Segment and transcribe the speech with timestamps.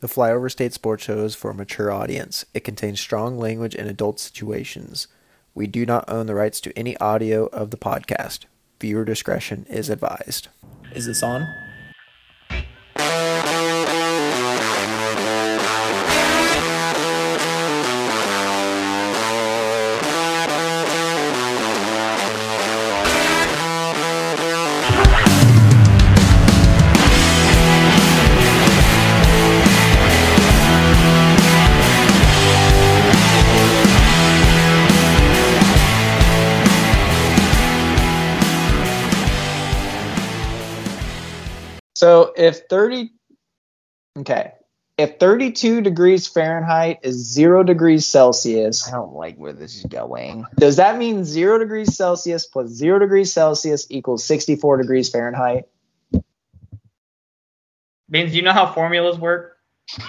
[0.00, 2.44] The Flyover State Sports Show is for a mature audience.
[2.52, 5.06] It contains strong language and adult situations.
[5.54, 8.40] We do not own the rights to any audio of the podcast.
[8.78, 10.48] Viewer discretion is advised.
[10.94, 11.48] Is this on?
[42.36, 43.10] If 30
[44.18, 44.52] Okay.
[44.98, 50.46] If 32 degrees Fahrenheit is 0 degrees Celsius, I don't like where this is going.
[50.56, 55.64] does that mean 0 degrees Celsius plus 0 degrees Celsius equals 64 degrees Fahrenheit?
[58.08, 59.58] Means you know how formulas work?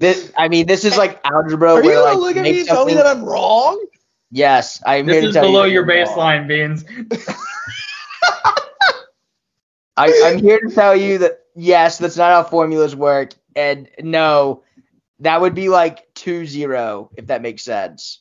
[0.00, 1.74] This, I mean, this is like algebra.
[1.74, 3.84] Are you where, gonna like, look at me and tell me that I'm wrong?
[4.30, 6.16] Yes, I'm here This to is tell you below that your you're wrong.
[6.16, 6.84] baseline, Beans.
[9.96, 14.62] I, I'm here to tell you that yes, that's not how formulas work, and no,
[15.20, 18.20] that would be like two zero if that makes sense.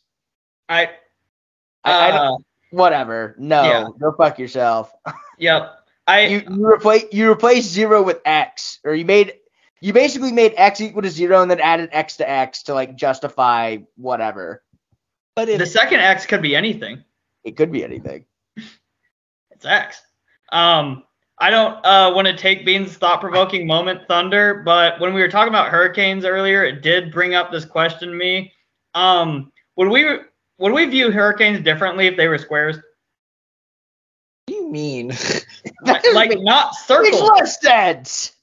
[0.70, 0.90] I,
[1.84, 2.38] I, I don't, uh,
[2.72, 3.36] whatever.
[3.38, 3.88] No, yeah.
[4.00, 4.92] go fuck yourself.
[5.38, 5.74] yep.
[6.08, 9.34] I, you you replace you replace zero with x, or you made
[9.82, 12.96] you basically made x equal to zero and then added x to x to like
[12.96, 14.64] justify whatever.
[15.38, 17.04] But if the second X could be anything.
[17.44, 18.26] It could be anything.
[19.52, 20.00] It's X.
[20.52, 21.04] Um,
[21.40, 25.50] I don't uh, want to take Bean's thought-provoking moment thunder, but when we were talking
[25.50, 28.54] about hurricanes earlier, it did bring up this question to me.
[28.94, 30.06] Um, would we
[30.60, 32.76] would we view hurricanes differently if they were squares?
[32.76, 32.84] what
[34.46, 35.12] do you mean?
[35.84, 37.22] Like, like not Makes circles.
[37.22, 38.34] less sense.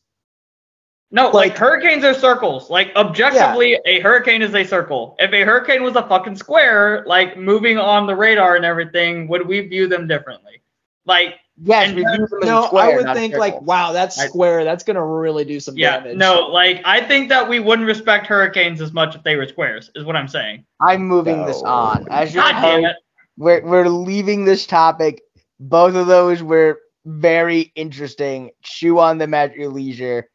[1.15, 2.69] No, like, Like- hurricanes are circles.
[2.71, 5.15] Like objectively, a hurricane is a circle.
[5.21, 9.47] If a hurricane was a fucking square, like moving on the radar and everything, would
[9.47, 10.61] we view them differently?
[11.07, 14.65] Like, Yes, we view them no, square, I would think like, wow, that's I- square.
[14.65, 16.17] That's gonna really do some yeah, damage.
[16.17, 19.93] no, like I think that we wouldn't respect hurricanes as much if they were squares.
[19.95, 20.65] Is what I'm saying.
[20.81, 22.09] I'm moving this on.
[22.11, 22.97] As your God damn host, it.
[23.39, 25.23] we're we're leaving this topic.
[25.61, 28.51] Both of those were very interesting.
[28.63, 30.29] Chew on them at your leisure.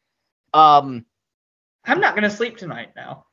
[0.54, 1.04] Um,
[1.84, 3.26] I'm not gonna sleep tonight now.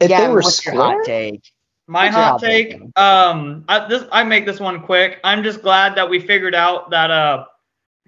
[0.00, 1.52] if yeah, they were what's your hot take?
[1.86, 5.20] My What's hot hot take, take, um, I, this I make this one quick.
[5.24, 7.46] I'm just glad that we figured out that uh,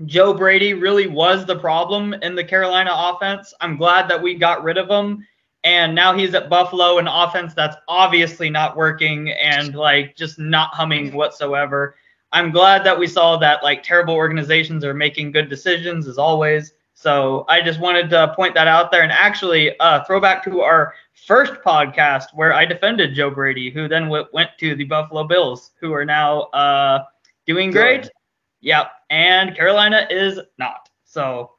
[0.07, 3.53] Joe Brady really was the problem in the Carolina offense.
[3.61, 5.27] I'm glad that we got rid of him,
[5.65, 10.75] and now he's at Buffalo, an offense that's obviously not working and like just not
[10.75, 11.97] humming whatsoever.
[12.33, 16.73] I'm glad that we saw that like terrible organizations are making good decisions as always.
[17.05, 20.63] So I just wanted to point that out there and actually uh, throw back to
[20.63, 20.95] our
[21.27, 25.73] first podcast where I defended Joe Brady, who then w- went to the Buffalo Bills,
[25.79, 27.05] who are now uh,
[27.45, 28.05] doing great.
[28.05, 28.11] Good.
[28.63, 30.89] Yep, and Carolina is not.
[31.05, 31.51] So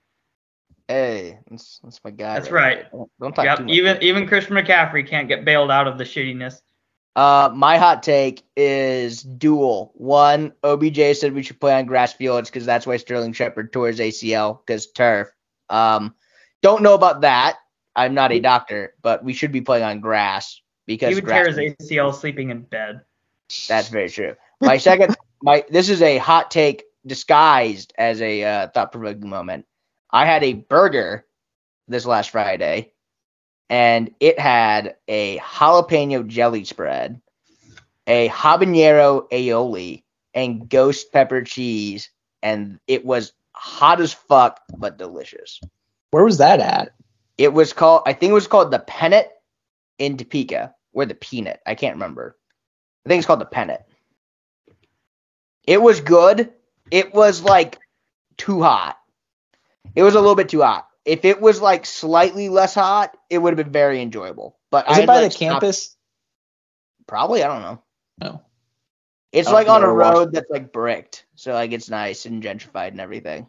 [0.88, 2.34] Hey, that's, that's my guy.
[2.34, 2.56] That's there.
[2.56, 2.92] right.
[2.92, 3.74] Don't, don't talk yep, too much.
[3.74, 6.64] even even Christian McCaffrey can't get bailed out of the shittiness.
[7.16, 9.92] Uh, my hot take is dual.
[9.94, 13.90] One, OBJ said we should play on grass fields because that's why Sterling Shepard tore
[13.90, 15.35] his ACL because turf.
[15.70, 16.16] Um,
[16.62, 17.58] don't know about that.
[17.96, 21.56] I'm not a doctor, but we should be playing on grass because He would grass
[21.56, 23.02] tear his ACL sleeping in bed.
[23.68, 24.36] That's very true.
[24.62, 29.66] My second, my this is a hot take disguised as a uh, thought-provoking moment.
[30.12, 31.26] I had a burger
[31.88, 32.94] this last Friday,
[33.70, 37.22] and it had a jalapeno jelly spread,
[38.08, 42.10] a habanero aioli, and ghost pepper cheese,
[42.42, 45.62] and it was hot as fuck but delicious.
[46.12, 46.94] where was that at?
[47.38, 49.28] It was called, I think it was called the Pennant
[49.98, 51.62] in Topeka, or the Peanut.
[51.66, 52.38] I can't remember.
[53.06, 53.82] I think it's called the Pennant.
[55.66, 56.54] It was good.
[56.92, 57.80] It was like
[58.38, 58.98] too hot.
[59.96, 60.88] It was a little bit too hot.
[61.04, 64.58] If it was like slightly less hot, it would have been very enjoyable.
[64.72, 65.96] But Is I it by like, the campus?
[67.08, 67.82] Probably, I don't know.
[68.20, 68.42] No.
[69.36, 73.02] It's like on a road that's like bricked, so like it's nice and gentrified and
[73.02, 73.48] everything.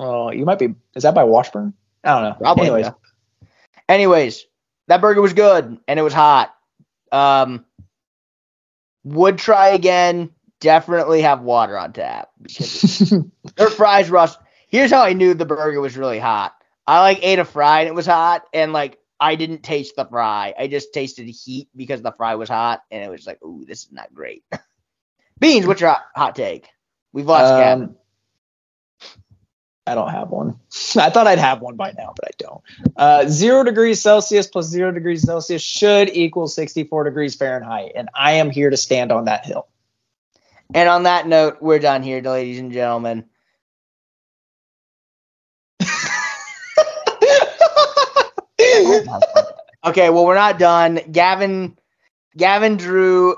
[0.00, 0.74] Oh, you might be.
[0.94, 1.74] Is that by Washburn?
[2.04, 2.36] I don't know.
[2.38, 2.66] Probably.
[2.66, 3.48] Anyways, yeah.
[3.88, 4.46] Anyways,
[4.86, 6.54] that burger was good and it was hot.
[7.12, 7.64] Um,
[9.04, 10.30] would try again.
[10.60, 13.14] Definitely have water on tap because
[13.56, 14.38] their fries rust.
[14.68, 16.52] Here's how I knew the burger was really hot.
[16.86, 20.04] I like ate a fry and it was hot, and like I didn't taste the
[20.04, 20.54] fry.
[20.58, 23.64] I just tasted the heat because the fry was hot, and it was like, ooh,
[23.66, 24.44] this is not great.
[25.40, 26.68] Beans, what's your hot, take?
[27.12, 27.84] We've lost Gavin.
[27.84, 27.96] um,
[29.86, 30.60] I don't have one.
[30.96, 32.62] I thought I'd have one by now, but I don't.
[32.96, 38.32] Uh, zero degrees Celsius plus zero degrees Celsius should equal 64 degrees Fahrenheit, and I
[38.32, 39.66] am here to stand on that hill.
[40.74, 43.24] And on that note, we're done here, ladies and gentlemen.
[49.86, 50.98] Okay, well, we're not done.
[51.10, 51.78] Gavin,
[52.36, 53.36] Gavin drew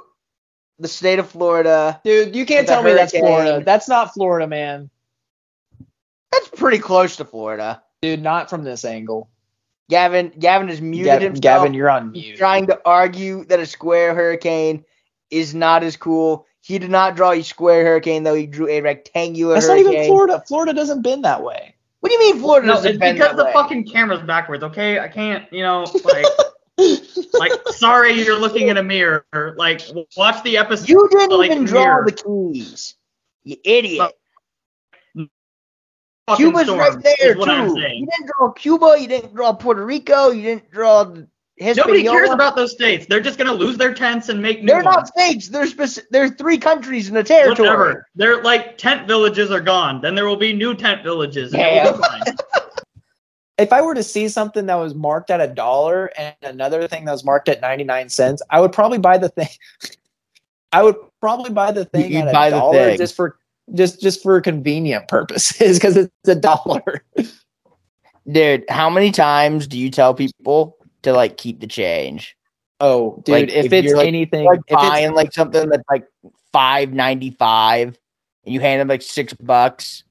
[0.78, 2.00] the state of Florida.
[2.02, 3.12] Dude, you can't tell me that's.
[3.12, 3.62] Florida.
[3.64, 4.88] That's not Florida, man.
[6.32, 7.82] That's pretty close to Florida.
[8.00, 9.28] Dude, not from this angle.
[9.90, 11.42] Gavin, Gavin is muted Gavin, himself.
[11.42, 12.38] Gavin, you're on He's mute.
[12.38, 14.84] trying to argue that a square hurricane
[15.30, 16.46] is not as cool.
[16.62, 18.34] He did not draw a square hurricane, though.
[18.34, 20.42] He drew a rectangular That's not even Florida.
[20.46, 21.74] Florida doesn't bend that way.
[22.00, 23.52] What do you mean Florida No, doesn't it's bend because that the way?
[23.52, 24.64] fucking camera's backwards.
[24.64, 25.50] Okay, I can't.
[25.52, 26.24] You know, like,
[27.34, 29.24] like, sorry, you're looking in a mirror.
[29.56, 29.82] Like,
[30.16, 30.88] watch the episode.
[30.88, 32.06] You didn't like, even draw mirror.
[32.06, 32.94] the keys.
[33.44, 34.12] You idiot.
[36.26, 37.78] Fucking Cuba's right there too.
[37.80, 38.94] You didn't draw Cuba.
[38.98, 40.30] You didn't draw Puerto Rico.
[40.30, 41.14] You didn't draw.
[41.60, 43.06] Nobody cares about those states.
[43.06, 45.48] They're just gonna lose their tents and make new They're not states.
[45.48, 47.68] They're speci- They're three countries in a territory.
[47.68, 48.06] Whatever.
[48.14, 50.00] They're like tent villages are gone.
[50.00, 51.52] Then there will be new tent villages.
[51.52, 52.22] and it will be fine.
[53.58, 57.04] if I were to see something that was marked at a dollar and another thing
[57.04, 59.48] that was marked at 99 cents, I would probably buy the thing.
[60.72, 62.98] I would probably buy the thing You'd at buy a the dollar thing.
[62.98, 63.36] just for
[63.74, 67.04] just just for convenient purposes because it's a dollar.
[68.30, 72.36] Dude, how many times do you tell people to like keep the change?
[72.80, 75.68] Oh, dude, Like, if, if it's you're, like- anything, Like if it's, buying like something
[75.68, 76.06] that's like
[76.52, 77.98] five ninety five,
[78.44, 80.04] and you hand them like six bucks.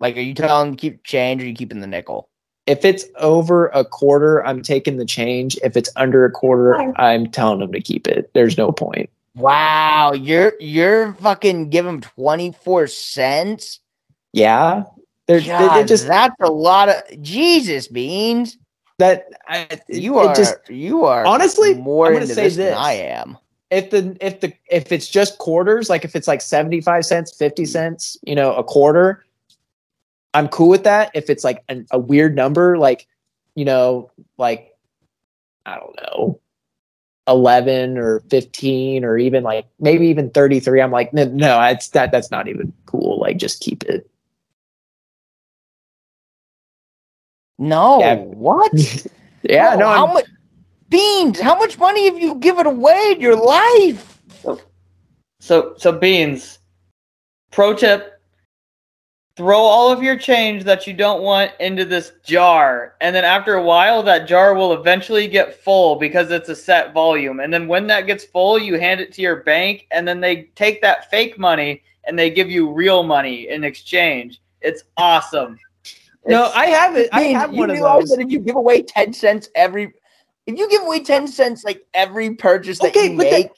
[0.00, 2.28] Like, are you telling them to keep change or are you keeping the nickel?
[2.66, 5.58] if it's over a quarter, I'm taking the change.
[5.64, 8.30] If it's under a quarter, I'm telling them to keep it.
[8.34, 9.10] There's no point.
[9.34, 13.80] Wow, you're you're fucking give them twenty four cents.
[14.32, 14.84] Yeah,
[15.26, 18.58] there's it, God, it just that's a lot of Jesus beans.
[19.02, 22.74] That I, You are just you are honestly, more I'm gonna into say this, than.
[22.74, 23.36] I am.
[23.70, 27.64] if the if the if it's just quarters, like if it's like 75 cents, 50
[27.64, 29.24] cents, you know, a quarter,
[30.34, 31.10] I'm cool with that.
[31.14, 33.08] If it's like an, a weird number, like,
[33.54, 34.76] you know, like
[35.66, 36.40] I don't know,
[37.28, 42.12] 11 or 15 or even like maybe even 33, I'm like, no, no, it's that
[42.12, 43.18] that's not even cool.
[43.20, 44.08] Like just keep it.
[47.58, 48.16] No, Yeah.
[48.16, 48.72] what?
[49.42, 50.26] yeah, Bro, no, how much
[50.88, 51.40] beans?
[51.40, 54.20] How much money have you given away in your life?
[55.40, 56.58] So so beans.
[57.50, 58.08] Pro tip.
[59.34, 62.94] Throw all of your change that you don't want into this jar.
[63.00, 66.92] And then after a while that jar will eventually get full because it's a set
[66.92, 67.40] volume.
[67.40, 70.44] And then when that gets full, you hand it to your bank and then they
[70.54, 74.42] take that fake money and they give you real money in exchange.
[74.60, 75.58] It's awesome.
[76.26, 77.08] No, I have it.
[77.12, 78.10] I have you one of realize those.
[78.16, 79.92] that if you give away ten cents every,
[80.46, 83.50] if you give away ten cents like every purchase that Okay, you but the- make,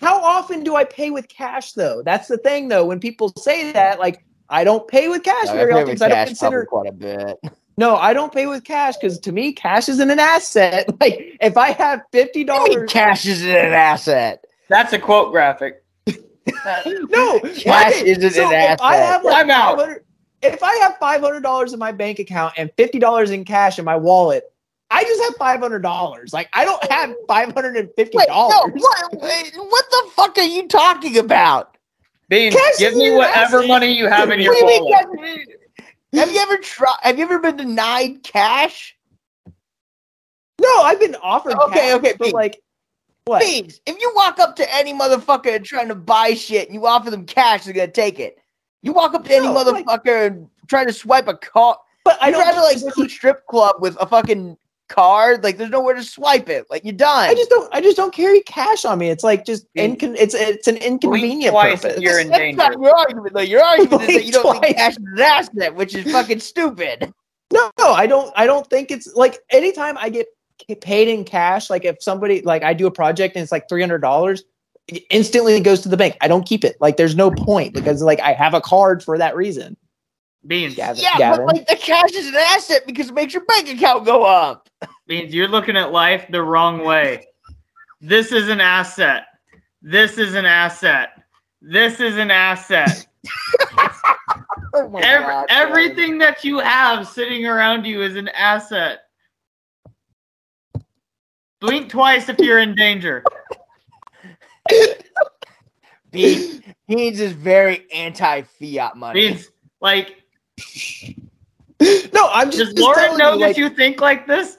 [0.00, 2.02] how often do I pay with cash though?
[2.04, 2.84] That's the thing though.
[2.86, 6.02] When people say that, like I don't pay with cash I very often with 'cause
[6.02, 7.38] I don't consider quite a bit.
[7.78, 10.86] no, I don't pay with cash because to me, cash isn't an asset.
[11.00, 14.44] Like if I have fifty dollars, cash isn't an asset.
[14.68, 15.82] That's a quote graphic.
[16.06, 19.06] no, Cash okay, isn't so an if I asset.
[19.06, 19.78] have like I'm out.
[20.42, 23.44] 500 if I have five hundred dollars in my bank account and fifty dollars in
[23.44, 24.44] cash in my wallet,
[24.90, 26.32] I just have five hundred dollars.
[26.32, 28.72] Like I don't have five hundred and fifty Wait, no, dollars.
[28.74, 31.76] what, wait, what the fuck are you talking about?
[32.28, 33.68] Beans, Cash give me whatever asset.
[33.68, 35.06] money you have in your do you mean wallet.
[35.06, 35.56] cash-
[36.14, 36.96] Have you ever tried?
[37.02, 38.96] Have you ever been denied cash?
[40.60, 41.54] No, I've been offered.
[41.54, 42.34] Okay, cash, okay, but Pete.
[42.34, 42.60] like
[43.26, 43.42] what?
[43.42, 46.86] Please, if you walk up to any motherfucker and trying to buy shit, and you
[46.86, 48.38] offer them cash, they're gonna take it.
[48.82, 51.78] You walk up to any No, like- motherfucker and try to swipe a card.
[52.04, 54.56] But I I don't try to like go to a strip club with a fucking
[54.88, 55.42] card.
[55.42, 56.64] Like, there's nowhere to swipe it.
[56.70, 57.28] Like, you're done.
[57.28, 57.68] I just don't.
[57.74, 59.10] I just don't carry cash on me.
[59.10, 62.00] It's like just incon- It's it's an inconvenient twice purpose.
[62.00, 62.56] you're in That's danger.
[62.58, 63.40] not your argument, though.
[63.40, 64.60] Your argument is that you don't Twice.
[64.60, 67.12] think cash is an asset, which is fucking stupid.
[67.52, 68.32] No, no, I don't.
[68.36, 70.28] I don't think it's like anytime I get
[70.80, 71.70] paid in cash.
[71.70, 74.44] Like if somebody like I do a project and it's like three hundred dollars,
[75.10, 76.16] instantly it goes to the bank.
[76.20, 76.76] I don't keep it.
[76.80, 79.76] Like there's no point because like I have a card for that reason.
[80.46, 81.46] Beans, Gavin, Yeah, Gavin.
[81.46, 84.68] but like the cash is an asset because it makes your bank account go up.
[85.08, 87.26] Beans, you're looking at life the wrong way.
[88.00, 89.24] This is an asset.
[89.82, 91.22] This is an asset.
[91.60, 93.06] This is an asset.
[94.74, 99.00] Oh my Ev- God, everything that you have sitting around you is an asset.
[101.60, 103.24] Blink twice if you're in danger.
[106.10, 109.28] Beans, Beans is very anti fiat money.
[109.28, 110.22] Beans, like,
[111.80, 112.76] no, I'm just.
[112.76, 114.58] Does Lauren know you, that like, you think like this?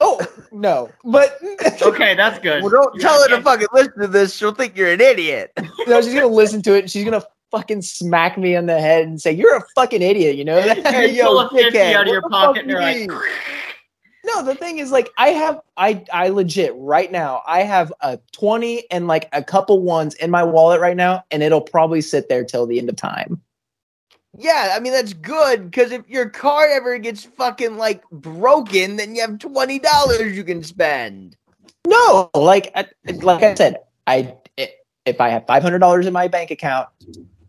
[0.00, 0.20] Oh
[0.52, 1.38] no, but
[1.82, 2.62] Okay, that's good.
[2.62, 4.34] Well, don't tell her to fucking listen to this.
[4.34, 5.52] She'll think you're an idiot.
[5.86, 9.06] no, she's gonna listen to it and she's gonna fucking smack me on the head
[9.06, 10.86] and say, "You're a fucking idiot." You know that?
[10.86, 13.10] Hey, you yo, pull a fifty out of your pocket and you're like, mean?
[14.24, 18.18] No, the thing is, like, I have, I, I legit right now, I have a
[18.32, 22.28] twenty and like a couple ones in my wallet right now, and it'll probably sit
[22.28, 23.40] there till the end of time.
[24.36, 29.14] Yeah, I mean that's good because if your car ever gets fucking like broken, then
[29.14, 31.36] you have twenty dollars you can spend.
[31.86, 32.86] No, like, I,
[33.22, 34.34] like I said, I
[35.06, 36.88] if I have five hundred dollars in my bank account,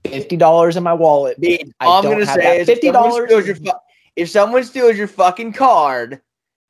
[0.03, 3.11] fifty dollars in my wallet, Dude, I all I'm gonna say that is if someone
[3.11, 3.79] $50 steals your fu-
[4.15, 6.21] if someone steals your fucking card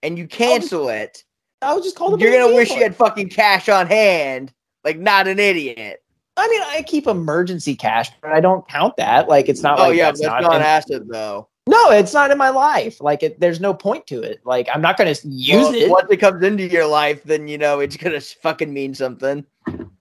[0.04, 1.24] and you cancel it,
[1.62, 5.28] I'll just call the you're gonna wish you had fucking cash on hand, like not
[5.28, 6.04] an idiot.
[6.38, 9.30] I mean, I keep emergency cash, but I don't count that.
[9.30, 11.48] Like, it's not oh like yeah, that's that's not an asset though.
[11.68, 13.02] No, it's not in my life.
[13.02, 14.40] Like, it, there's no point to it.
[14.46, 17.58] Like, I'm not to use Well, it Once it comes into your life, then you
[17.58, 19.46] know it's gonna fucking mean something.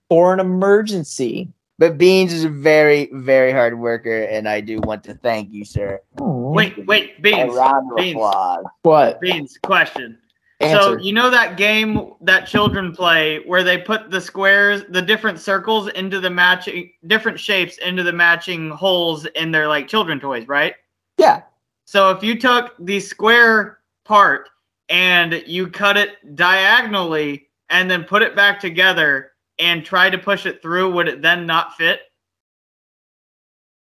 [0.08, 1.52] for an emergency.
[1.78, 5.64] But Beans is a very, very hard worker, and I do want to thank you,
[5.64, 6.00] sir.
[6.18, 7.54] wait, wait, A Beans.
[7.54, 8.14] round of Beans.
[8.14, 8.64] applause.
[8.82, 9.20] What?
[9.20, 10.18] Beans, question.
[10.62, 15.38] So you know that game that children play where they put the squares, the different
[15.38, 20.48] circles into the matching different shapes into the matching holes in their like children toys,
[20.48, 20.74] right?
[21.18, 21.42] yeah.
[21.86, 24.48] So if you took the square part
[24.88, 30.46] and you cut it diagonally and then put it back together and try to push
[30.46, 32.00] it through, would it then not fit?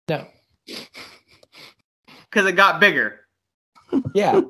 [0.08, 0.26] No.
[2.30, 3.22] Because it got bigger.
[4.14, 4.34] Yeah.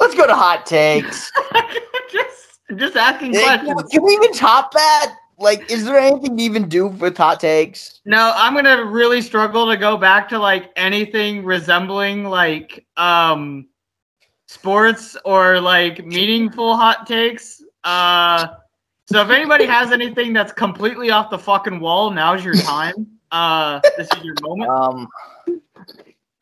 [0.00, 1.30] Let's go to hot takes.
[2.10, 3.82] just, just asking Hey, questions.
[3.82, 5.14] can, can we even top that?
[5.38, 8.00] Like, is there anything to even do with hot takes?
[8.06, 13.68] No, I'm gonna really struggle to go back to like anything resembling like um
[14.48, 17.59] sports or like meaningful hot takes.
[17.84, 18.46] Uh
[19.06, 23.06] so if anybody has anything that's completely off the fucking wall, now's your time.
[23.30, 24.70] Uh this is your moment.
[24.70, 25.08] Um,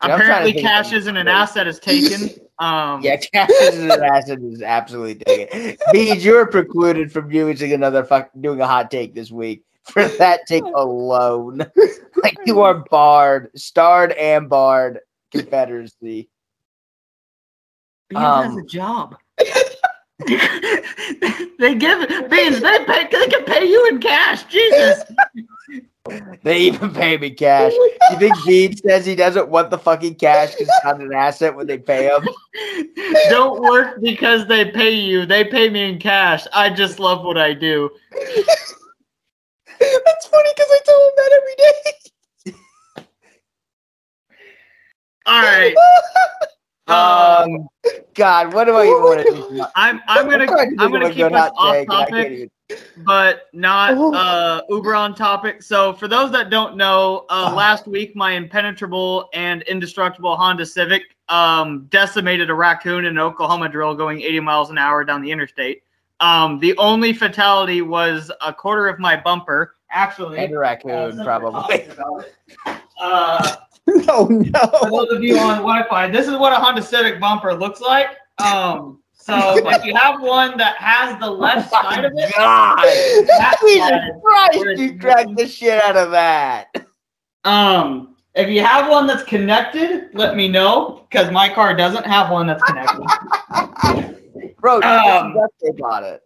[0.01, 2.29] I'm trying to Apparently cash isn't an asset is taken.
[2.59, 5.77] Um yeah, cash isn't an asset is absolutely taken.
[5.91, 10.41] Beans, you're precluded from using another fuck doing a hot take this week for that
[10.47, 11.65] take alone.
[12.23, 14.99] like you are barred, starred and barred.
[15.31, 16.29] Confederacy.
[18.09, 19.15] Beans has Um, a job.
[20.27, 24.43] they give Beans, they pay they can pay you in cash.
[24.45, 25.03] Jesus.
[26.43, 27.71] They even pay me cash.
[28.11, 31.55] You think Beans says he doesn't want the fucking cash because it's not an asset
[31.55, 32.27] when they pay him?
[33.29, 35.25] Don't work because they pay you.
[35.25, 36.47] They pay me in cash.
[36.53, 37.89] I just love what I do.
[38.11, 41.73] That's funny because I tell him that every day.
[45.27, 45.75] All right.
[46.89, 47.69] Um, Um,
[48.13, 49.65] God, what do I even want to do?
[49.75, 52.51] I'm I'm gonna trying to I'm gonna keep us off take, and I can't topic,
[53.05, 54.13] but not Oh.
[54.13, 55.61] uh uber on topic.
[55.63, 57.55] So for those that don't know, uh, Oh.
[57.55, 63.69] last week my impenetrable and indestructible Honda Civic um decimated a raccoon in an Oklahoma
[63.69, 65.83] drill going 80 miles an hour down the interstate.
[66.21, 69.75] Um, the only fatality was a quarter of my bumper.
[69.91, 71.61] Actually, And a raccoon, probably.
[71.61, 72.35] talking about it,
[73.01, 73.55] Uh,
[74.05, 75.05] No, for no.
[75.05, 78.09] those of you on Wi-Fi, this is what a Honda Civic bumper looks like.
[78.37, 82.83] Um, so if you have one that has the left side of it, God,
[83.61, 83.91] Jesus
[84.23, 86.67] Christ, you dragged the shit out of that.
[87.43, 92.31] um, if you have one that's connected, let me know because my car doesn't have
[92.31, 93.05] one that's connected.
[94.59, 96.21] Bro, Um, tape it.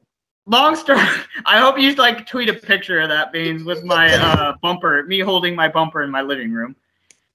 [0.46, 1.00] Long story.
[1.46, 5.20] I hope you like tweet a picture of that beans with my uh, bumper, me
[5.20, 6.75] holding my bumper in my living room.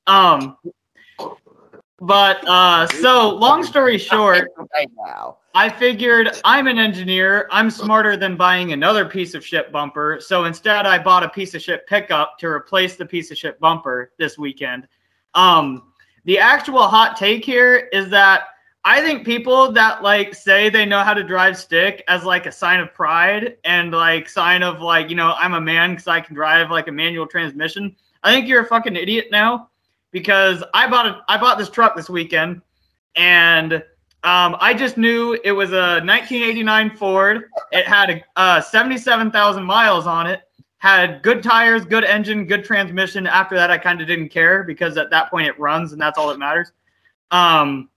[0.09, 0.57] Um,
[2.00, 4.49] but uh, so long story short.
[5.55, 7.49] I figured I'm an engineer.
[7.50, 10.19] I'm smarter than buying another piece of shit bumper.
[10.21, 13.61] So instead, I bought a piece of shit pickup to replace the piece of shit
[13.61, 14.88] bumper this weekend.
[15.35, 15.93] Um,
[16.25, 18.45] the actual hot take here is that
[18.85, 22.53] I think people that like say they know how to drive stick as like a
[22.53, 26.21] sign of pride and like sign of like you know I'm a man because I
[26.21, 27.95] can drive like a manual transmission.
[28.23, 29.68] I think you're a fucking idiot now
[30.11, 32.62] because I bought a I bought this truck this weekend
[33.17, 33.83] and
[34.25, 37.45] um, I just knew it was a 1989 Ford.
[37.71, 40.43] It had a, uh, 77,000 miles on it.
[40.79, 43.27] Had good tires, good engine, good transmission.
[43.27, 46.19] After that, I kind of didn't care because at that point it runs and that's
[46.19, 46.73] all that matters.
[47.31, 47.91] Um,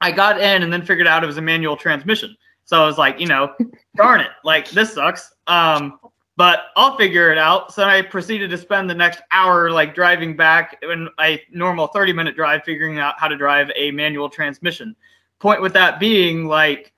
[0.00, 2.36] I got in and then figured out it was a manual transmission.
[2.64, 3.52] So I was like, you know,
[3.96, 5.32] darn it, like this sucks.
[5.46, 5.98] Um,
[6.36, 7.72] but I'll figure it out.
[7.72, 12.12] So I proceeded to spend the next hour like driving back in a normal 30
[12.12, 14.94] minute drive, figuring out how to drive a manual transmission.
[15.38, 16.92] Point with that being like,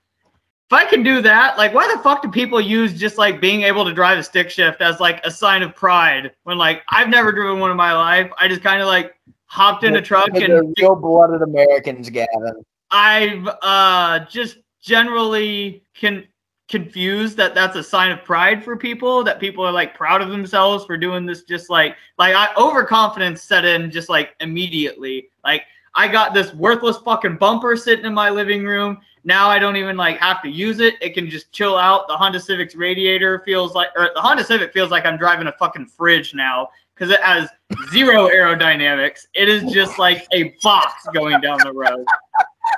[0.68, 3.62] if I can do that, like, why the fuck do people use just like being
[3.62, 7.08] able to drive a stick shift as like a sign of pride when like I've
[7.08, 8.30] never driven one in my life?
[8.38, 9.14] I just kind of like
[9.46, 12.62] hopped in a truck They're and real blooded Americans, Gavin.
[12.90, 16.26] I've uh just generally can
[16.68, 20.28] confused that that's a sign of pride for people that people are like proud of
[20.28, 25.30] themselves for doing this just like like I overconfidence set in just like immediately.
[25.42, 25.62] Like
[25.94, 28.98] I got this worthless fucking bumper sitting in my living room.
[29.24, 30.94] Now I don't even like have to use it.
[31.00, 32.06] It can just chill out.
[32.06, 35.52] The Honda Civic's radiator feels like or the Honda Civic feels like I'm driving a
[35.52, 37.48] fucking fridge now because it has
[37.90, 39.26] zero aerodynamics.
[39.32, 42.04] It is just like a box going down the road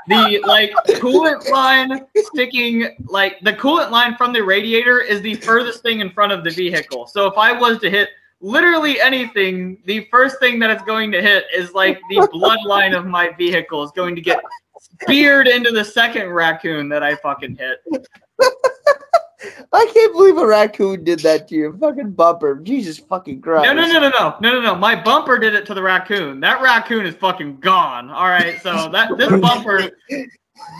[0.08, 5.82] the like coolant line sticking like the coolant line from the radiator is the furthest
[5.82, 7.06] thing in front of the vehicle.
[7.06, 8.08] So if I was to hit
[8.40, 13.06] literally anything, the first thing that it's going to hit is like the bloodline of
[13.06, 14.40] my vehicle is going to get
[14.80, 17.78] speared into the second raccoon that I fucking hit.
[19.72, 22.56] I can't believe a raccoon did that to your fucking bumper.
[22.56, 23.74] Jesus fucking Christ.
[23.74, 24.74] No, no, no, no, no, no, no, no.
[24.74, 26.40] My bumper did it to the raccoon.
[26.40, 28.10] That raccoon is fucking gone.
[28.10, 29.90] All right, so that this bumper,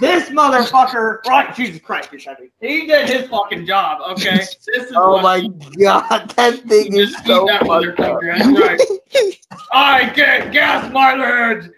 [0.00, 1.55] this motherfucker, right?
[1.55, 2.50] Jesus Christ, you're heavy.
[2.61, 4.00] He did his fucking job.
[4.12, 5.47] Okay, this is Oh my
[5.79, 8.38] god, that thing is so that motherfucker.
[8.38, 9.37] That's right.
[9.73, 11.71] I get gas mileage.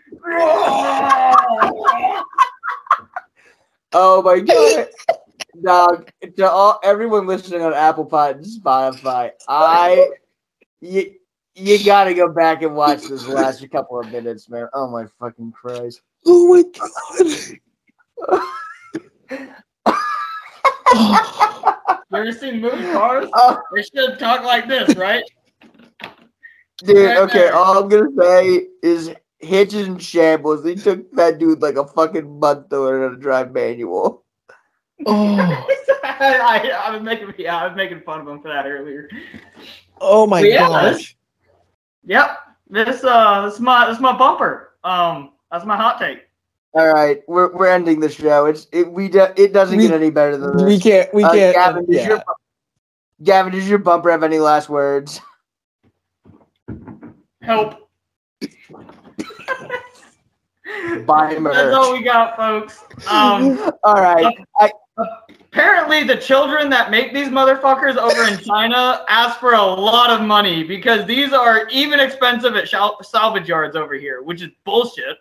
[3.92, 4.88] Oh my god.
[5.62, 10.10] Dog, to all everyone listening on Apple Pod and Spotify, I
[10.80, 11.14] you,
[11.54, 14.66] you gotta go back and watch this last couple of minutes, man.
[14.74, 16.00] Oh my fucking Christ.
[16.26, 16.64] Oh my
[18.28, 18.48] god.
[20.94, 23.26] You ever seen movie cars?
[23.32, 25.24] Oh, They should talk like this, right?
[26.84, 27.54] dude, Right okay, there.
[27.54, 30.62] all I'm gonna say is hitches and shambles.
[30.62, 34.21] They took that dude like a fucking month to learn how to drive manual.
[35.06, 35.66] Oh,
[36.04, 39.08] I, I was making yeah, I was making fun of him for that earlier.
[40.00, 40.68] oh my Yeah.
[40.68, 41.16] gosh.
[42.04, 42.38] Yep.
[42.70, 44.74] This uh this is my this is my bumper.
[44.84, 46.28] Um that's my hot take.
[46.74, 48.46] All right, we're we're ending the show.
[48.46, 50.62] It's it we do, it doesn't We- get any better than this.
[50.66, 51.12] We can't.
[51.12, 51.54] We Uh, can't.
[51.54, 52.08] Gavin, does yeah.
[52.08, 52.22] your
[53.22, 55.20] Gavin, does your bumper have any last words?
[57.42, 57.88] Help.
[61.06, 62.82] Buy That's all we got, folks.
[63.08, 64.34] Um All right.
[64.96, 70.26] Apparently the children that make these motherfuckers over in China ask for a lot of
[70.26, 75.18] money because these are even expensive at salvage yards over here, which is bullshit.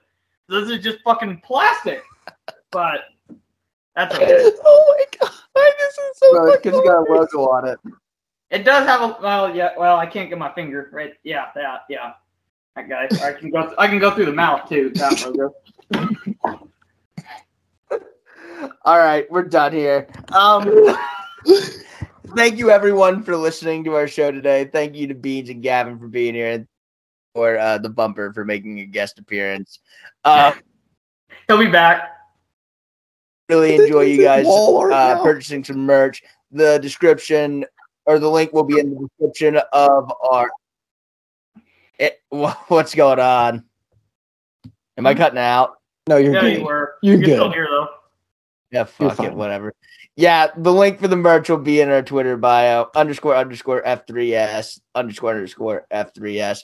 [0.50, 2.04] This is just fucking plastic.
[2.72, 3.02] But
[3.96, 4.52] that's okay.
[4.66, 5.32] Oh my god.
[5.56, 7.80] This is so Bro, fucking because it's got a logo on it.
[8.50, 9.72] It does have a well, yeah.
[9.78, 11.14] Well, I can't get my finger right.
[11.24, 12.14] Yeah, that, yeah.
[12.76, 13.08] That guy.
[13.26, 13.74] I can go.
[13.78, 14.92] I can go through the mouth too.
[14.96, 16.68] That logo.
[18.86, 20.08] All right, we're done here.
[20.32, 20.96] Um,
[22.36, 24.66] thank you everyone for listening to our show today.
[24.66, 26.68] Thank you to Beans and Gavin for being here, and
[27.34, 29.80] for uh, the bumper for making a guest appearance.
[30.24, 30.52] Uh,
[31.48, 32.10] He'll be back.
[33.50, 36.22] really enjoy you guys uh, purchasing some merch.
[36.52, 37.66] The description
[38.06, 40.52] or the link will be in the description of our.
[41.98, 43.64] It, what's going on?
[44.98, 45.78] Am I cutting out?
[46.08, 46.58] No, you're yeah, good.
[46.60, 46.96] you were.
[47.02, 47.56] You're You're still good.
[47.56, 47.88] here though.
[48.72, 49.74] Yeah, fuck it, whatever.
[50.16, 54.80] Yeah, the link for the merch will be in our Twitter bio underscore underscore F3S
[54.96, 56.64] underscore underscore F3S.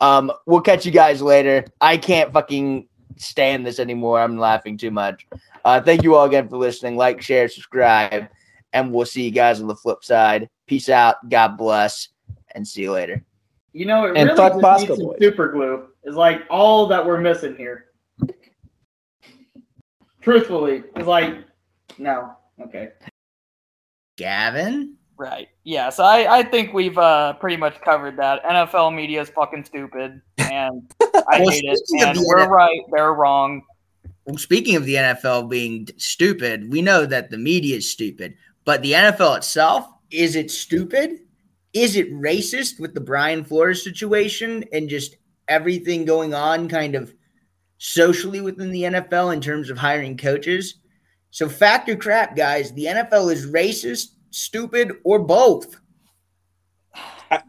[0.00, 1.64] Um, we'll catch you guys later.
[1.80, 4.20] I can't fucking stand this anymore.
[4.20, 5.26] I'm laughing too much.
[5.64, 6.96] Uh, thank you all again for listening.
[6.96, 8.28] Like, share, subscribe,
[8.72, 10.48] and we'll see you guys on the flip side.
[10.66, 11.28] Peace out.
[11.28, 12.08] God bless,
[12.54, 13.24] and see you later.
[13.72, 15.88] You know, it And really fuck just Bosco needs some super glue.
[16.04, 17.86] Is like all that we're missing here.
[20.20, 21.47] Truthfully, it's like
[21.98, 22.36] no.
[22.60, 22.90] Okay.
[24.16, 24.96] Gavin?
[25.16, 25.48] Right.
[25.64, 25.90] Yeah.
[25.90, 28.42] So I, I think we've uh, pretty much covered that.
[28.44, 31.80] NFL media is fucking stupid, and I Well, hate it.
[32.00, 32.80] And we're NFL right.
[32.92, 33.62] They're wrong.
[34.24, 38.34] Well, speaking of the NFL being stupid, we know that the media is stupid,
[38.64, 41.20] but the NFL itself is it stupid?
[41.72, 45.16] Is it racist with the Brian Flores situation and just
[45.48, 47.14] everything going on kind of
[47.78, 50.74] socially within the NFL in terms of hiring coaches?
[51.30, 52.72] So, factor crap, guys.
[52.72, 55.76] The NFL is racist, stupid, or both.
[57.30, 57.42] I-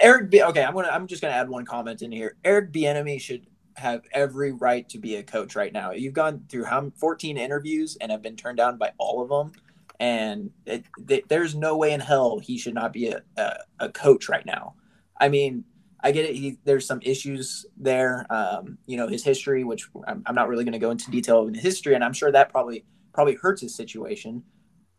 [0.00, 0.88] Eric, okay, I'm gonna.
[0.88, 2.36] I'm just gonna add one comment in here.
[2.44, 3.46] Eric Bieniemy should
[3.76, 5.92] have every right to be a coach right now.
[5.92, 9.52] You've gone through how 14 interviews and have been turned down by all of them.
[10.00, 13.88] and it, th- there's no way in hell he should not be a, a, a
[13.90, 14.74] coach right now.
[15.20, 15.64] I mean,
[16.02, 16.34] I get it.
[16.36, 18.26] He, there's some issues there.
[18.30, 21.46] Um, you know, his history, which I'm, I'm not really going to go into detail
[21.46, 24.42] in his history, and I'm sure that probably probably hurts his situation.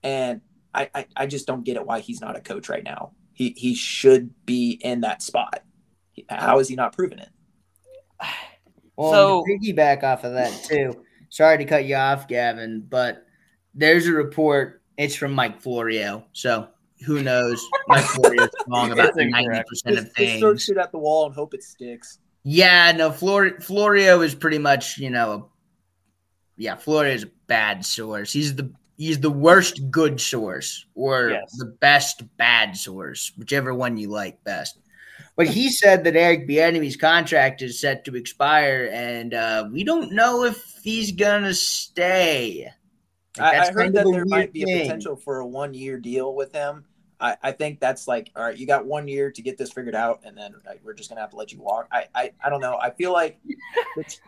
[0.02, 0.42] And
[0.74, 3.12] I, I, I just don't get it why he's not a coach right now.
[3.34, 5.62] He he should be in that spot.
[6.30, 7.30] How is he not proving it?
[8.96, 11.04] Well, So- to piggyback off of that too.
[11.30, 13.26] Sorry to cut you off, Gavin, but
[13.74, 14.82] there's a report.
[14.98, 16.70] It's from Mike Florio, so
[17.06, 17.62] who knows?
[17.90, 21.36] Mike Florio's wrong about ninety percent Just, of just throw shit at the wall and
[21.36, 22.20] hope it sticks.
[22.44, 25.50] Yeah, no, Flor- Florio is pretty much, you know,
[26.58, 28.32] yeah, Florio is a bad source.
[28.32, 31.56] He's the he's the worst good source or Yes.
[31.58, 34.80] the best bad source, whichever one you like best.
[35.36, 40.14] But he said that Eric Bieniemy's contract is set to expire, and uh, we don't
[40.14, 42.72] know if he's gonna stay.
[43.38, 44.82] Like, I, I heard that there might weird be a thing.
[44.84, 46.86] potential for a one year deal with him.
[47.20, 49.96] I, I think that's like, all right, you got one year to get this figured
[49.96, 51.88] out, and then like, we're just gonna have to let you walk.
[51.92, 52.78] I, I, I don't know.
[52.78, 53.38] I feel like
[53.98, 54.22] it's,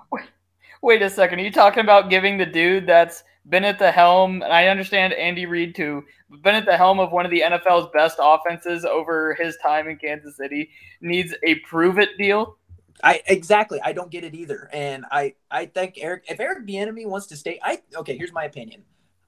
[0.82, 1.40] Wait a second.
[1.40, 4.42] Are you talking about giving the dude that's been at the helm?
[4.44, 6.04] And I understand Andy Reid too,
[6.44, 9.98] been at the helm of one of the NFL's best offenses over his time in
[9.98, 10.70] Kansas City
[11.02, 12.58] needs a prove it deal.
[13.04, 13.80] I exactly.
[13.84, 14.70] I don't get it either.
[14.74, 18.18] And I, I think Eric, if Eric Bieniemy wants to stay, I okay.
[18.18, 18.84] Here's my opinion.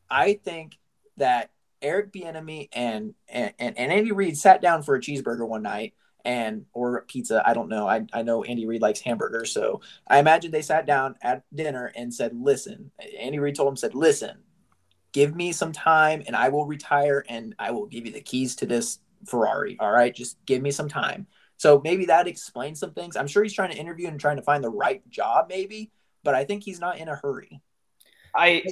[0.10, 0.78] I think
[1.18, 5.94] that Eric Bieniemy and and, and Andy Reid sat down for a cheeseburger one night
[6.26, 7.42] and or pizza.
[7.46, 7.88] I don't know.
[7.88, 11.92] I I know Andy Reid likes hamburgers, so I imagine they sat down at dinner
[11.96, 14.38] and said, "Listen." Andy Reid told him, "said Listen,
[15.12, 18.56] give me some time, and I will retire, and I will give you the keys
[18.58, 19.78] to this Ferrari.
[19.80, 21.28] All right, just give me some time."
[21.58, 23.18] So maybe that explains some things.
[23.18, 25.92] I'm sure he's trying to interview and trying to find the right job, maybe,
[26.24, 27.62] but I think he's not in a hurry.
[28.34, 28.64] I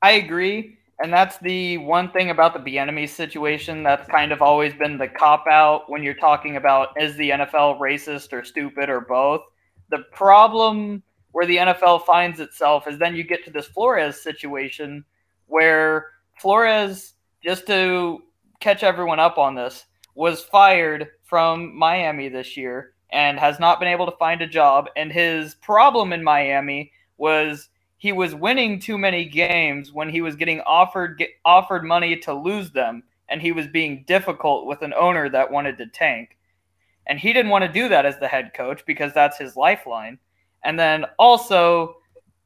[0.00, 4.74] I agree, and that's the one thing about the Bieniemy situation that's kind of always
[4.74, 9.00] been the cop out when you're talking about is the NFL racist or stupid or
[9.00, 9.42] both.
[9.90, 11.02] The problem
[11.32, 15.04] where the NFL finds itself is then you get to this Flores situation
[15.46, 16.06] where
[16.38, 18.22] Flores, just to
[18.60, 23.88] catch everyone up on this, was fired from Miami this year and has not been
[23.88, 24.88] able to find a job.
[24.96, 27.70] And his problem in Miami was
[28.02, 32.34] he was winning too many games when he was getting offered get, offered money to
[32.34, 36.36] lose them, and he was being difficult with an owner that wanted to tank.
[37.06, 40.18] And he didn't want to do that as the head coach because that's his lifeline.
[40.64, 41.98] And then also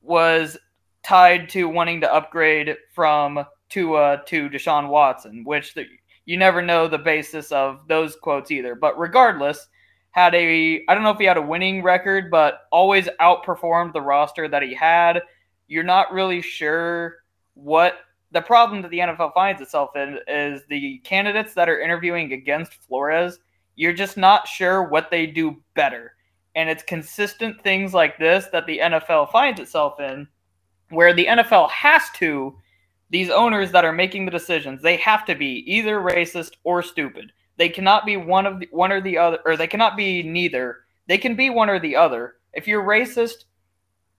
[0.02, 0.58] was
[1.02, 5.86] tied to wanting to upgrade from Tua to Deshaun Watson, which the,
[6.26, 8.74] you never know the basis of those quotes either.
[8.74, 9.68] But regardless,
[10.10, 14.02] had a I don't know if he had a winning record, but always outperformed the
[14.02, 15.22] roster that he had.
[15.68, 17.16] You're not really sure
[17.54, 17.98] what
[18.32, 22.74] the problem that the NFL finds itself in is the candidates that are interviewing against
[22.74, 23.38] Flores.
[23.76, 26.12] You're just not sure what they do better.
[26.54, 30.26] And it's consistent things like this that the NFL finds itself in,
[30.90, 32.56] where the NFL has to,
[33.10, 37.30] these owners that are making the decisions, they have to be either racist or stupid.
[37.56, 40.78] They cannot be one of the, one or the other, or they cannot be neither.
[41.08, 42.34] They can be one or the other.
[42.52, 43.44] If you're racist,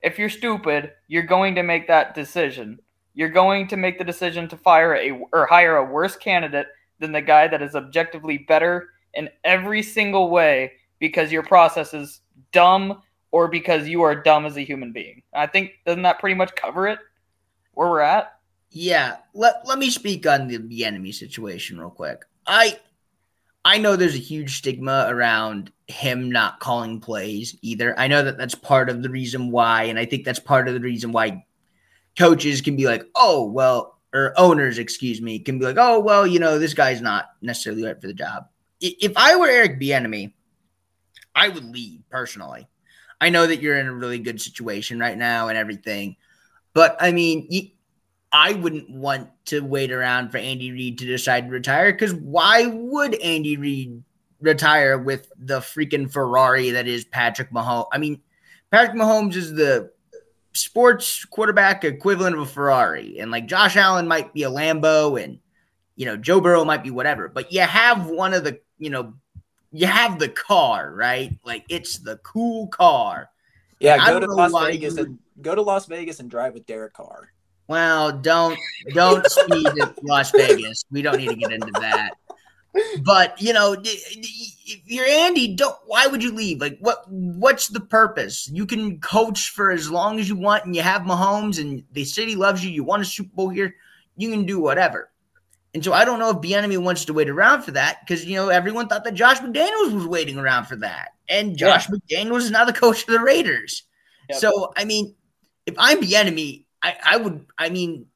[0.01, 2.79] if you're stupid, you're going to make that decision.
[3.13, 6.67] You're going to make the decision to fire a or hire a worse candidate
[6.99, 12.21] than the guy that is objectively better in every single way because your process is
[12.51, 15.21] dumb or because you are dumb as a human being.
[15.33, 16.99] I think doesn't that pretty much cover it
[17.73, 18.33] where we're at?
[18.69, 22.23] Yeah, let, let me speak on the, the enemy situation real quick.
[22.45, 22.79] I
[23.67, 27.99] I know there's a huge stigma around him not calling plays either.
[27.99, 30.73] I know that that's part of the reason why, and I think that's part of
[30.73, 31.43] the reason why
[32.17, 36.25] coaches can be like, oh well, or owners, excuse me, can be like, oh well,
[36.25, 38.47] you know, this guy's not necessarily right for the job.
[38.79, 40.31] If I were Eric Bieniemy,
[41.35, 42.69] I would leave personally.
[43.19, 46.15] I know that you're in a really good situation right now and everything,
[46.73, 47.67] but I mean, you,
[48.31, 52.65] I wouldn't want to wait around for Andy Reid to decide to retire because why
[52.65, 54.03] would Andy Reid
[54.41, 57.87] retire with the freaking Ferrari that is Patrick Mahomes?
[57.93, 58.21] I mean,
[58.69, 59.91] Patrick Mahomes is the
[60.53, 65.39] sports quarterback equivalent of a Ferrari, and like Josh Allen might be a Lambo, and
[65.95, 69.13] you know Joe Burrow might be whatever, but you have one of the you know
[69.71, 71.37] you have the car, right?
[71.45, 73.29] Like it's the cool car.
[73.79, 77.31] Yeah, go to Las Vegas and go to Las Vegas and drive with Derek Carr.
[77.67, 78.57] Well, don't
[78.93, 79.67] don't speed
[80.03, 80.83] Las Vegas.
[80.91, 82.13] We don't need to get into that.
[83.03, 85.75] But you know, if you're Andy, don't.
[85.85, 86.61] Why would you leave?
[86.61, 87.03] Like, what?
[87.09, 88.49] What's the purpose?
[88.51, 92.05] You can coach for as long as you want, and you have Mahomes, and the
[92.05, 92.71] city loves you.
[92.71, 93.75] You won a Super Bowl here.
[94.15, 95.09] you can do whatever.
[95.73, 98.35] And so I don't know if Bieniemy wants to wait around for that because you
[98.35, 102.51] know everyone thought that Josh McDaniels was waiting around for that, and Josh McDaniels is
[102.51, 103.83] now the coach of the Raiders.
[104.29, 104.39] Yep.
[104.39, 105.15] So I mean,
[105.65, 108.07] if I'm Bieniemy, I I would I mean.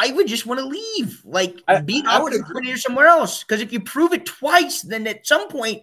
[0.00, 3.42] I would just want to leave, like I- be I would offensive coordinator somewhere else.
[3.42, 5.82] Because if you prove it twice, then at some point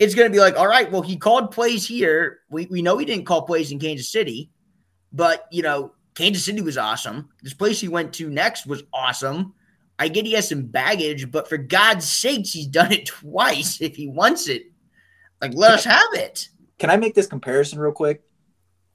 [0.00, 2.40] it's going to be like, all right, well, he called plays here.
[2.50, 4.50] We, we know he didn't call plays in Kansas City,
[5.12, 7.28] but, you know, Kansas City was awesome.
[7.40, 9.54] This place he went to next was awesome.
[9.96, 13.80] I get he has some baggage, but for God's sakes, he's done it twice.
[13.80, 14.64] If he wants it,
[15.40, 16.48] like, let us have it.
[16.80, 18.22] Can I make this comparison real quick?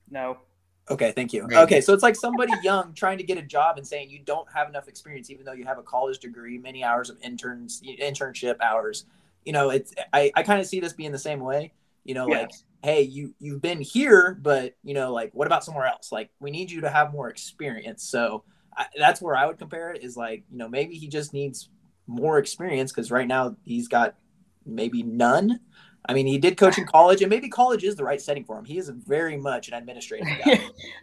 [0.10, 0.40] No.
[0.89, 1.48] Okay, thank you.
[1.52, 4.48] Okay, so it's like somebody young trying to get a job and saying you don't
[4.54, 8.56] have enough experience, even though you have a college degree, many hours of interns, internship
[8.62, 9.06] hours.
[9.46, 11.72] You know, it's I, I kind of see this being the same way.
[12.04, 12.52] You know, like,
[12.84, 16.12] hey, you you've been here, but you know, like, what about somewhere else?
[16.12, 18.04] Like, we need you to have more experience.
[18.04, 18.44] So
[18.76, 20.04] I, that's where I would compare it.
[20.04, 21.70] Is like, you know, maybe he just needs
[22.08, 24.15] more experience because right now he's got
[24.65, 25.60] maybe none.
[26.06, 28.58] I mean, he did coach in college, and maybe college is the right setting for
[28.58, 28.66] him.
[28.66, 30.60] He is very much an administrative guy.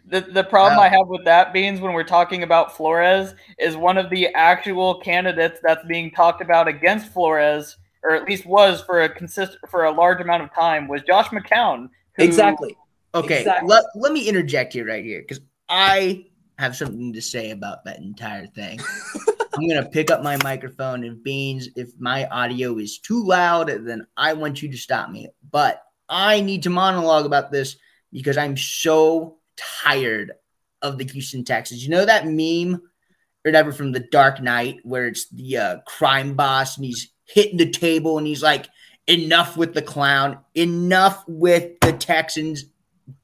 [0.06, 0.84] the the problem Yeah.
[0.86, 4.98] I have with that beans when we're talking about Flores is one of the actual
[5.00, 9.84] candidates that's being talked about against Flores, or at least was for a consist for
[9.84, 11.88] a large amount of time, was Josh McCown.
[12.16, 12.76] who- exactly.
[13.14, 13.68] Okay, Exactly.
[13.68, 16.26] let, let me interject here right here because I
[16.58, 18.78] have something to say about that entire thing.
[19.58, 21.68] I'm gonna pick up my microphone and beans.
[21.74, 25.28] If my audio is too loud, then I want you to stop me.
[25.50, 27.76] But I need to monologue about this
[28.12, 30.32] because I'm so tired
[30.80, 31.82] of the Houston Texans.
[31.82, 36.34] You know that meme or whatever from the Dark Knight where it's the uh, crime
[36.34, 38.68] boss and he's hitting the table and he's like,
[39.08, 40.38] "Enough with the clown.
[40.54, 42.64] Enough with the Texans.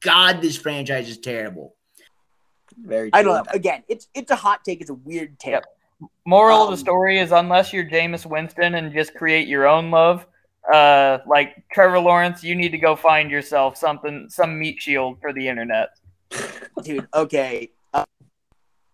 [0.00, 1.76] God, this franchise is terrible."
[2.76, 3.10] Very.
[3.12, 3.52] I don't know.
[3.52, 4.80] Again, it's it's a hot take.
[4.80, 5.52] It's a weird take.
[5.52, 5.64] Yep.
[6.26, 9.90] Moral of Um, the story is unless you're Jameis Winston and just create your own
[9.90, 10.26] love,
[10.72, 15.32] uh, like Trevor Lawrence, you need to go find yourself something, some meat shield for
[15.32, 15.90] the internet.
[16.82, 17.06] dude.
[17.14, 17.70] Okay.
[17.92, 18.04] Uh,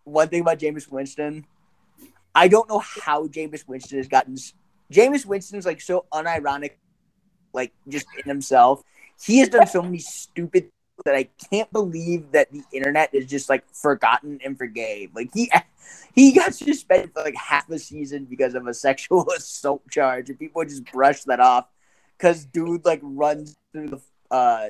[0.04, 1.46] one thing about Jameis Winston,
[2.34, 4.36] I don't know how Jameis Winston has gotten.
[4.92, 6.72] Jameis Winston is like so unironic,
[7.52, 8.82] like just in himself.
[9.22, 10.72] He has done so many stupid things
[11.04, 15.14] that I can't believe that the internet is just like forgotten and forgave.
[15.14, 15.50] Like he
[16.14, 20.38] he got suspended for like half a season because of a sexual assault charge, and
[20.38, 21.66] people just brush that off
[22.18, 24.68] because dude like runs through the uh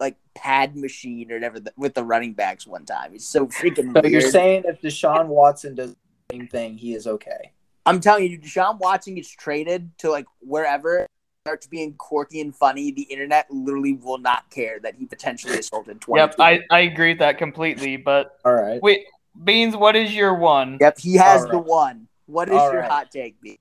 [0.00, 3.14] like pad machine or whatever the, with the running backs one time.
[3.14, 4.10] It's so freaking So weird.
[4.12, 5.96] you're saying if Deshaun Watson does the
[6.36, 7.52] same thing, he is okay.
[7.86, 11.06] I'm telling you, Deshaun Watson gets traded to like wherever
[11.46, 12.90] starts being quirky and funny.
[12.90, 16.18] The internet literally will not care that he potentially assaulted 20.
[16.18, 17.98] Yep, I, I agree with that completely.
[17.98, 18.80] But All right.
[18.82, 19.04] wait,
[19.44, 20.78] Beans, what is your one?
[20.80, 22.08] Yep, he has All the one.
[22.24, 22.90] What is All your right.
[22.90, 23.58] hot take, B?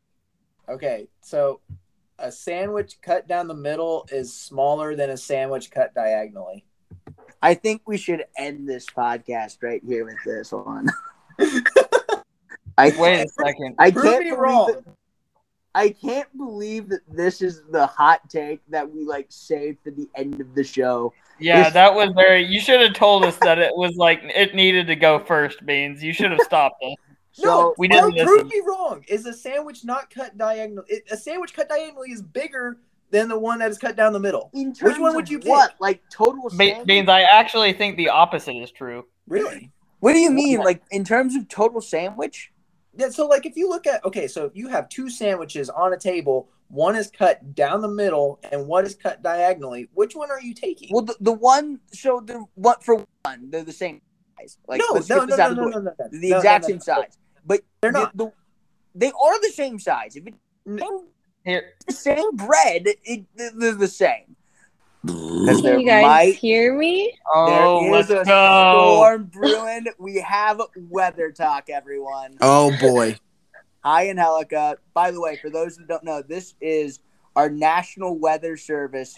[0.70, 1.10] Okay.
[1.20, 1.60] So
[2.20, 6.64] a sandwich cut down the middle is smaller than a sandwich cut diagonally.
[7.42, 10.88] I think we should end this podcast right here with this one.
[12.78, 13.76] I Wait a second.
[13.78, 14.68] I Prove can't me wrong.
[14.72, 14.86] that-
[15.76, 20.08] I can't believe that this is the hot take that we like saved for the
[20.16, 21.14] end of the show.
[21.40, 22.46] Yeah, This- that was very.
[22.46, 26.04] You should have told us that it was like it needed to go first, Beans.
[26.04, 26.96] You should have stopped us.
[27.36, 28.60] So no, we no, didn't prove listen.
[28.60, 29.04] me wrong.
[29.08, 30.84] Is a sandwich not cut diagonal?
[30.88, 32.78] It, a sandwich cut diagonally is bigger
[33.10, 34.52] than the one that is cut down the middle.
[34.54, 35.72] in terms one would you what?
[35.72, 35.80] pick?
[35.82, 36.86] Like total sandwich?
[36.86, 39.08] Beans, I actually think the opposite is true.
[39.28, 39.72] Really?
[40.00, 40.60] What do you mean?
[40.60, 42.52] Like in terms of total sandwich?
[42.96, 43.10] Yeah.
[43.10, 45.98] So like if you look at okay, so if you have two sandwiches on a
[45.98, 49.90] table, one is cut down the middle and one is cut diagonally.
[49.94, 50.90] Which one are you taking?
[50.92, 51.80] Well, the, the one.
[51.92, 53.50] So the what for one?
[53.50, 54.02] They're the same
[54.40, 54.58] size.
[54.68, 56.68] Like no, no, no, this no, no, the no, no, no, The no, exact no,
[56.68, 56.82] same no.
[56.82, 58.16] size, but They're not.
[58.16, 58.32] the-
[58.96, 60.16] they are the same size.
[60.16, 60.80] If it's N-
[61.44, 64.36] Here, the same bread, it, they're the same.
[65.06, 67.14] Because Can you guys might hear me?
[67.34, 68.96] oh, there let's a go.
[68.96, 69.86] storm brewing.
[70.00, 72.38] We have weather talk, everyone.
[72.40, 73.18] Oh boy.
[73.84, 74.78] Hi, in Angelica.
[74.94, 77.00] By the way, for those who don't know, this is
[77.36, 79.18] our National Weather Service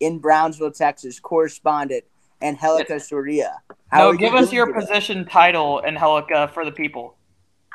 [0.00, 2.04] in Brownsville, Texas correspondent,
[2.40, 3.58] Angelica Soria.
[3.88, 4.80] How No, give us your today?
[4.80, 7.18] position title, Angelica, for the people.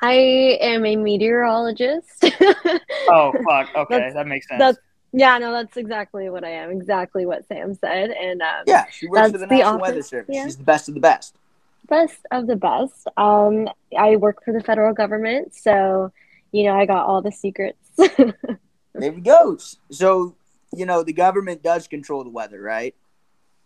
[0.02, 0.14] I
[0.62, 2.26] am a meteorologist.
[3.08, 3.70] Oh, fuck.
[3.76, 4.58] Okay, That's- that makes sense.
[4.60, 4.78] that's
[5.14, 6.72] yeah, no, that's exactly what I am.
[6.72, 10.02] Exactly what Sam said, and um, Yeah, she works for the the National office, Weather
[10.04, 10.36] Service.
[10.36, 10.46] yeah.
[10.46, 11.36] She's the best of the best.
[11.88, 13.08] best of the best.
[13.18, 16.12] Um, I work for the federal government, so
[16.52, 17.78] you know I got all the secrets.
[18.94, 19.58] There we go.
[19.90, 20.36] So,
[20.76, 22.94] you know, the government does control the weather, right?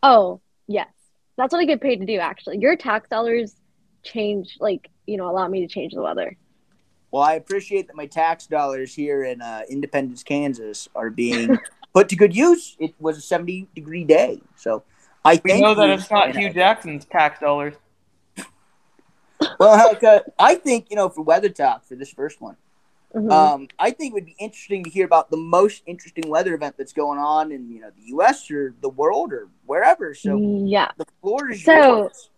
[0.04, 0.88] oh yes,
[1.36, 2.20] that's what I get paid to do.
[2.20, 3.56] Actually, your tax dollars
[4.04, 6.38] change, like you know, allow me to change the weather.
[7.12, 11.58] Well, I appreciate that my tax dollars here in uh, Independence, Kansas, are being
[11.94, 12.76] put to good use.
[12.80, 14.84] It was a 70 degree day, so
[15.24, 17.74] I We thank know that you, it's not Hue Jackson's tax dollars.
[19.60, 22.56] Well, heck, uh, I think you know for weather talk for this first one,
[23.14, 23.32] Mhm.
[23.32, 26.76] um, I think it would be interesting to hear about the most interesting weather event
[26.78, 28.50] that's going on in you know the U.S.
[28.50, 30.14] or the world or wherever.
[30.14, 30.92] So yeah.
[30.98, 32.30] the floor is So- yours.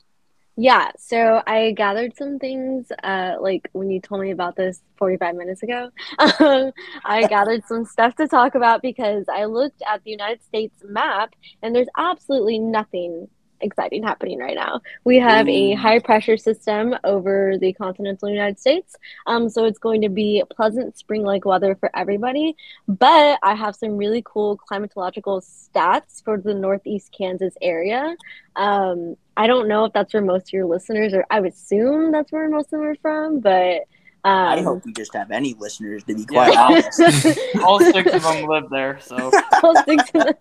[0.60, 5.36] Yeah, so I gathered some things, uh, like when you told me about this 45
[5.36, 5.92] minutes ago.
[6.40, 6.72] Um,
[7.06, 11.34] I gathered some stuff to talk about because I looked at the United States map
[11.62, 13.28] and there's absolutely nothing
[13.62, 14.82] exciting happening right now.
[15.04, 20.02] We have a high pressure system over the continental United States, um, so it's going
[20.02, 22.56] to be pleasant spring like weather for everybody.
[22.88, 28.16] But I have some really cool climatological stats for the Northeast Kansas area.
[28.56, 31.26] Um, I don't know if that's where most of your listeners are.
[31.30, 33.82] I would assume that's where most of them are from, but
[34.24, 36.50] um, I hope we just have any listeners to be Yeah.
[36.52, 37.40] quite honest.
[37.64, 39.32] All six of them live there, so
[39.64, 40.36] I'll stick to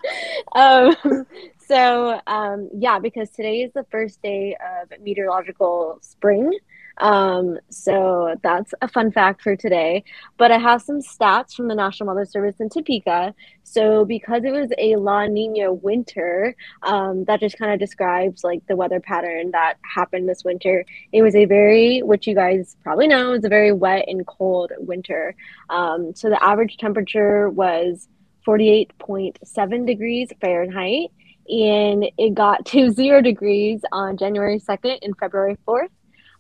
[0.55, 1.27] the- um,
[1.67, 6.53] so um, yeah, because today is the first day of meteorological spring.
[6.99, 10.05] Um, so that's a fun fact for today.
[10.39, 13.35] But I have some stats from the National Weather Service in Topeka.
[13.65, 18.67] So because it was a La Nina winter, um, that just kind of describes like
[18.67, 20.85] the weather pattern that happened this winter.
[21.13, 24.73] It was a very, which you guys probably know, is a very wet and cold
[24.79, 25.35] winter.
[25.69, 28.09] Um, so the average temperature was
[28.47, 31.11] 48.7 degrees Fahrenheit,
[31.49, 35.89] and it got to zero degrees on January 2nd and February 4th.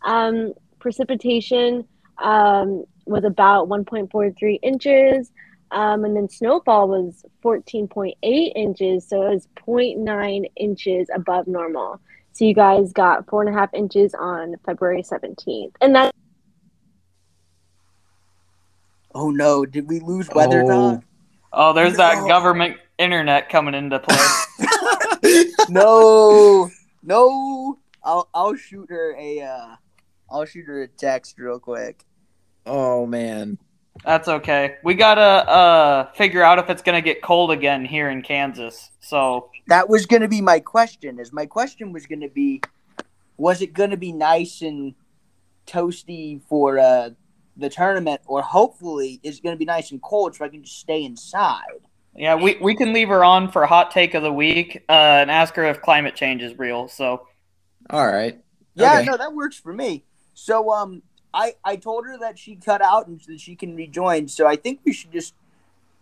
[0.04, 1.84] Um, precipitation
[2.22, 5.30] um, was about 1.43 inches,
[5.70, 8.12] um, and then snowfall was 14.8
[8.54, 12.00] inches, so it was 0.9 inches above normal.
[12.32, 16.14] So you guys got four and a half inches on February 17th, and that
[19.14, 20.68] oh no, did we lose weather Oh.
[20.68, 21.02] dog?
[21.52, 24.66] oh, there's that government internet coming into play.
[25.68, 26.70] no,
[27.02, 27.78] no.
[28.02, 29.76] I'll I'll shoot her a uh,
[30.30, 32.04] I'll shoot her a text real quick.
[32.66, 33.58] oh man.
[34.04, 34.76] That's okay.
[34.84, 38.90] We gotta uh figure out if it's gonna get cold again here in Kansas.
[39.00, 41.18] So That was gonna be my question.
[41.18, 42.60] Is my question was gonna be,
[43.38, 44.94] was it gonna be nice and
[45.66, 47.10] toasty for uh
[47.56, 51.02] the tournament, or hopefully is gonna be nice and cold so I can just stay
[51.02, 51.80] inside?
[52.16, 55.30] Yeah, we, we can leave her on for hot take of the week uh, and
[55.30, 56.88] ask her if climate change is real.
[56.88, 57.26] So
[57.90, 58.40] All right.
[58.74, 59.04] Yeah, Okay.
[59.04, 60.04] no, that works for me.
[60.34, 61.02] So um
[61.32, 64.28] I I told her that she cut out and that she can rejoin.
[64.28, 65.34] So I think we should just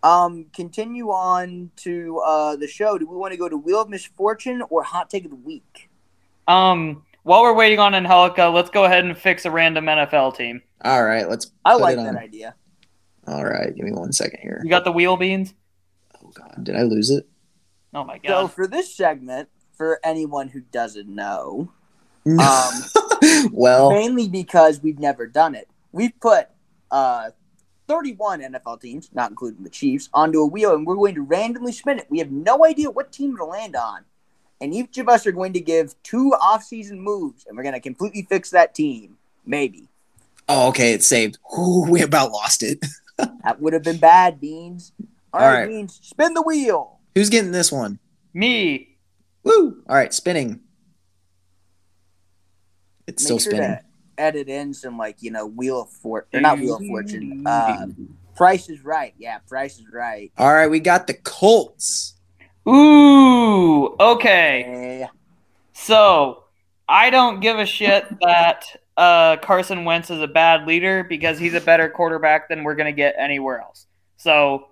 [0.03, 2.97] um continue on to uh the show.
[2.97, 5.89] Do we want to go to Wheel of Misfortune or Hot Take of the Week?
[6.47, 10.61] um while we're waiting on Angelica, let's go ahead and fix a random NFL team.
[10.83, 11.27] All right.
[11.27, 11.51] Let's.
[11.65, 12.53] I like it that idea.
[13.25, 13.75] All right.
[13.75, 14.61] Give me one second here.
[14.63, 15.51] You got the wheel beans?
[16.35, 17.27] God, did I lose it?
[17.93, 18.29] Oh my God.
[18.29, 21.71] So for this segment, for anyone who doesn't know,
[22.39, 22.73] Um,
[23.51, 26.47] well, mainly because we've never done it, we've put
[26.89, 27.29] uh
[27.87, 31.71] 31 NFL teams, not including the Chiefs, onto a wheel and we're going to randomly
[31.71, 32.07] spin it.
[32.09, 34.05] We have no idea what team it'll land on.
[34.59, 37.79] And each of us are going to give two off-season moves and we're going to
[37.79, 39.17] completely fix that team.
[39.45, 39.87] Maybe.
[40.49, 41.37] oh, okay, it's saved.
[41.55, 42.83] Ooh, we about lost it.
[43.43, 44.91] That would have been bad, Beans.
[45.35, 45.91] All All right, right.
[45.91, 46.99] Spin the wheel.
[47.13, 47.99] Who's getting this one?
[48.33, 48.97] Me.
[49.43, 49.83] Woo!
[49.89, 50.61] All right, spinning.
[53.05, 53.77] It's Make still sure spinning.
[53.77, 53.81] to
[54.17, 57.45] edit in some like, you know, Wheel of Fortune, or not Wheel of Fortune.
[57.45, 57.87] Uh,
[58.37, 59.13] Price is Right.
[59.17, 60.31] Yeah, Price is Right.
[60.37, 62.13] All right, we got the Colts.
[62.67, 65.05] Ooh, okay.
[65.73, 66.45] So
[66.87, 68.63] I don't give a shit that
[68.95, 72.93] uh, Carson Wentz is a bad leader because he's a better quarterback than we're gonna
[72.93, 73.85] get anywhere else.
[74.15, 74.69] So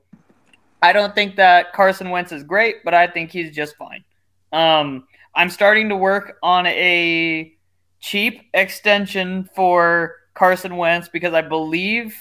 [0.83, 4.03] I don't think that Carson Wentz is great, but I think he's just fine.
[4.51, 7.55] Um, I'm starting to work on a
[8.01, 12.13] cheap extension for Carson Wentz because I believe,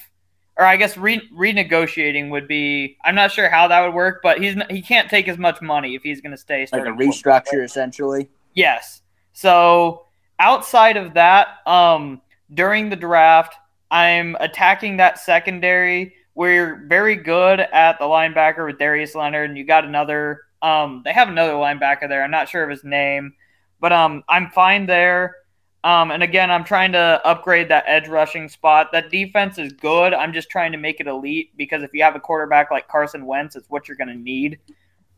[0.57, 2.97] or I guess re- renegotiating would be.
[3.05, 5.97] I'm not sure how that would work, but he's he can't take as much money
[5.97, 6.65] if he's going to stay.
[6.73, 8.29] like a restructure, essentially.
[8.55, 9.03] Yes.
[9.33, 10.07] So
[10.39, 12.23] outside of that, um,
[12.55, 13.57] during the draft,
[13.91, 16.15] I'm attacking that secondary.
[16.35, 20.43] We're very good at the linebacker with Darius Leonard, and you got another.
[20.63, 22.23] Um, they have another linebacker there.
[22.23, 23.35] I'm not sure of his name,
[23.81, 25.37] but um, I'm fine there.
[25.85, 28.93] Um, and again, I'm trying to upgrade that edge rushing spot.
[28.93, 30.15] That defense is good.
[30.15, 33.27] I'm just trying to make it elite because if you have a quarterback like Carson
[33.27, 34.61] Wentz, it's what you're going to need.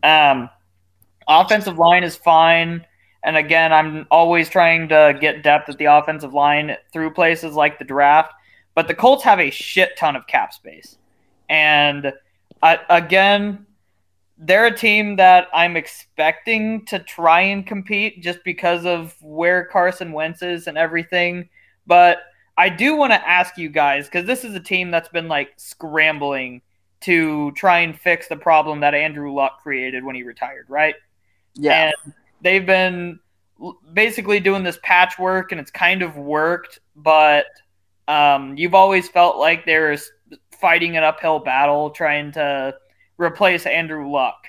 [0.02, 0.48] Um,
[1.28, 2.86] offensive line is fine.
[3.22, 7.78] And again, I'm always trying to get depth at the offensive line through places like
[7.78, 8.32] the draft.
[8.74, 10.98] But the Colts have a shit ton of cap space.
[11.48, 12.12] And
[12.62, 13.66] uh, again,
[14.38, 20.12] they're a team that I'm expecting to try and compete just because of where Carson
[20.12, 21.48] Wentz is and everything.
[21.86, 22.18] But
[22.56, 25.52] I do want to ask you guys because this is a team that's been like
[25.56, 26.62] scrambling
[27.00, 30.94] to try and fix the problem that Andrew Luck created when he retired, right?
[31.54, 31.92] Yeah.
[32.04, 33.20] And they've been
[33.92, 37.46] basically doing this patchwork and it's kind of worked, but
[38.08, 40.10] um, you've always felt like there's
[40.64, 42.74] fighting an uphill battle trying to
[43.18, 44.46] replace Andrew Luck.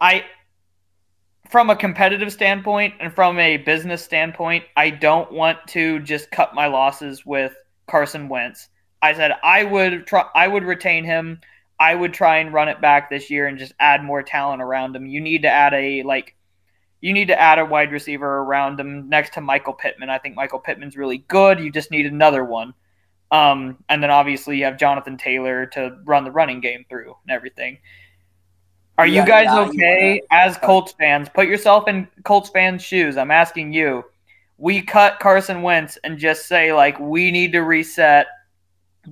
[0.00, 0.24] I
[1.48, 6.56] from a competitive standpoint and from a business standpoint, I don't want to just cut
[6.56, 7.54] my losses with
[7.86, 8.68] Carson Wentz.
[9.00, 11.40] I said I would try I would retain him.
[11.78, 14.96] I would try and run it back this year and just add more talent around
[14.96, 15.06] him.
[15.06, 16.34] You need to add a like
[17.00, 20.10] you need to add a wide receiver around him next to Michael Pittman.
[20.10, 21.60] I think Michael Pittman's really good.
[21.60, 22.74] You just need another one.
[23.30, 27.34] Um, and then obviously you have Jonathan Taylor to run the running game through and
[27.34, 27.78] everything.
[28.96, 31.28] Are you Yeah, guys now you okay as Colts fans?
[31.28, 33.16] Put yourself in Colts fans' shoes.
[33.16, 34.04] I'm asking you.
[34.56, 38.28] We cut Carson Wentz and just say like we need to reset,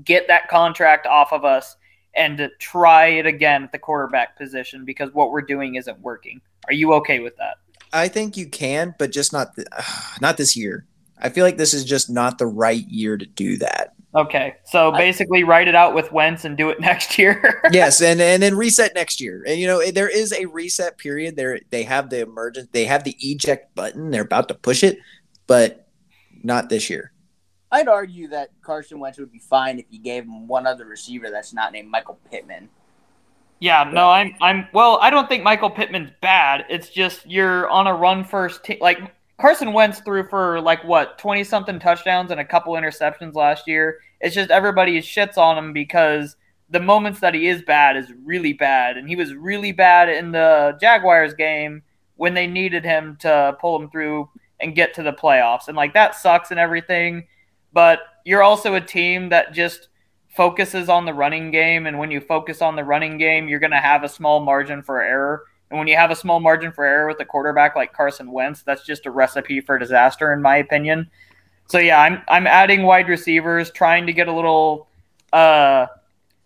[0.04, 1.76] get that contract off of us,
[2.14, 6.40] and try it again at the quarterback position because what we're doing isn't working.
[6.68, 7.56] Are you okay with that?
[7.92, 9.66] I think you can, but just not th-
[10.20, 10.86] not this year.
[11.20, 13.94] I feel like this is just not the right year to do that.
[14.14, 17.62] Okay, so I- basically write it out with Wentz and do it next year.
[17.72, 19.42] yes, and and then reset next year.
[19.46, 21.36] And you know there is a reset period.
[21.36, 22.72] There they have the emergent.
[22.72, 24.10] They have the eject button.
[24.10, 24.98] They're about to push it,
[25.46, 25.86] but
[26.42, 27.12] not this year.
[27.70, 31.30] I'd argue that Carson Wentz would be fine if you gave him one other receiver
[31.30, 32.68] that's not named Michael Pittman.
[33.60, 36.66] Yeah, no, I'm I'm well, I don't think Michael Pittman's bad.
[36.68, 38.76] It's just you're on a run first team.
[38.82, 38.98] Like
[39.41, 43.99] Carson Wentz threw for like what, 20 something touchdowns and a couple interceptions last year.
[44.20, 46.37] It's just everybody shits on him because
[46.70, 50.33] the moments that he is bad is really bad and he was really bad in
[50.33, 51.83] the Jaguars game
[52.16, 54.28] when they needed him to pull him through
[54.61, 55.68] and get to the playoffs.
[55.68, 57.26] And like that sucks and everything,
[57.72, 59.89] but you're also a team that just
[60.37, 63.70] focuses on the running game and when you focus on the running game you're going
[63.70, 66.85] to have a small margin for error and when you have a small margin for
[66.85, 70.59] error with a quarterback like Carson Wentz that's just a recipe for disaster in my
[70.59, 71.11] opinion
[71.66, 74.89] so yeah I'm I'm adding wide receivers trying to get a little
[75.33, 75.87] uh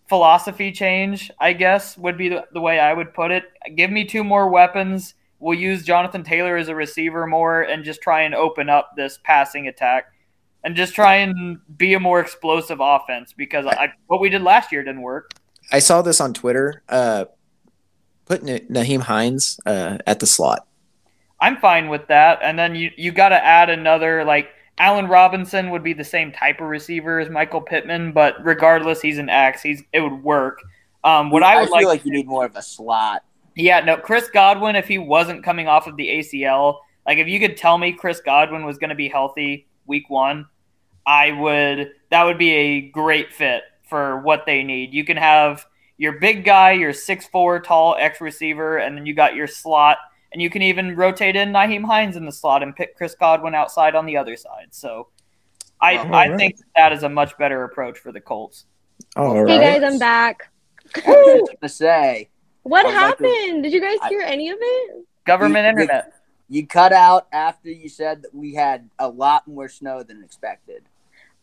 [0.09, 4.05] philosophy change I guess would be the, the way I would put it give me
[4.05, 8.35] two more weapons we'll use Jonathan Taylor as a receiver more and just try and
[8.35, 10.13] open up this passing attack
[10.65, 14.73] and just try and be a more explosive offense because I, what we did last
[14.73, 15.31] year didn't work.
[15.71, 16.83] I saw this on Twitter.
[16.89, 17.27] Uh,
[18.27, 20.67] put Na- Nyheim Hines uh, at the slot.
[21.41, 22.41] I'm fine with that.
[22.43, 26.33] And then you you got to add another like Allen Robinson would be the same
[26.33, 29.63] type of receiver as Michael Pittman, but regardless, he's an X.
[29.63, 30.61] He's it would work.
[31.05, 33.23] Um, what I would feel like, like you need more of a slot.
[33.55, 37.39] yeah, no, Chris Godwin, if he wasn't coming off of the ACL, like if you
[37.39, 40.47] could tell me Chris Godwin was going to be healthy week one,
[41.07, 41.93] I would.
[42.11, 44.93] That would be a great fit for what they need.
[44.93, 45.65] You can have
[45.99, 49.99] your big guy, your six four tall X receiver, and then you got your slot,
[50.33, 53.55] and you can even rotate in Nyheim Hines in the slot and pick Chris Godwin
[53.55, 54.69] outside on the other side.
[54.71, 55.09] So,
[55.81, 56.39] I Well, I alright.
[56.39, 58.67] think that is a much better approach for the Colts.
[59.17, 59.81] All Hey right.
[59.81, 60.51] guys, I'm back.
[61.07, 62.29] I was just gonna say
[62.63, 63.63] What I was like to- happened?
[63.63, 65.05] Did you guys I- hear any of it?
[65.25, 66.13] Government We- we- internet.
[66.49, 70.85] you cut out after you said that we had a lot more snow than expected.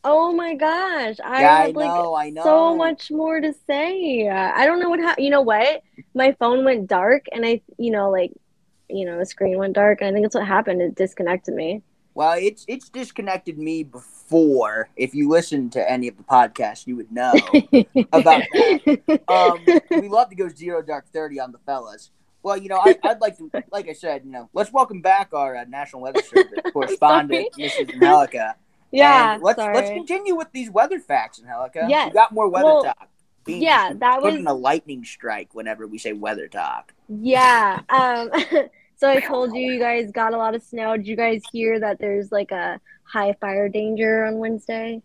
[0.05, 2.43] Oh my gosh, I yeah, I had like know, I know.
[2.43, 4.27] so much more to say.
[4.27, 5.23] I don't know what happened.
[5.23, 5.81] You know what?
[6.13, 8.31] My phone went dark, and I, you know, like,
[8.89, 10.81] you know, the screen went dark, and I think that's what happened.
[10.81, 11.83] It disconnected me.
[12.15, 14.89] Well, it's it's disconnected me before.
[14.97, 17.31] If you listen to any of the podcasts, you would know
[18.11, 19.21] about that.
[19.27, 22.11] Um, we love to go zero dark thirty on the fellas.
[22.43, 25.29] Well, you know, I, I'd like to, like I said, you know, let's welcome back
[25.31, 27.93] our uh, National Weather Service correspondent, Mrs.
[27.93, 28.57] Angelica.
[28.93, 29.75] Yeah, And let's sorry.
[29.75, 31.85] let's continue with these weather facts, Angelica.
[31.89, 32.09] Yes.
[32.09, 33.09] we got more weather Well, talk.
[33.45, 36.93] Beans yeah, that was- in a lightning strike whenever we say weather talk.
[37.09, 37.81] Yeah.
[37.89, 38.29] Um,
[38.95, 40.95] so I told you you guys got a lot of snow.
[40.95, 45.01] Did you guys hear that there's like a high fire danger on Wednesday?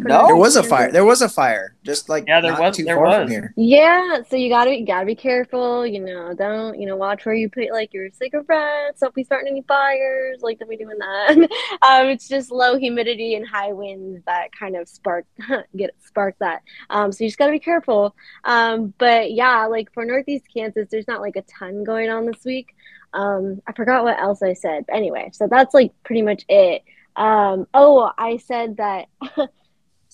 [0.00, 0.26] For No.
[0.26, 0.92] There was a fire.
[0.92, 1.74] There was a fire.
[1.82, 3.16] Just like Yeah, there not was- too there far was.
[3.22, 3.54] from here.
[3.56, 5.86] Yeah, so you gotta you gotta be careful.
[5.86, 9.00] You know, don't you know watch where you put like your cigarettes.
[9.00, 10.40] Don't be starting any fires.
[10.42, 11.36] Like don't be doing that.
[11.82, 15.24] um, it's just low humidity and high winds that kind of spark
[15.76, 16.60] get spark that.
[16.90, 18.14] Um, so you just gotta be careful.
[18.44, 22.44] Um, but yeah, like for Northeast Kansas, there's not like a ton going on this
[22.44, 22.74] week.
[23.14, 24.84] Um, I forgot what else I said.
[24.86, 26.82] But anyway, so that's like pretty much it.
[27.16, 29.06] Um, oh, I said that.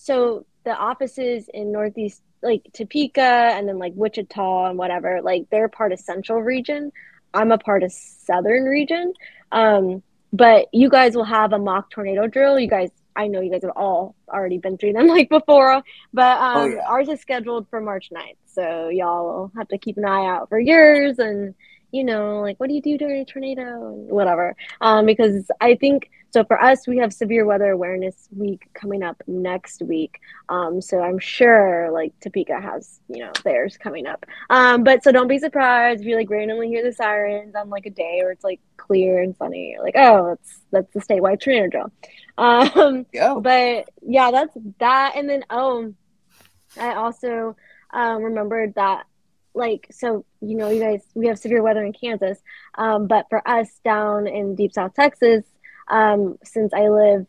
[0.03, 3.21] so the offices in Northeast, like Topeka,
[3.55, 6.91] and then like Wichita and whatever, like they're part of Central Region.
[7.33, 9.13] I'm a part of Southern Region.
[9.51, 12.59] Um, but you guys will have a mock tornado drill.
[12.59, 15.81] You guys, I know you guys have all already been through them like before,
[16.13, 16.81] but um, Oh, yeah.
[16.87, 18.35] ours is scheduled for March 9th.
[18.45, 21.55] So y'all will have to keep an eye out for yours and,
[21.91, 23.61] you know, like what do you do during a tornado
[23.93, 24.55] and whatever.
[24.81, 29.21] Um, because I think so for us, we have severe weather awareness week coming up
[29.27, 30.19] next week.
[30.49, 34.25] Um, so I'm sure like Topeka has, you know, theirs coming up.
[34.49, 37.85] Um, but so don't be surprised if you like randomly hear the sirens on like
[37.85, 39.73] a day where it's like clear and sunny.
[39.73, 41.91] You're like, oh, that's that's the statewide tornado drill.
[42.35, 43.41] Um, Go.
[43.41, 45.13] but yeah, that's that.
[45.15, 45.93] And then oh,
[46.79, 47.55] I also
[47.91, 49.05] um, remembered that
[49.53, 52.39] like so you know you guys we have severe weather in Kansas,
[52.75, 55.43] um, but for us down in deep South Texas,
[55.87, 57.25] um, since I live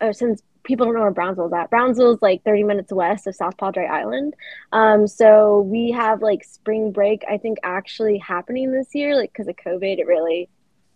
[0.00, 3.56] or since people don't know where Brownsville's at, Brownsville's like 30 minutes west of South
[3.56, 4.34] Padre Island.
[4.72, 9.48] Um, so we have like spring break, I think actually happening this year, like because
[9.48, 10.48] of COVID, it really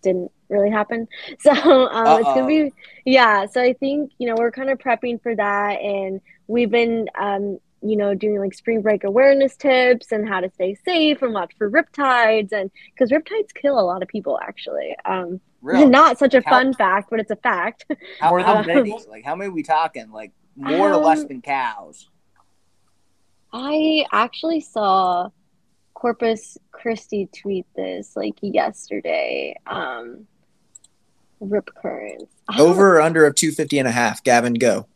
[0.02, 1.08] didn't really happen.
[1.40, 2.72] So um, it's gonna be
[3.04, 3.46] yeah.
[3.46, 7.58] So I think you know we're kind of prepping for that, and we've been um,
[7.82, 11.52] you know doing like spring break awareness tips and how to stay safe and watch
[11.56, 14.96] for riptides, and because riptides kill a lot of people actually.
[15.04, 15.86] Um, Really?
[15.90, 17.84] not such a How- fun fact, but it's a fact.
[18.20, 18.30] How,
[18.62, 18.96] than many?
[19.08, 20.10] Like how many we talking?
[20.12, 22.08] Like more or less Um, than cows?
[23.52, 25.30] I actually saw
[25.94, 29.56] Corpus Christi tweet this like yesterday.
[29.66, 30.26] Um,
[31.40, 32.32] rip currents.
[32.58, 34.22] Over or under of 250 and a half.
[34.22, 34.86] Gavin, go.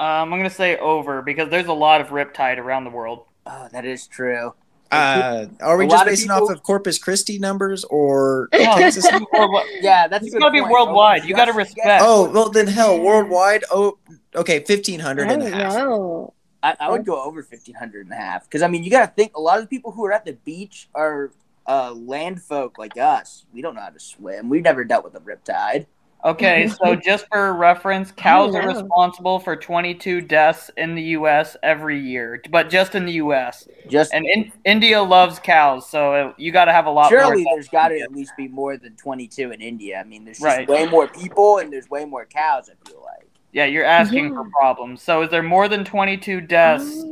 [0.00, 3.26] Um, I'm gonna say over because there's a lot of riptide around the world.
[3.46, 4.54] Oh, that is true.
[4.90, 8.48] Uh, are we A just lot of basing people- off of Corpus Christi numbers or
[8.52, 9.04] No, Kansas?
[9.08, 9.82] it's.
[9.82, 10.72] Yeah, that's It's a good gotta be point.
[10.72, 11.22] worldwide.
[11.22, 12.02] Oh, You gotta respect.
[12.04, 13.62] Oh, well then hell, worldwide.
[13.70, 13.98] Oh,
[14.34, 15.74] okay, 1500 I and a don't half.
[15.74, 16.32] know.
[16.62, 19.12] I, I would go over 1500 and a half because I mean you got to
[19.14, 21.30] think a lot of the people who are at the beach are
[21.66, 23.44] uh, land folk like us.
[23.52, 24.48] We don't know how to swim.
[24.48, 25.86] We've never dealt with a riptide.
[26.24, 31.56] Okay, so just for reference, cows are responsible for 22 deaths in the U.S.
[31.62, 33.66] every year, but just in the U.S.
[33.88, 37.44] Just And in, India loves cows, so uh, you got to have a lot surely
[37.44, 37.54] more.
[37.54, 39.98] there's got to at least be more than 22 in India.
[39.98, 40.68] I mean, there's just Right.
[40.68, 42.70] way more people and there's way more cows.
[42.70, 43.28] I feel like.
[43.52, 45.02] Yeah, you're asking for problems.
[45.02, 47.02] So is there more than 22 deaths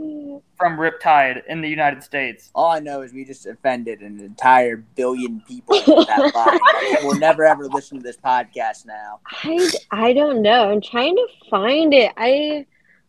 [0.58, 2.50] from riptide in the United States?
[2.54, 6.98] All I know is we just offended an entire billion people with that line.
[7.04, 9.20] We'll never ever listen to this podcast now.
[9.44, 10.70] I I don't know.
[10.70, 12.12] I'm trying to find it.
[12.16, 12.66] I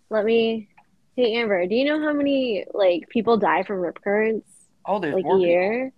[0.09, 0.67] let me.
[1.15, 4.47] Hey Amber, do you know how many like people die from rip currents
[4.85, 5.91] Oh, there's like more, a year?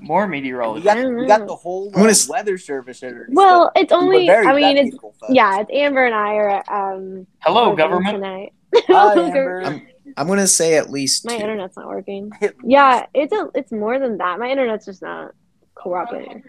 [0.00, 0.84] more We meteorologists.
[0.84, 3.02] got, I don't we got the whole I'm uh, s- weather service.
[3.02, 4.28] Or, Well, it's only.
[4.30, 5.60] I mean, it's reputable yeah.
[5.60, 6.62] It's Amber and I are
[6.94, 7.26] um.
[7.40, 8.14] Hello, working government.
[8.16, 8.52] tonight.
[8.88, 9.82] Hi, Amber.
[10.14, 10.18] Government.
[10.18, 11.42] I'm gonna say at least My two.
[11.44, 12.30] internet's not working.
[12.64, 13.48] Yeah, it's a.
[13.54, 14.38] It's more than that.
[14.38, 15.32] My internet's just not
[15.74, 16.42] cooperating.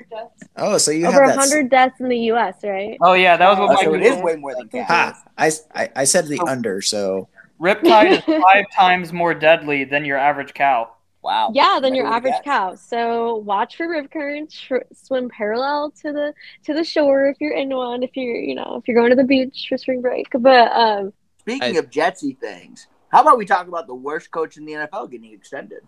[0.55, 2.57] Oh, so you Over have a hundred deaths in the U.S.
[2.63, 2.97] Right?
[3.01, 4.85] Oh, yeah, that was what Oh, my so it Google- is way more than cows.
[4.87, 5.23] Ha!
[5.37, 7.27] I, I, I said the under, so
[7.59, 10.91] Riptide is five times more deadly than your average cow.
[11.23, 11.49] Wow.
[11.55, 12.43] Yeah, than your average guessed.
[12.43, 12.75] cow.
[12.75, 14.53] So watch for rip currents.
[14.53, 16.33] Sh- swim parallel to the
[16.65, 18.03] to the shore if you're in one.
[18.03, 20.27] If you're you know if you're going to the beach for spring break.
[20.37, 24.57] But um, Speaking I- of Jetsy things, how about we talk about the worst coach
[24.57, 25.81] in the NFL getting extended?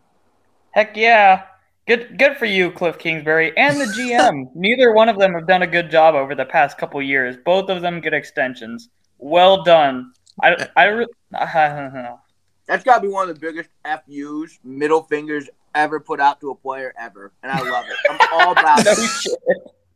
[0.72, 1.44] Heck yeah.
[1.88, 4.50] Good good for you, Cliff Kingsbury, and the GM.
[4.56, 7.38] Neither one of them have done a good job over the past couple years.
[7.46, 8.90] Both of them get extensions.
[9.20, 10.12] Well done.
[10.44, 16.00] I, I, re- That's got to be one of the biggest FUs, middle fingers ever
[16.00, 17.96] put out to a player ever, and I love it.
[18.10, 18.98] I'm all about No it.
[18.98, 19.34] shit.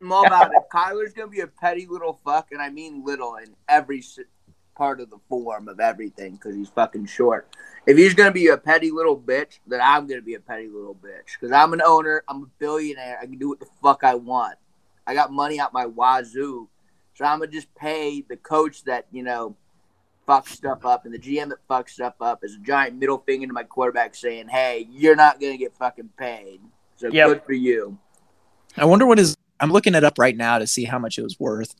[0.00, 0.62] I'm all about it.
[0.72, 4.00] Kyler's gonna be a petty little fuck, and I mean little in every
[4.74, 7.48] part of the form of everything, because he's fucking short.
[7.86, 10.94] If he's gonna be a petty little bitch, then I'm gonna be a petty little
[10.94, 11.38] bitch.
[11.38, 14.56] Because I'm an owner, I'm a billionaire, I can do what the fuck I want.
[15.06, 16.68] I got money out my wazoo,
[17.14, 19.56] so I'm gonna just pay the coach that you know
[20.28, 23.46] fucks stuff up, and the GM that fucks stuff up is a giant middle finger
[23.46, 26.60] to my quarterback, saying, "Hey, you're not gonna get fucking paid."
[26.96, 27.28] So Yep.
[27.28, 27.98] good for you.
[28.76, 29.36] I wonder what is.
[29.60, 31.74] I'm looking it up right now to see how much it was worth.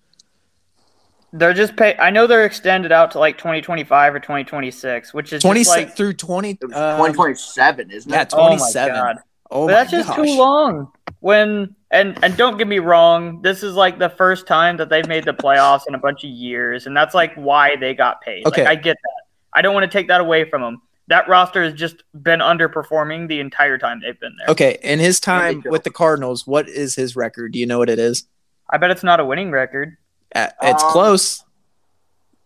[1.32, 1.96] They're just pay.
[1.98, 5.96] I know they're extended out to like 2025 or 2026, which is Twenty just like
[5.96, 6.50] through twenty.
[6.50, 8.14] It um, 2027, isn't it?
[8.14, 8.34] yeah, it?
[8.34, 8.94] oh my 27.
[8.94, 9.16] god.
[9.50, 10.16] Oh my that's just gosh.
[10.16, 10.92] too long.
[11.20, 15.06] When and and don't get me wrong, this is like the first time that they've
[15.08, 18.46] made the playoffs in a bunch of years, and that's like why they got paid.
[18.46, 18.64] Okay.
[18.64, 19.22] Like I get that.
[19.54, 20.82] I don't want to take that away from them.
[21.08, 24.48] that roster has just been underperforming the entire time they've been there.
[24.48, 27.52] Okay, in his time with the Cardinals, what is his record?
[27.52, 28.24] Do you know what it is?
[28.70, 29.96] I bet it's not a winning record.
[30.34, 31.44] Uh, It's Um, close.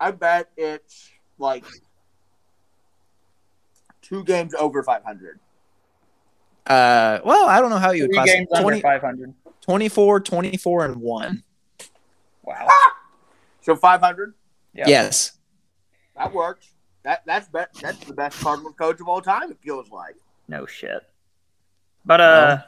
[0.01, 1.65] I bet it's like
[4.03, 5.41] two games over 500.
[6.67, 9.35] Uh, well, I don't know how you would Three class games 20, under 500.
[9.61, 11.43] 24, 24, and 1.
[12.43, 12.69] Wow.
[13.63, 14.35] So 500,
[14.75, 14.85] Yeah.
[14.89, 15.33] Yes.
[16.17, 16.73] that works.
[17.03, 19.51] That that's be- that's the best Cardinals coach of all time.
[19.51, 20.17] It feels like.
[20.49, 21.03] No shit.
[22.05, 22.63] But uh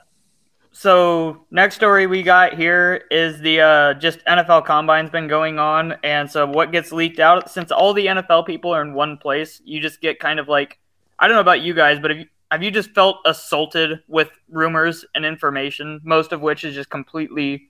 [0.72, 5.94] so next story we got here is the uh just NFL combine's been going on
[6.04, 9.60] and so what gets leaked out since all the NFL people are in one place,
[9.64, 10.78] you just get kind of like
[11.18, 14.30] I don't know about you guys, but have you have you just felt assaulted with
[14.48, 17.68] rumors and information, most of which is just completely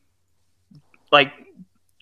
[1.11, 1.32] like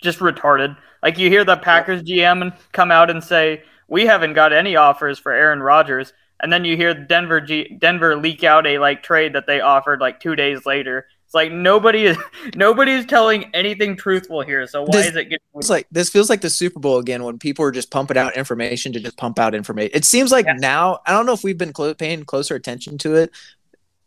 [0.02, 0.76] just retarded.
[1.02, 5.18] Like you hear the Packers GM come out and say, "We haven't got any offers
[5.18, 9.32] for Aaron Rodgers." And then you hear Denver G- Denver leak out a like trade
[9.34, 11.06] that they offered like 2 days later.
[11.24, 12.16] It's like nobody is
[12.54, 14.66] nobody's telling anything truthful here.
[14.66, 17.24] So why This- is it getting It's like this feels like the Super Bowl again
[17.24, 19.90] when people are just pumping out information to just pump out information.
[19.94, 20.54] It seems like Yeah.
[20.58, 23.30] now I don't know if we've been paying closer attention to it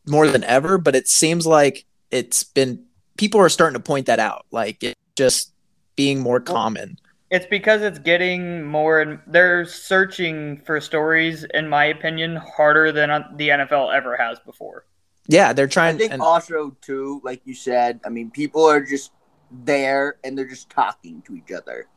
[0.08, 2.86] more than ever, but it seems like it's been
[3.18, 4.46] people are starting to point that out.
[4.52, 5.52] Like it's just
[5.96, 6.98] being more common.
[7.32, 13.12] It's because it's getting more and they're searching for stories in my opinion harder than
[13.12, 14.86] uh, the NFL ever has before.
[15.28, 15.96] Yeah, they're trying.
[15.96, 19.12] I think and- also too, like you said, I mean, people are just
[19.52, 21.88] there and they're just talking to each other,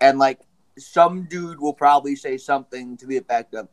[0.00, 0.40] and like
[0.78, 3.68] some dude will probably say something to the effect of,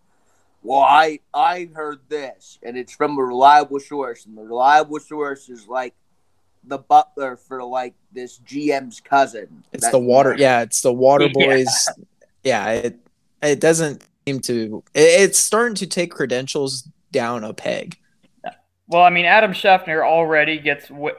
[0.63, 5.47] "Well, I I heard this, and it's from a reliable source, and the reliable source
[5.47, 5.93] is like
[6.65, 9.63] the butler for like this GM's cousin.
[9.73, 10.35] It's the water.
[10.37, 11.67] Yeah, it's the water boys.
[12.43, 12.99] Yeah, it
[13.41, 14.83] it doesn't seem to.
[14.93, 17.97] it- it's starting to take credentials down a peg.
[18.87, 21.15] Well, I mean, Adam Schefter already gets w-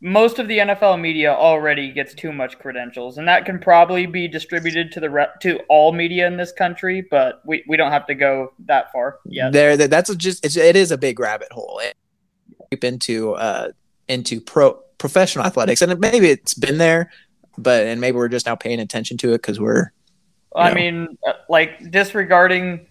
[0.00, 4.26] most of the NFL media already gets too much credentials, and that can probably be
[4.28, 7.06] distributed to the re- to all media in this country.
[7.08, 9.52] But we, we don't have to go that far yet.
[9.52, 10.44] There, that's a just.
[10.44, 11.80] It's, it is a big rabbit hole.
[11.82, 11.94] It,
[12.70, 13.68] deep into uh
[14.12, 17.10] into pro professional athletics, and maybe it's been there,
[17.58, 19.90] but and maybe we're just now paying attention to it because we're.
[20.54, 20.74] I No.
[20.74, 22.86] mean, uh, like disregarding,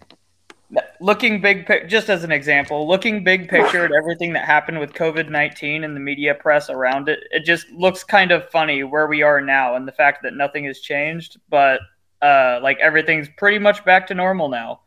[1.00, 5.30] looking big, just as an example, looking big picture at everything that happened with COVID
[5.30, 9.22] nineteen and the media press around it, it just looks kind of funny where we
[9.22, 11.78] are now and the fact that nothing has changed, but
[12.20, 14.80] uh, like everything's pretty much back to normal now.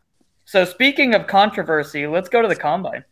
[0.44, 3.06] So speaking of controversy, let's go to the combine.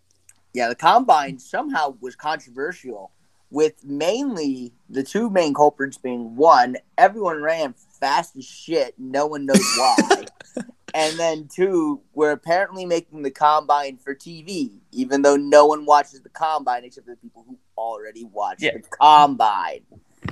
[0.54, 3.12] Yeah, the combine somehow was controversial,
[3.54, 9.46] with mainly the two main culprits being one, everyone ran fast as shit, no one
[9.46, 10.26] knows why.
[10.96, 16.20] and then two, we're apparently making the combine for TV, even though no one watches
[16.22, 18.72] the combine except the people who already watch Yeah.
[18.74, 19.82] the combine.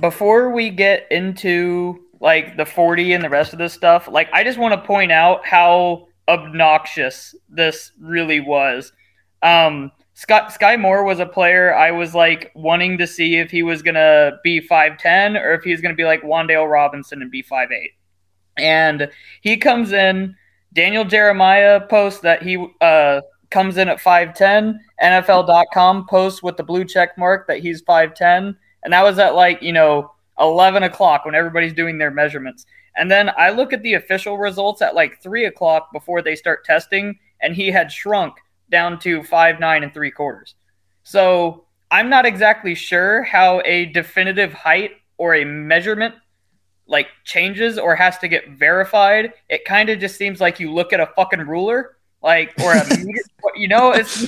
[0.00, 4.42] before we get into like the 40 and the rest of this stuff, like I
[4.42, 8.92] just want to point out how obnoxious this really was.
[9.42, 13.62] Um Scott Skyy Moore was a player I was like wanting to see if he
[13.62, 17.72] was gonna be 5'10 or if he's gonna be like Wan'Dale Robinson and be five
[17.72, 17.92] eight.
[18.56, 19.10] And
[19.40, 20.36] he comes in,
[20.74, 24.78] Daniel Jeremiah posts that he uh comes in at 5'10.
[25.02, 29.62] NFL.com posts with the blue check mark that he's 5'10 and that was at like
[29.62, 33.94] you know 11 o'clock when everybody's doing their measurements and then i look at the
[33.94, 38.34] official results at like 3 o'clock before they start testing and he had shrunk
[38.72, 40.56] down to five nine and three quarters
[41.04, 46.14] so i'm not exactly sure how a definitive height or a measurement
[46.86, 50.92] like changes or has to get verified it kind of just seems like you look
[50.92, 53.20] at a fucking ruler like or a meter
[53.54, 54.26] you know it's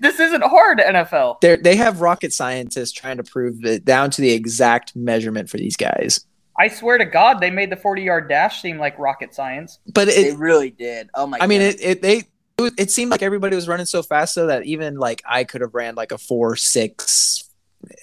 [0.00, 4.20] this isn't hard nfl They they have rocket scientists trying to prove it down to
[4.20, 6.26] the exact measurement for these guys.
[6.58, 9.80] I swear to God, they made the 40 yard dash seem like rocket science.
[9.92, 11.10] But They it, really did.
[11.14, 11.44] Oh my god.
[11.44, 12.22] I mean, it, it they
[12.58, 15.44] it, was- it seemed like everybody was running so fast though that even like I
[15.44, 17.48] could have ran like a four six.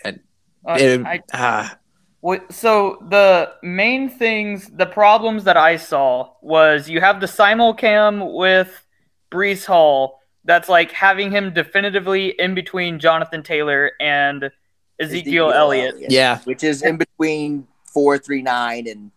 [0.04, 0.20] And
[0.66, 1.78] Uh, it, I- ah,
[2.26, 8.34] Wh- So the main things, the problems that I saw was you have the simulcam
[8.36, 8.86] with
[9.32, 14.52] Breece Hall that's like having him definitively in between Jonathan Taylor and
[15.00, 15.96] Ezekiel, Elliott.
[16.12, 19.10] yeah, which is in between four three nine and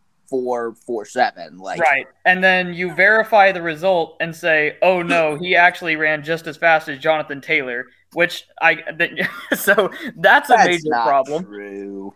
[0.43, 1.59] four four seven.
[1.59, 2.07] Like Right.
[2.25, 6.57] And then you verify the result and say, "Oh no, he actually ran just as
[6.57, 9.11] fast as Jonathan Taylor," which I that,
[9.59, 11.45] so that's a that's major not problem.
[11.45, 12.15] True.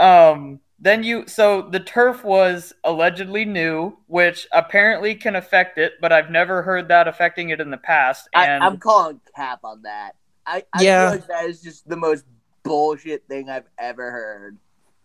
[0.00, 6.12] Um, then you so the turf was allegedly new, which apparently can affect it, but
[6.12, 8.28] I've never heard that affecting it in the past.
[8.34, 10.12] I, And I'm calling cap on that.
[10.46, 11.10] I, I Yeah.
[11.10, 12.24] feel like that is just the most
[12.62, 14.56] bullshit thing I've ever heard.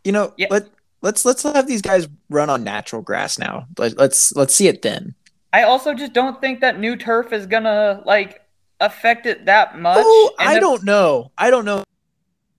[0.04, 0.48] You know, Yeah.
[0.52, 0.68] let
[1.04, 3.68] let's let's have these guys run on natural grass now.
[3.78, 5.14] Let, let's let's see it then.
[5.52, 8.42] I also just don't think that new turf is gonna like
[8.80, 10.00] affect it that much.
[10.00, 11.32] Oh, I if- don't know.
[11.38, 11.84] I don't know.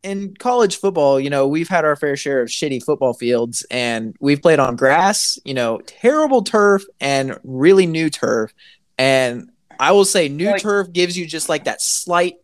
[0.04, 4.14] In college football, you know, we've had our fair share of shitty football fields, and
[4.20, 5.38] we've played on grass.
[5.46, 8.52] You know, terrible turf and really new turf.
[8.98, 12.34] And I will say, new Like- turf gives you just like that slight.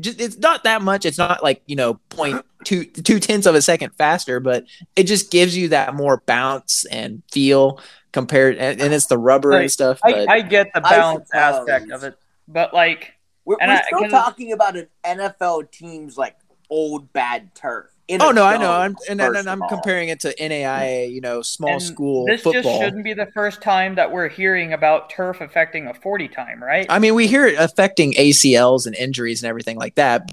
[0.00, 1.04] Just it's not that much.
[1.04, 4.64] It's not like you know point two two tenths of a second faster, but
[4.96, 7.80] it just gives you that more bounce and feel
[8.12, 8.56] compared.
[8.58, 10.00] And, and it's the rubber Like, and stuff.
[10.02, 12.16] I, But I get the I balance aspect of it,
[12.48, 16.36] but like We're, And we're I- still 'cause- talking about an NFL team's like
[16.68, 17.86] old bad turf.
[18.06, 18.70] in Oh a no, I know.
[18.72, 22.42] I'm and, and, and I'm comparing it to NAIA, you know, small and school this
[22.42, 22.62] football.
[22.62, 26.62] just shouldn't be the first time that we're hearing about turf affecting a 40 time,
[26.62, 26.86] right?
[26.88, 30.30] I mean, we hear it affecting ACLs and injuries and everything like that.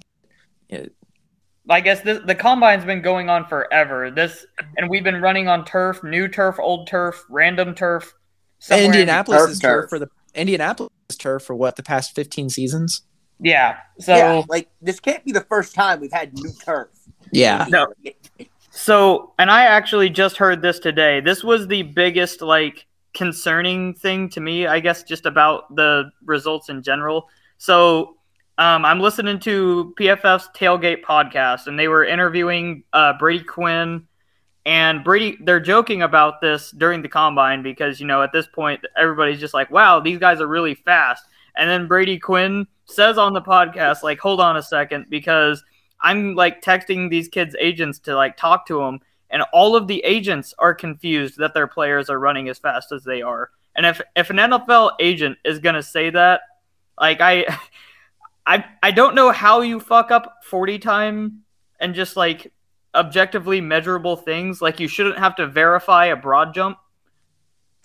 [1.70, 4.12] I guess this, the combine's been going on forever.
[4.12, 4.46] This
[4.78, 8.14] and we've been running on turf, new turf, old turf, random turf.
[8.60, 9.90] somewhere in Indianapolis turf, is turf turf.
[9.90, 13.02] for the Indianapolis turf for what the past 15 seasons.
[13.40, 13.78] Yeah.
[14.00, 16.90] So yeah, like this can't be the first time we've had new turf.
[17.32, 17.88] Yeah, No.
[18.78, 21.20] So, and I actually just heard this today.
[21.20, 26.70] This was the biggest, like, concerning thing to me, I guess, just about the results
[26.70, 27.28] in general.
[27.58, 28.17] So,
[28.58, 34.08] um, I'm listening to PFF's Tailgate podcast, and they were interviewing uh, Brady Quinn.
[34.66, 38.82] And Brady, they're joking about this during the combine because, you know, at this point,
[38.98, 41.24] everybody's just like, wow, these guys are really fast.
[41.56, 45.64] And then Brady Quinn says on the podcast, like, hold on a second, because
[46.02, 49.00] I'm like texting these kids' agents to like talk to them,
[49.30, 53.04] and all of the agents are confused that their players are running as fast as
[53.04, 53.52] they are.
[53.76, 56.42] And if if an NFL agent is gonna say that,
[57.00, 57.46] like I,
[58.48, 61.42] I I don't know how you fuck up forty time
[61.80, 62.52] and just like
[62.96, 64.62] objectively measurable things.
[64.62, 66.78] Like you shouldn't have to verify a broad jump.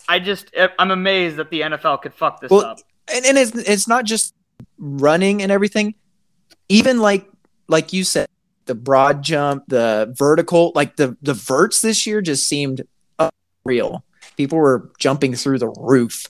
[0.07, 2.79] I just eh, I'm amazed that the NFL could fuck this Well, up.
[3.13, 4.33] and, and it's it's not just
[4.77, 5.95] running and everything.
[6.69, 7.29] Even like
[7.67, 8.27] like you said,
[8.65, 12.81] the broad jump, the vertical, like the the verts this year just seemed
[13.65, 14.03] real.
[14.37, 16.27] People were jumping through the roof.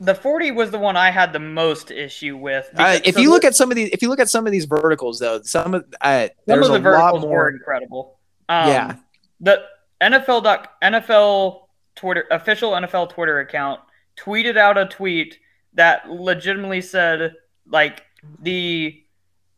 [0.00, 2.70] The 40 was the one I had the most issue with.
[2.76, 4.52] Uh, if you the- look at some of these, if you look at some of
[4.52, 7.48] these verticals, though, some of uh, Some of the a lot verticals were more.
[7.48, 8.18] incredible.
[8.48, 8.96] Um, Yeah.
[9.40, 9.62] The
[10.00, 11.62] NFL doc, NFL
[11.96, 13.80] Twitter official NFL Twitter account
[14.16, 15.38] tweeted out a tweet
[15.74, 17.34] that legitimately said
[17.68, 18.02] like
[18.42, 19.02] the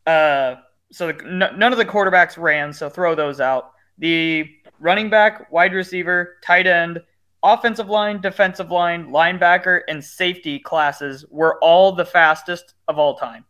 [0.07, 0.55] uh
[0.91, 3.71] so the, n- none of the quarterbacks ran, so throw those out.
[3.99, 7.01] The running back, wide receiver, tight end,
[7.43, 13.45] offensive line, defensive line, linebacker, and safety classes were all the fastest of all time.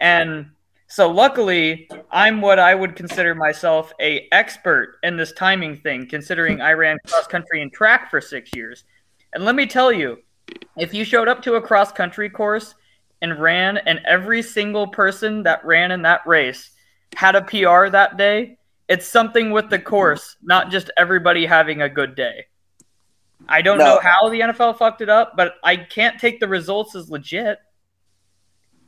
[0.00, 0.50] And
[0.86, 6.60] so luckily, I'm what I would consider myself a expert in this timing thing, considering
[6.60, 8.84] I ran cross country and track for six years.
[9.32, 10.18] And let me tell you,
[10.76, 12.74] if you showed up to a cross country course
[13.22, 16.70] and ran, and every single person that ran in that race
[17.16, 21.88] had a PR that day, it's something with the course, not just everybody having a
[21.88, 22.46] good day.
[23.48, 23.84] I don't No.
[23.84, 27.58] know how the NFL fucked it up, but I can't take the results as legit.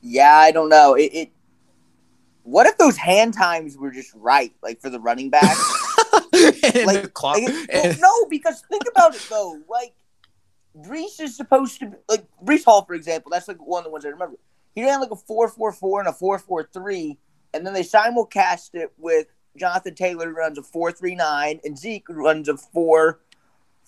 [0.01, 0.95] Yeah, I don't know.
[0.95, 1.31] It, it
[2.43, 5.57] what if those hand times were just right, like for the running back?
[6.35, 9.61] Like- the clock- Like, it- and- no, because think about it though.
[9.69, 9.95] Like
[10.77, 13.31] Breece is supposed to be like Breece Hall, for example.
[13.31, 14.37] That's like one of the ones I remember.
[14.75, 17.17] He ran like a four four four and a four four three,
[17.55, 22.07] and then they simulcast it with Jonathan Taylor runs a four three nine and Zeke
[22.09, 23.21] runs a four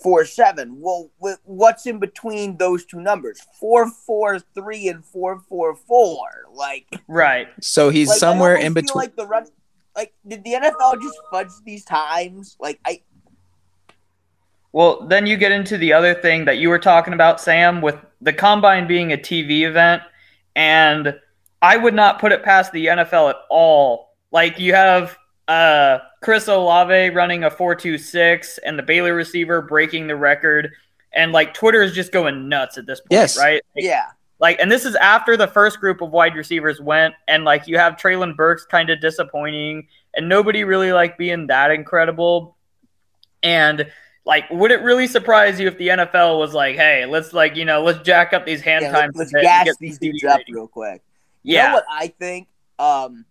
[0.03, 0.81] four seven.
[0.81, 1.11] Well,
[1.45, 3.41] what's in between those two numbers?
[3.59, 6.29] Four four three and four four four.
[6.53, 7.49] Like Right.
[7.61, 8.97] so he's like, somewhere in between.
[8.97, 9.47] Like the run,
[9.95, 12.57] like did the NFL just fudge these times?
[12.61, 13.03] Like I,
[14.73, 17.97] Well, then you get into the other thing that you were talking about, Sam, with
[18.21, 20.03] the combine being a TV event.
[20.55, 21.15] And
[21.63, 24.15] I would not put it past the NFL at all.
[24.33, 25.17] Like you have
[25.49, 30.73] uh, Chris Olave running a 4.26 and the Baylor receiver breaking the record.
[31.15, 33.39] And like Twitter is just going nuts at this point, Yes.
[33.39, 33.63] right?
[33.77, 34.07] Like, yeah.
[34.41, 37.79] like, and this is after the first group of wide receivers went, and like you
[37.79, 42.57] have Treylon Burks kind of disappointing, and nobody really like being that incredible.
[43.45, 43.87] And
[44.25, 47.65] like, would it really surprise you if the NFL was like, "Hey, let's like you
[47.65, 50.11] know, let's jack up these hand Yeah, times, let's a bit and gas these TV
[50.11, 51.03] dudes up real quick.
[51.45, 52.49] You Yeah, know what I think?
[52.81, 53.25] Um,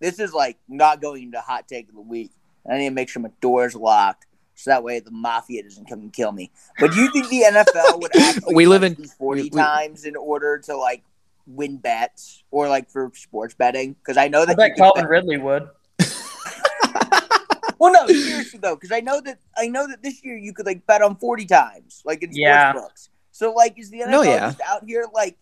[0.00, 2.30] this is like not going into hot take of the week.
[2.70, 6.00] I need to make sure my door's locked so that way the mafia doesn't come
[6.00, 6.50] and kill me.
[6.78, 10.04] But do you think the NFL would actually We live in- forty we- we- times
[10.04, 11.02] in order to like
[11.46, 13.94] win bets or like for sports betting?
[13.94, 15.68] Because I know I that bet you can Calvin bet- Ridley would.
[17.78, 20.66] Well, no, seriously though, because I know that I know that this year you could
[20.66, 22.72] like bet on forty times, like in sports Yeah.
[22.74, 23.08] books.
[23.32, 24.38] So like, is the NFL No, yeah.
[24.48, 25.38] just out here like?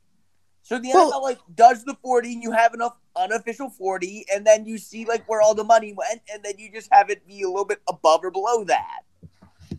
[0.62, 4.46] So the Well- NFL like does the forty, and you have enough unofficial forty, and
[4.46, 7.26] then you see like where all the money went, and then you just have it
[7.26, 9.00] be a little bit above or below that.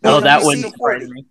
[0.03, 1.25] Oh, And that you wouldn't see 40.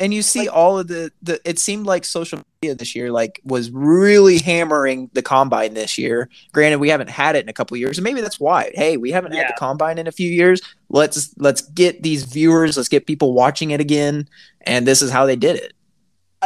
[0.00, 3.10] And you see Like- all of the, the it seemed like social media this year
[3.10, 6.28] like was really hammering the combine this year.
[6.52, 8.70] Granted, we haven't had it in a couple years, and maybe that's why.
[8.74, 10.60] Hey, we haven't had the combine in a few years.
[10.88, 14.28] Let's let's get these viewers, let's get people watching it again.
[14.60, 15.72] And this is how they did it.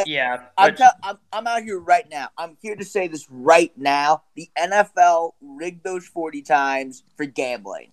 [0.07, 0.45] Yeah.
[0.57, 2.29] I'm, but- tell- I'm, I'm out here right now.
[2.39, 4.23] I'm here to say this right now.
[4.37, 7.93] The NFL rigged those 40 times for gambling.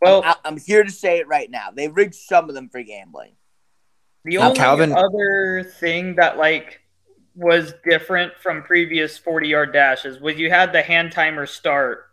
[0.00, 1.70] well, I, I'm here to say it right now.
[1.74, 3.32] They rigged some of them for gambling.
[4.24, 6.80] The Now, only Calvin- other thing that like
[7.34, 12.10] was different from previous 40 yard dashes was you had the hand timer start.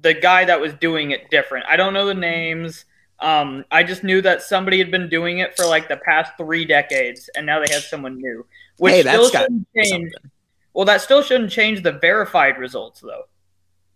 [0.00, 1.66] The guy that was doing it different.
[1.68, 2.84] I don't know the names.
[3.20, 6.64] Um, I just knew that somebody had been doing it for like the past three
[6.64, 8.44] decades, and now they had someone new.
[8.78, 9.88] Which Hey, still shouldn't change.
[9.88, 10.30] something.
[10.74, 13.22] Well, that still shouldn't change the verified results, though.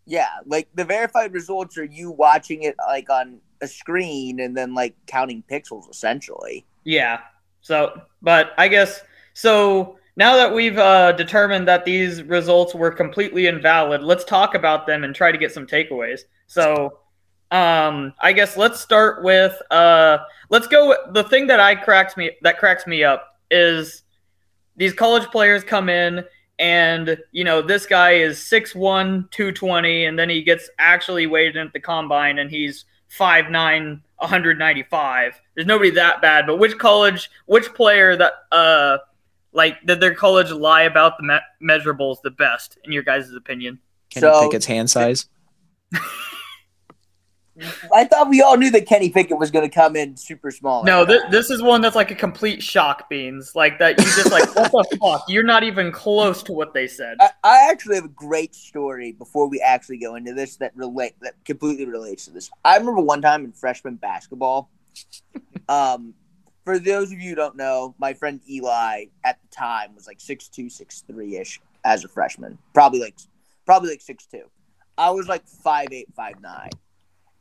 [0.07, 4.75] Yeah, like the verified results are you watching it like on a screen and then
[4.75, 6.65] like counting pixels essentially.
[6.85, 7.21] Yeah.
[7.61, 9.03] So, but I guess
[9.35, 9.99] so.
[10.17, 15.05] Now that we've uh, determined that these results were completely invalid, let's talk about them
[15.05, 16.23] and try to get some takeaways.
[16.47, 16.99] So,
[17.51, 20.19] um, I guess let's start with uh,
[20.51, 20.89] let's go.
[20.89, 24.03] With, the thing that I cracks me that cracks me up is
[24.77, 26.25] these college players come in
[26.61, 31.67] and you know this guy is 6'1 220 and then he gets actually weighed in
[31.67, 32.85] at the combine and he's
[33.19, 38.99] 5'9 195 there's nobody that bad but which college which player that uh
[39.53, 43.81] like did their college lie about the me- measurables the best in your guys' opinion
[44.11, 45.27] Kenny So- it's hand size.
[47.95, 50.85] I thought we all knew that Kenny Pickett was going to come in super small.
[50.85, 54.31] no th- this is one that's like a complete shock beans like that you just
[54.31, 57.97] like what the fuck you're not even close to what they said I, I actually
[57.97, 62.25] have a great story before we actually go into this that relate that completely relates
[62.27, 62.51] to this.
[62.65, 64.71] I remember one time in freshman basketball.
[65.69, 66.15] Um,
[66.65, 70.19] for those of you who don't know, my friend Eli at the time was like
[70.19, 73.15] 6'2", 6'3 ish as a freshman, probably like
[73.67, 74.45] probably like six two.
[74.99, 76.71] I was like five eight, five nine.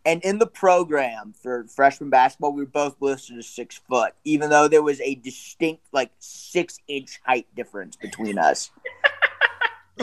[0.05, 4.49] And in the program for freshman basketball, we were both listed as six foot, even
[4.49, 8.71] though there was a distinct like six inch height difference between us.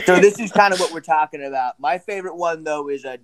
[0.05, 1.81] so this is kind of what we're talking about.
[1.81, 3.19] My favorite one though is a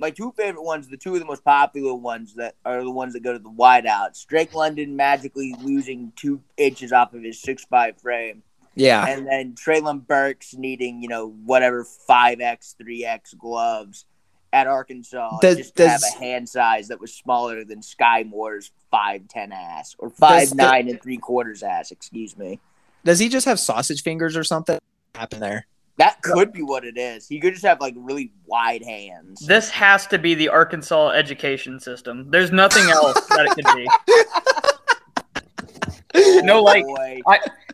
[0.00, 3.14] my two favorite ones, the two of the most popular ones that are the ones
[3.14, 4.24] that go to the wideouts.
[4.26, 8.44] Drake London magically losing two inches off of his six five frame.
[8.76, 9.04] Yeah.
[9.04, 14.04] And then Treylon Burks needing, you know, whatever five X, three X gloves
[14.52, 18.70] at Arkansas Does- just to have a hand size that was smaller than Skyy Moore's
[18.90, 22.60] five ten ass or five Does- nine and three quarters ass, excuse me.
[23.04, 24.78] Does he just have sausage fingers or something?
[25.12, 25.66] What happened there?
[25.98, 27.26] That could be what it is.
[27.26, 29.44] He could just have like really wide hands.
[29.46, 33.88] this has to be the arkansas education system there's nothing else that it could be
[36.42, 37.20] no, like- oh, Boy.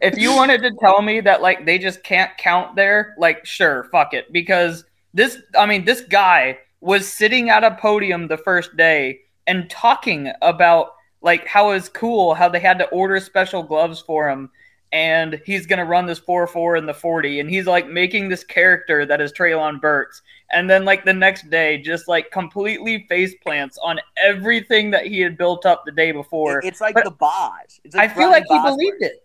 [0.01, 3.85] if you wanted to tell me that like they just can't count there, like sure,
[3.93, 4.33] fuck it.
[4.33, 9.71] Because this I mean, this guy was sitting at a podium the first day and
[9.71, 10.89] talking about
[11.23, 14.51] like how it's cool how they had to order special gloves for him
[14.93, 19.07] and he's gonna run this 4-4 in the 40 and he's like making this character
[19.07, 20.21] that is Treylon Burks
[20.53, 25.21] and then like the next day just like completely face plants on everything that he
[25.21, 26.61] had built up the day before.
[26.65, 27.81] it's like but the boss.
[27.83, 29.24] It's I feel like he believed it.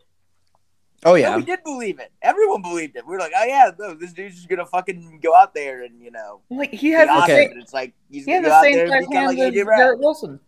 [1.06, 1.36] Oh Yeah, yeah.
[1.38, 2.12] we did believe it.
[2.22, 3.06] Everyone believed it.
[3.06, 6.02] We were like, oh yeah, no, this dude's just gonna fucking go out there and
[6.02, 7.24] you know, Like he be has awesome.
[7.36, 7.54] Okay.
[7.56, 9.56] it's like he's he gonna has go the out there same and become like hands
[9.56, 9.80] as AJ Brown.
[9.80, 10.40] Garrett Wilson.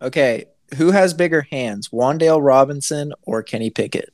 [0.00, 0.44] Okay.
[0.76, 4.10] Who has bigger hands, Wan'Dale Robinson or Kenny Pickett?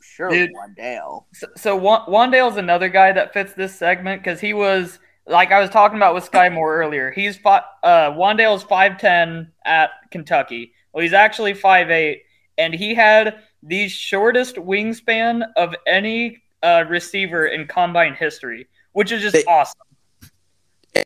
[0.00, 0.50] Sure, Dude.
[0.52, 1.24] Wan'Dale.
[1.32, 5.58] So, so Wa- Wan'Dale's another guy that fits this segment because he was like I
[5.60, 7.10] was talking about with Skyy Moore earlier.
[7.10, 10.72] He's fi- uh, Wan'Dale's five ten at Kentucky.
[10.92, 12.22] Well, he's actually five eight,
[12.58, 19.22] and he had the shortest wingspan of any uh, receiver in combine history, which is
[19.22, 19.80] just They- awesome.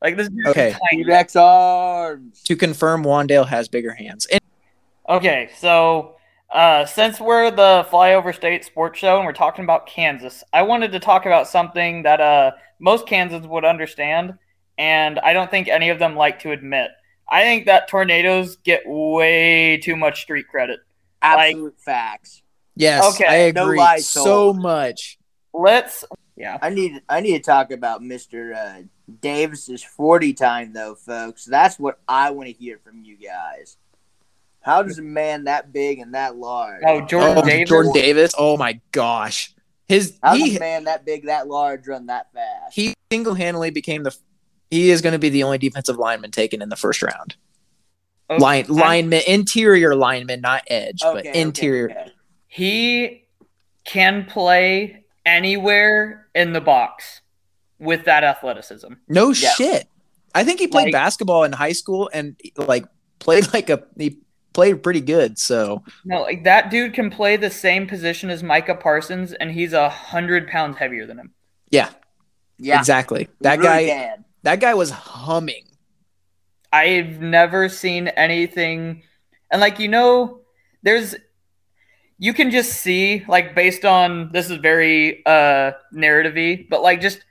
[0.03, 0.73] Like this dude's Okay.
[0.91, 1.03] tiny.
[1.05, 2.43] T-Rex arms.
[2.43, 4.27] To confirm, Wan'Dale has bigger hands.
[4.27, 4.41] And
[5.09, 6.17] Okay, so
[6.53, 10.93] uh, since we're the Flyover State Sports Show and we're talking about Kansas, I wanted
[10.93, 14.35] to talk about something that uh, most Kansans would understand,
[14.77, 16.91] and I don't think any of them like to admit.
[17.31, 20.81] I think that tornadoes get way too much street credit.
[21.23, 22.43] Absolute facts.
[22.79, 24.63] Yes, Okay, I no agree so told.
[24.63, 25.19] much.
[25.53, 26.05] Let's
[26.37, 26.59] yeah.
[26.63, 28.55] I need I need to talk about Mr.
[28.55, 28.83] Uh,
[29.21, 31.45] Davis's 40 time though, folks.
[31.45, 33.77] That's what I want to hear from you guys.
[34.61, 36.83] How does a man that big and that large?
[36.87, 37.69] Oh, Jordan oh, Davis.
[37.69, 38.35] Jordan Davis.
[38.39, 39.53] Oh my gosh,
[39.89, 42.75] his How does a man that big, that large run that fast?
[42.75, 44.17] he single handedly became the.
[44.71, 47.37] He is going to be the only defensive lineman taken in the first round.
[48.31, 51.91] Oh, Line lineman, interior lineman, not edge, Okay, but okay, interior.
[51.91, 52.13] okay.
[52.49, 53.25] He
[53.85, 57.21] can play anywhere in the box
[57.79, 58.93] with that athleticism.
[59.09, 59.51] No Yeah.
[59.51, 59.89] shit.
[60.35, 62.85] I think he played Like- basketball in high school and like
[63.19, 64.19] played like a he
[64.53, 65.39] played pretty good.
[65.39, 69.73] So No, like that dude can play the same position as Micah Parsons, and he's
[69.73, 71.33] a hundred pounds heavier than him.
[71.71, 71.91] yeah,
[72.59, 73.29] Yeah, exactly.
[73.43, 74.25] That really guy can.
[74.43, 75.65] that guy was humming.
[76.73, 79.03] I've never seen anything,
[79.51, 80.41] and like you know,
[80.83, 81.15] there's
[82.19, 87.25] you can just see like based on this is very uh narrative but like just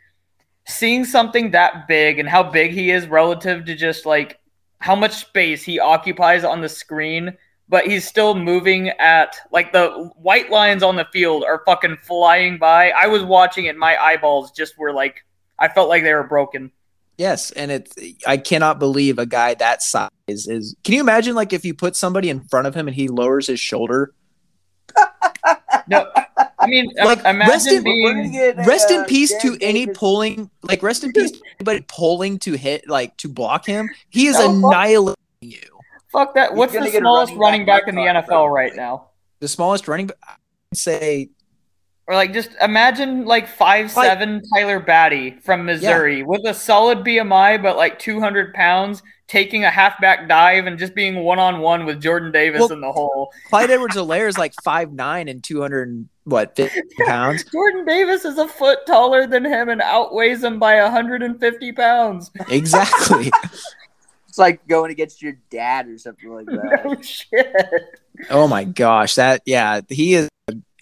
[0.66, 4.40] seeing something that big and how big he is relative to just like
[4.80, 7.36] how much space he occupies on the screen
[7.70, 12.58] but he's still moving at like the white lines on the field are fucking flying
[12.58, 15.26] by i was watching it my eyeballs just were like
[15.60, 16.72] i felt like they were broken
[17.18, 17.96] Yes, and it's
[18.28, 20.76] I cannot believe a guy that size is.
[20.84, 23.48] Can you imagine like if you put somebody in front of him and he lowers
[23.48, 24.14] his shoulder?
[25.88, 26.06] No
[26.60, 29.86] i mean Like, imagine rest in- being get, Rest in uh, peace to Jared any
[29.86, 29.98] Davis.
[29.98, 33.90] pulling, like rest in peace to anybody pulling to hit, like to block him.
[34.10, 35.60] He is No, fuck- annihilating you.
[36.12, 38.76] fuck that He's what's the smallest running running back back in the nfl Clark, right
[38.76, 39.08] now
[39.40, 40.18] The smallest running, back,
[40.72, 41.30] I'd say
[42.08, 47.00] Or like just imagine like five Like- seven Tyler Badie from Missouri with a solid
[47.00, 51.60] BMI but like two hundred pounds taking a halfback dive and just being one on
[51.60, 53.32] one with Jordan Davis Well- in the hole.
[53.50, 57.44] Clyde Edwards-Helaire is like five nine and two hundred and what fifty pounds.
[57.46, 61.72] Jordan Davis is a foot taller than him and outweighs him by hundred and fifty
[61.72, 62.32] pounds.
[62.50, 63.32] Exactly.
[64.30, 66.82] It's like going against your dad or something like that.
[66.86, 67.56] no shit.
[68.30, 70.30] oh my gosh, that yeah, he is.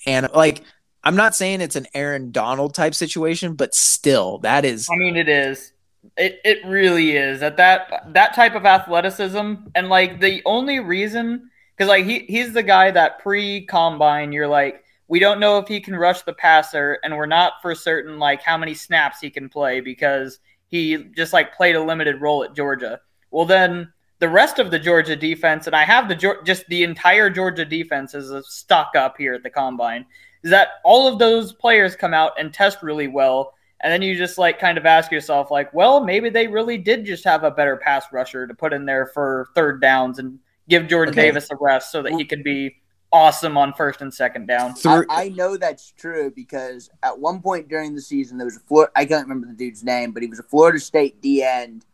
[0.06, 0.62] And like,
[1.06, 5.16] I'm not saying it's an Aaron Donald type situation, but still, that is I mean,
[5.16, 5.72] it is.
[6.18, 11.49] It it really is at that that type of athleticism, and like the only reason,
[11.76, 15.68] because like he he's the guy that pre combine, you're like, we don't know if
[15.68, 19.30] he can rush the passer, and we're not for certain like how many snaps he
[19.30, 22.99] can play because he just like played a limited role at Georgia.
[23.32, 27.30] Well, then the rest of the Georgia defense, and I have the just the entire
[27.30, 30.06] Georgia defense is a stock up here at the combine.
[30.43, 34.15] Is that all of those players come out and test really well, and then you
[34.15, 37.51] just like kind of ask yourself, like, well, maybe they really did just have a
[37.51, 41.23] better pass rusher to put in there for third downs and give Jordan Okay.
[41.23, 42.76] Davis a rest so that he could be
[43.11, 44.73] awesome on first and second down.
[44.86, 45.03] I.
[45.09, 48.91] I know that's true because at one point during the season there was a Florida.
[48.95, 51.86] I can't remember the dude's name, but he was a Florida State D end,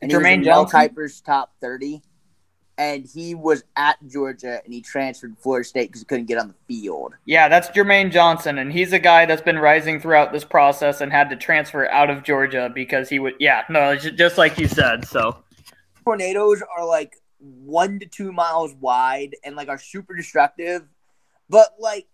[0.00, 2.02] and he was Jermaine in Mel Kiper's top thirty.
[2.80, 6.38] And he was at Georgia, and he transferred to Florida State because he couldn't get
[6.38, 7.12] on the field.
[7.26, 11.12] Yeah, that's Jermaine Johnson, and he's a guy that's been rising throughout this process and
[11.12, 13.34] had to transfer out of Georgia because he would.
[13.38, 15.04] Yeah, no, just like you said.
[15.04, 15.36] So
[16.04, 20.80] Tornadoes are like one to two miles wide and like are super destructive,
[21.50, 22.06] but like,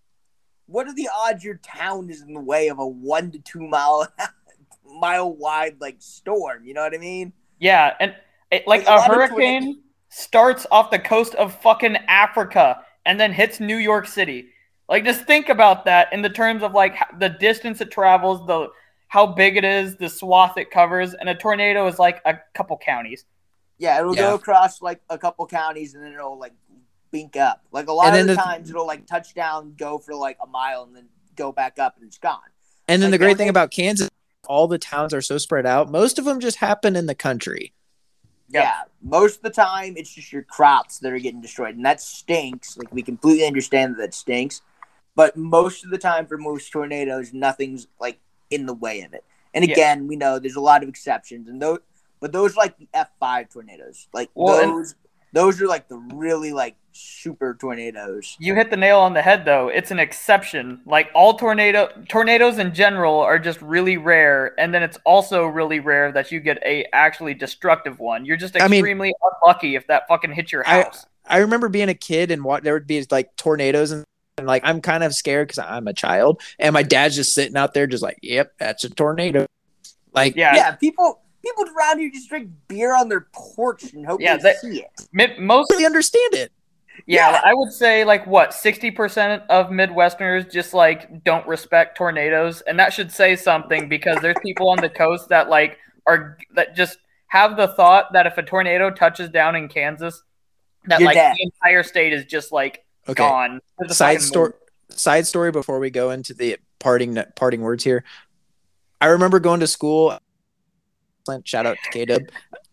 [0.67, 3.61] what are the odds your town is in the way of a one to two
[3.61, 4.09] mile
[4.85, 6.65] mile wide like storm?
[6.65, 7.33] You know what I mean?
[7.61, 8.17] yeah, and
[8.51, 9.83] it, like Like, a a hurricane
[10.17, 14.49] starts off the coast of fucking Africa and then hits New York City.
[14.89, 18.69] Like, just think about that in the terms of like the distance it travels, the
[19.09, 22.79] how big it is, the swath it covers, and a tornado is like a couple
[22.79, 23.25] counties.
[23.79, 24.23] Yeah, it'll Yeah.
[24.23, 26.55] go across like a couple counties and then it'll like
[27.11, 27.63] bink up.
[27.71, 30.39] Like a lot And of the, the- times it'll like touch down, go for like
[30.43, 32.41] a mile, and then go back up and it's gone.
[32.89, 34.09] And then like, the great thing about Kansas,
[34.49, 35.91] all the towns are so spread out.
[35.91, 37.75] Most of them just happen in the country.
[38.51, 38.63] Yep.
[38.63, 42.01] Yeah, most of the time it's just your crops that are getting destroyed, and that
[42.01, 42.77] stinks.
[42.77, 44.63] Like we completely understand that that stinks,
[45.15, 48.21] but most of the time for most tornadoes, nothing's like
[48.51, 49.25] in the way of it.
[49.53, 49.73] And Yeah.
[49.73, 51.81] again, we know there's a lot of exceptions, and those,
[52.21, 54.07] but those like the F five tornadoes.
[54.13, 54.95] Like Well, those,
[55.33, 58.37] those are like the really like super tornadoes.
[58.39, 59.69] You hit the nail on the head though.
[59.69, 60.81] It's an exception.
[60.87, 65.81] Like all tornado tornadoes in general are just really rare and then it's also really
[65.81, 68.25] rare that you get a actually destructive one.
[68.25, 71.07] You're just I mean- extremely unlucky if that fucking hits your I- house.
[71.29, 74.05] I remember being a kid and what there would be like tornadoes and,
[74.39, 77.57] and like I'm kind of scared because I'm a child and my dad's just sitting
[77.57, 79.47] out there just like, yep, that's a tornado.
[80.13, 80.55] Like yeah.
[80.55, 84.43] yeah, people People around here just drink beer on their porch and hope Yeah, they
[84.63, 84.91] they- see it.
[85.13, 86.53] Mid, most Really understand it.
[87.07, 87.41] Yeah, Yeah.
[87.45, 92.79] I would say like what sixty percent of Midwesterners just like don't respect tornadoes, and
[92.81, 96.99] that should say something because there's people on the coast that like are that just
[97.29, 100.23] have the thought that if a tornado touches down in Kansas,
[100.87, 101.37] that You're like dead.
[101.37, 103.15] the entire state is just like Okay.
[103.23, 103.61] gone.
[103.79, 104.53] There's Side story.
[104.89, 108.05] Side story before we go into the parting parting words here.
[109.01, 110.19] I remember going to school.
[111.45, 112.23] Shout out to K Dub.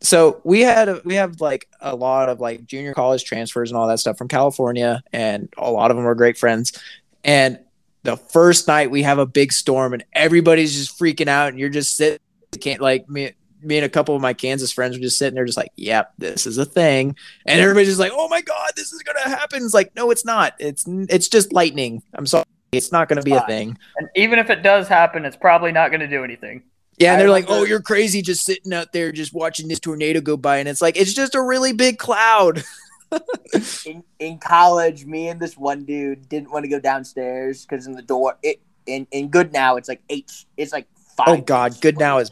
[0.02, 3.78] So we had a, we have like a lot of like junior college transfers and
[3.78, 6.78] all that stuff from California, and a lot of them are great friends.
[7.24, 7.60] And
[8.04, 11.70] the first night we have a big storm, and everybody's just freaking out, and you're
[11.70, 12.20] just sitting.
[12.60, 13.32] Can't like me.
[13.62, 16.14] Me and a couple of my Kansas friends were just sitting there, just like, "Yep,
[16.18, 19.64] this is a thing," and everybody's just like, "Oh my god, this is gonna happen!"
[19.64, 20.54] It's like, no, it's not.
[20.60, 22.04] It's it's just lightning.
[22.14, 22.44] I'm sorry,
[22.74, 23.78] it's not gonna be a thing.
[23.98, 26.64] And even if it does happen, it's probably not going to do anything.
[27.04, 30.22] Yeah, and they're like, "Oh, you're crazy, just sitting out there, just watching this tornado
[30.22, 32.64] go by," and it's like, it's just a really big cloud.
[33.86, 37.94] in in college, me and this one dude didn't want to go downstairs because in
[37.94, 41.28] the door, it in in good now it's like eight, it's like five.
[41.28, 42.32] Oh God, good now is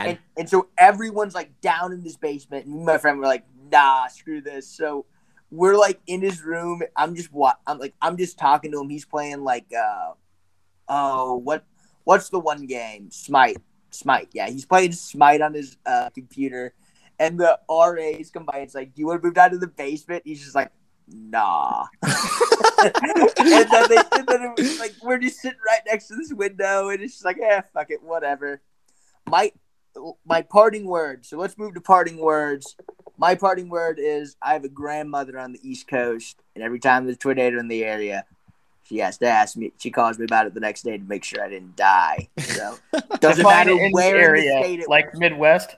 [0.00, 4.06] And, and so everyone's like down in this basement, and my friend were like, "Nah,
[4.08, 5.06] screw this." So
[5.50, 6.82] we're like in his room.
[6.96, 7.94] I'm just what I'm like.
[8.00, 8.88] I'm just talking to him.
[8.88, 10.12] He's playing like, uh,
[10.88, 11.64] oh, what
[12.04, 13.10] what's the one game?
[13.10, 13.58] Smite,
[13.92, 14.28] Smite.
[14.32, 16.74] Yeah, he's playing Smite on his uh, computer,
[17.18, 18.58] and the RAs by.
[18.58, 20.70] It's like, "Do you want to move down to the basement?" He's just like,
[21.08, 22.92] "Nah." and
[23.70, 27.02] then they, and then was like we're just sitting right next to this window, and
[27.02, 28.60] it's just like, "Yeah, fuck it, whatever."
[29.28, 29.52] My
[30.24, 31.26] my parting word.
[31.26, 32.76] So let's move to parting words.
[33.18, 37.04] My parting word is I have a grandmother on the East Coast, and every time
[37.04, 38.24] there's a tornado in the area,
[38.84, 39.72] she has to ask me.
[39.78, 42.28] She calls me about it the next day to make sure I didn't die.
[42.38, 42.76] So
[43.20, 45.76] doesn't matter it in where in the area, state it like Midwest.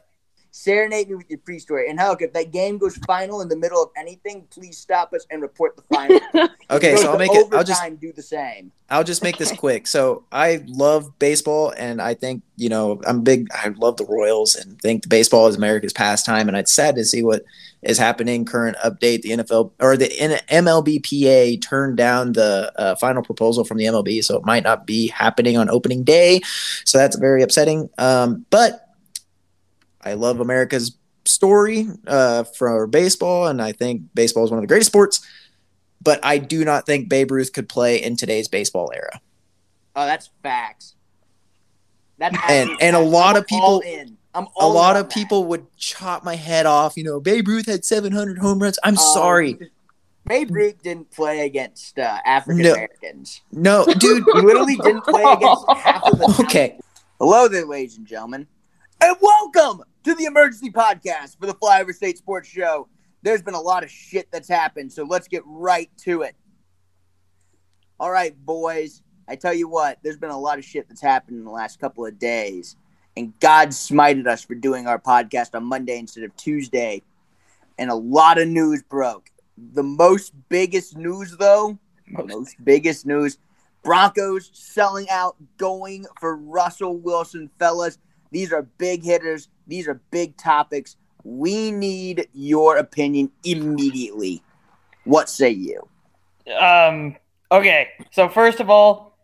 [0.57, 1.91] Serenade me with your pre-story.
[1.91, 5.27] And Hulk, if that game goes final in the middle of anything, please stop us
[5.29, 6.21] and report the final.
[6.71, 6.95] okay.
[6.95, 7.53] So I'll make it.
[7.53, 8.71] I'll just do the same.
[8.89, 9.89] I'll just make this quick.
[9.89, 13.49] So I love baseball, and I think you know I'm big.
[13.53, 16.47] I love the Royals, and think the baseball is America's pastime.
[16.47, 17.43] And it's sad to see what
[17.83, 18.45] is happening.
[18.45, 23.87] Current update: the NFL or the MLBPA turned down the uh, final proposal from the
[23.87, 26.43] MLB, so it might not be happening on opening day.
[26.85, 27.91] So that's very upsetting.
[27.99, 28.84] Um, but
[30.05, 34.69] I love America's story uh, for baseball, and I think baseball is one of the
[34.69, 35.27] greatest sports.
[36.03, 39.21] But I do not think Babe Ruth could play in today's baseball era.
[39.97, 40.95] Oh, that's facts.
[42.19, 44.19] That's And- absolute and a lot I'm of people- all in.
[44.37, 45.15] I'm A lot of that.
[45.15, 46.97] people would chop my head off.
[46.97, 48.79] You know, Babe Ruth had 700 home runs.
[48.83, 49.57] I'm Um, sorry.
[50.27, 53.43] Babe Ruth didn't play against uh, African Americans.
[53.53, 54.25] No, dude.
[54.35, 56.37] He literally didn't play against half of the.
[56.47, 56.79] Okay.
[57.21, 58.49] Hello there, ladies and gentlemen,
[59.01, 62.89] and welcome to the emergency podcast for the Flyover State Sports Show.
[63.23, 66.37] There's been a lot of shit that's happened, so let's get right to it.
[67.99, 69.03] All right, boys.
[69.27, 71.81] I tell you what, there's been a lot of shit that's happened in the last
[71.81, 72.77] couple of days,
[73.17, 77.01] and God smited us for doing our podcast on Monday instead of Tuesday,
[77.79, 79.31] and a lot of news broke.
[79.73, 81.79] The most biggest news, though,
[82.15, 83.39] the most biggest news
[83.83, 87.99] Broncos selling out, going for Russell Wilson, fellas.
[88.31, 89.49] These are big hitters.
[89.67, 90.97] These are big topics.
[91.25, 94.43] We need your opinion immediately.
[95.05, 95.89] What say you?
[96.59, 97.17] Um.
[97.51, 97.89] Okay.
[98.11, 99.17] So first of all,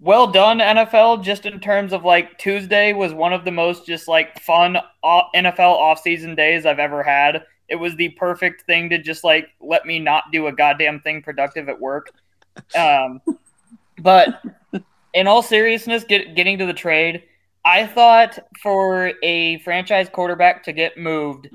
[0.00, 1.22] well done NFL.
[1.22, 5.28] Just in terms of like Tuesday was one of the most just like fun o-
[5.34, 7.44] NFL offseason days I've ever had.
[7.68, 11.22] It was the perfect thing to just like let me not do a goddamn thing
[11.22, 12.12] productive at work.
[12.76, 13.20] Um.
[14.00, 14.42] But
[15.14, 17.24] in all seriousness, get, getting to the trade,
[17.68, 21.50] I thought for a franchise quarterback to get moved,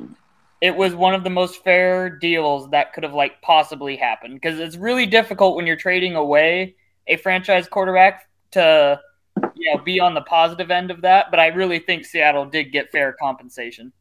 [0.61, 4.60] it was one of the most fair deals that could have like possibly happened because
[4.60, 6.76] it's really difficult when you're trading away
[7.07, 9.02] a franchise quarterback to
[9.56, 11.31] you know be on the positive end of that.
[11.31, 13.91] But I really think Seattle did get fair compensation.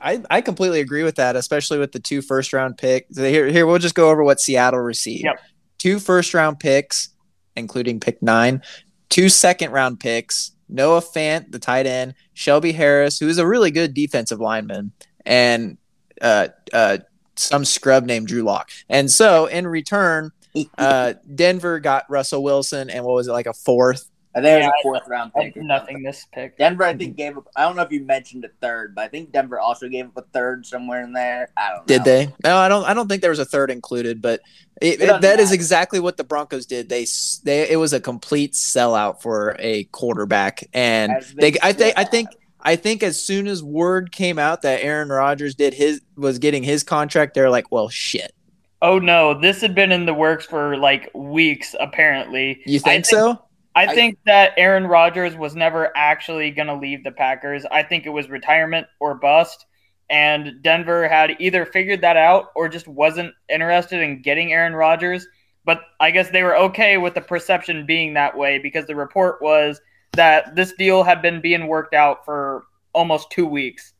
[0.00, 3.18] I, I completely agree with that, especially with the two first round picks.
[3.18, 5.24] Here, here we'll just go over what Seattle received.
[5.24, 5.40] Yep.
[5.78, 7.08] Two first round picks,
[7.56, 8.62] including pick nine,
[9.08, 13.70] two second round picks, Noah Fant, the tight end, Shelby Harris, who is a really
[13.70, 14.92] good defensive lineman,
[15.24, 15.76] and
[16.20, 16.98] uh, uh,
[17.36, 18.70] some scrub named Drew Lock.
[18.88, 20.32] And so in return,
[20.78, 24.08] uh, Denver got Russell Wilson, and what was it like a fourth?
[24.34, 25.56] I think it was Yeah, a fourth round pick.
[25.56, 26.56] or Nothing this pick.
[26.56, 27.48] Denver, I think, gave up.
[27.54, 30.16] I don't know if you mentioned a third, but I think Denver also gave up
[30.16, 31.50] a third somewhere in there.
[31.56, 31.84] I don't know.
[31.86, 32.34] Did they?
[32.42, 32.84] No, I don't.
[32.84, 34.40] I don't think there was a third included, but
[34.80, 35.54] it, It doesn't that is matter.
[35.54, 36.88] exactly what the Broncos did.
[36.88, 37.06] They
[37.44, 42.04] they it was a complete sellout for a quarterback, and they they, I think I
[42.04, 42.28] think
[42.64, 46.62] I think as soon as word came out that Aaron Rodgers did his was getting
[46.62, 48.32] his contract, they're like, well, shit.
[48.80, 51.74] Oh no, this had been in the works for like weeks.
[51.78, 53.44] Apparently, You I think so?
[53.74, 57.64] I I- think that Aaron Rodgers was never actually going to leave the Packers.
[57.70, 59.66] I think it was retirement or bust.
[60.10, 65.26] And Denver had either figured that out or just wasn't interested in getting Aaron Rodgers.
[65.64, 69.40] But I guess they were okay with the perception being that way because the report
[69.40, 69.80] was
[70.12, 73.94] that this deal had been being worked out for almost two weeks.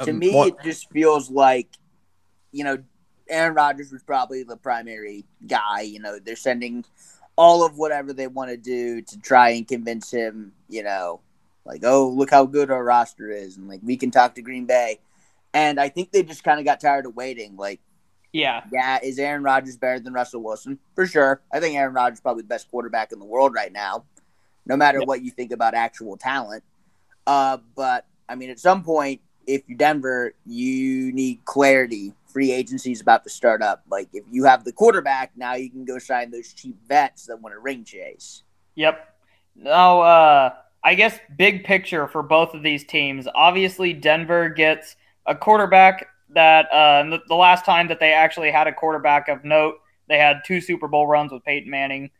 [0.00, 1.68] to Um, me, what- it just feels like,
[2.50, 2.76] you know,
[3.28, 5.82] Aaron Rodgers was probably the primary guy.
[5.82, 6.84] You know, they're sending
[7.36, 11.20] all of whatever they want to do to try and convince him, you know,
[11.64, 13.56] like, oh, look how good our roster is.
[13.56, 15.00] And like, we can talk to Green Bay.
[15.54, 17.56] And I think they just kind of got tired of waiting.
[17.56, 17.80] Like,
[18.32, 18.62] Yeah.
[18.72, 20.78] yeah, is Aaron Rodgers better than Russell Wilson?
[20.94, 21.40] For sure.
[21.52, 24.04] I think Aaron Rodgers is probably the best quarterback in the world right now,
[24.66, 25.08] no matter Yep.
[25.08, 26.64] what you think about actual talent.
[27.26, 32.14] Uh, but I mean, at some point, if you're Denver, you need clarity.
[32.32, 33.84] Free agency is about to start up.
[33.90, 37.40] Like, if you have the quarterback, now you can go sign those cheap vets that
[37.40, 38.42] want to ring chase.
[38.74, 39.14] Yep.
[39.54, 43.28] Now, uh, I guess big picture for both of these teams.
[43.34, 44.96] Obviously, Denver gets
[45.26, 49.44] a quarterback that uh, the, the last time that they actually had a quarterback of
[49.44, 49.76] note,
[50.08, 52.10] they had two Super Bowl runs with Peyton Manning.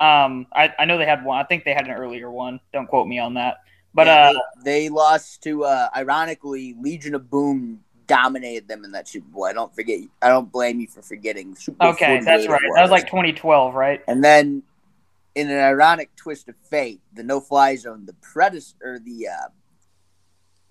[0.00, 1.38] Um, I, I know they had one.
[1.38, 2.60] I think they had an earlier one.
[2.72, 3.58] Don't quote me on that.
[3.94, 8.90] But Yeah, uh, they, they lost to, uh, ironically, Legion of Boom dominated them in
[8.92, 9.44] that Super Bowl.
[9.44, 10.00] I don't forget.
[10.20, 11.54] I don't blame you for forgetting.
[11.54, 12.60] Super Bowl okay, that's right.
[12.60, 14.02] it That was like 2012, right?
[14.08, 14.64] And then,
[15.36, 19.48] in an ironic twist of fate, the no-fly zone, the predecessor, the uh,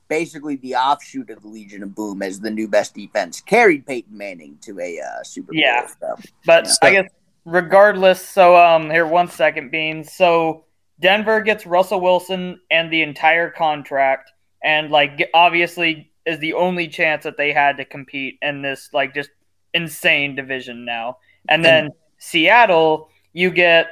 [0.09, 4.17] basically the offshoot of the Legion of Boom as the new best defense, carried Peyton
[4.17, 5.61] Manning to a uh, Super Bowl.
[5.61, 5.87] Yeah.
[6.01, 6.67] So, But.
[6.81, 7.09] I guess
[7.47, 10.11] regardless, so um here one second beans.
[10.11, 10.65] So
[10.99, 14.31] Denver gets Russell Wilson and the entire contract
[14.63, 19.15] and like obviously is the only chance that they had to compete in this like
[19.15, 19.29] just
[19.73, 21.17] insane division now.
[21.49, 23.87] And then Seattle, you get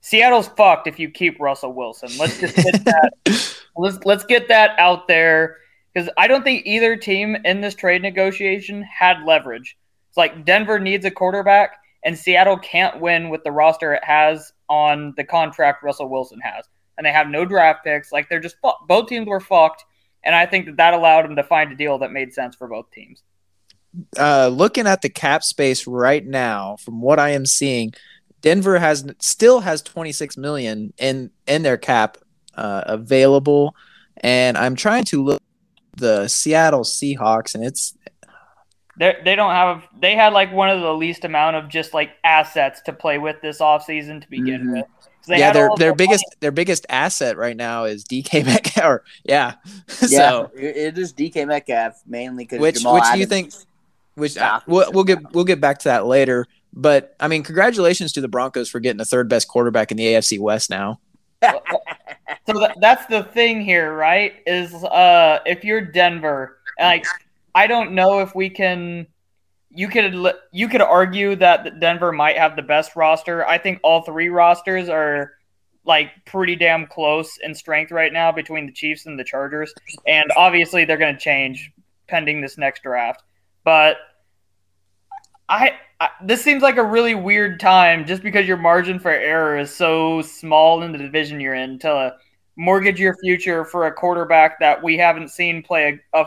[0.00, 2.10] Seattle's fucked if you keep Russell Wilson.
[2.18, 3.12] Let's just get that
[3.76, 5.58] let's let's get that out there
[5.92, 9.76] because I don't think either team in this trade negotiation had leverage.
[10.08, 14.52] It's like Denver needs a quarterback, and Seattle can't win with the roster it has
[14.68, 18.12] on the contract Russell Wilson has, and they have no draft picks.
[18.12, 19.84] Like they're just fu- both teams were fucked,
[20.24, 22.68] and I think that that allowed him to find a deal that made sense for
[22.68, 23.22] both teams.
[24.18, 27.92] uh, looking at the cap space right now, from what I am seeing,
[28.40, 32.16] Denver has still has 26 million in in their cap
[32.54, 33.74] uh, available,
[34.18, 35.42] and I'm trying to look
[35.96, 37.94] the Seattle Seahawks, and it's
[38.98, 42.10] They they don't have they had like one of the least amount of just like
[42.24, 44.72] assets to play with this offseason to begin Mhm.
[44.72, 44.86] with.
[45.22, 48.84] So they yeah their their the biggest their biggest asset right now is DK Metcalf.
[48.84, 49.54] Or, yeah,
[50.02, 53.52] yeah, so it, it is DK Metcalf mainly because Which- Jamal which do you think-
[54.14, 56.46] which uh, we'll, we'll get we'll get back to that later.
[56.72, 60.04] But I mean, congratulations to the Broncos for getting the third best quarterback in the
[60.04, 61.00] AFC West now.
[61.42, 64.34] so that, that's the thing here, right?
[64.46, 67.04] Is uh, if you're Denver, like
[67.54, 69.06] I don't know if we can.
[69.74, 70.14] You could
[70.52, 73.46] you could argue that Denver might have the best roster.
[73.46, 75.32] I think all three rosters are
[75.84, 79.72] like pretty damn close in strength right now between the Chiefs and the Chargers,
[80.06, 81.72] and obviously they're going to change
[82.06, 83.22] pending this next draft.
[83.64, 83.96] But
[85.48, 89.58] I, I this seems like a really weird time just because your margin for error
[89.58, 92.14] is so small in the division you're in to
[92.56, 96.26] mortgage your future for a quarterback that we haven't seen play a, a,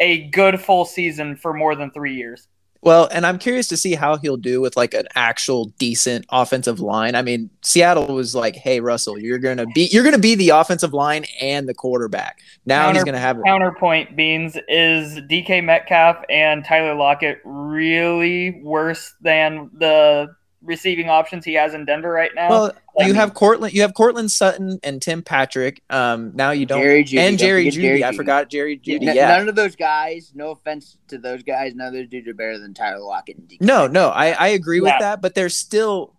[0.00, 2.48] a good full season for more than three years.
[2.84, 6.80] Well, and I'm curious to see how he'll do with like an actual decent offensive
[6.80, 7.14] line.
[7.14, 10.92] I mean, Seattle was like, "Hey, Russell, you're gonna be you're gonna be the offensive
[10.92, 16.94] line and the quarterback." Now he's gonna have Counterpoint beans is DK Metcalf and Tyler
[16.94, 22.50] Lockett really worse than the receiving options he has in Denver right now?
[22.50, 22.72] well.
[22.98, 25.82] I You mean- have Cortland, you have Courtland Sutton and Tim Patrick.
[25.90, 27.72] Um, now you don't, Jerry Jeudy, and don't Jerry Jeudy.
[27.82, 28.16] Jerry I Jeudy.
[28.16, 29.08] forgot Jerry Jeudy.
[29.08, 32.28] N- yeah, None of those guys, no offense to those guys, none of those dudes
[32.28, 33.60] are better than Tyler Lockett and DK.
[33.60, 36.14] No, no, I, I agree with that, but they're still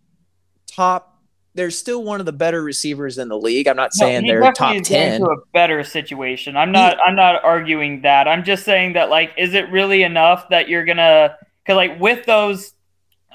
[0.68, 1.12] top.
[1.54, 3.70] They're still one of the better receivers in the league.
[3.70, 5.22] I'm not saying he they're definitely top is going ten.
[5.22, 6.58] To a better situation.
[6.58, 6.98] I'm not.
[7.06, 8.28] I'm not arguing that.
[8.28, 11.38] I'm just saying that like, is it really enough that you're gonna?
[11.64, 12.74] Because like with those,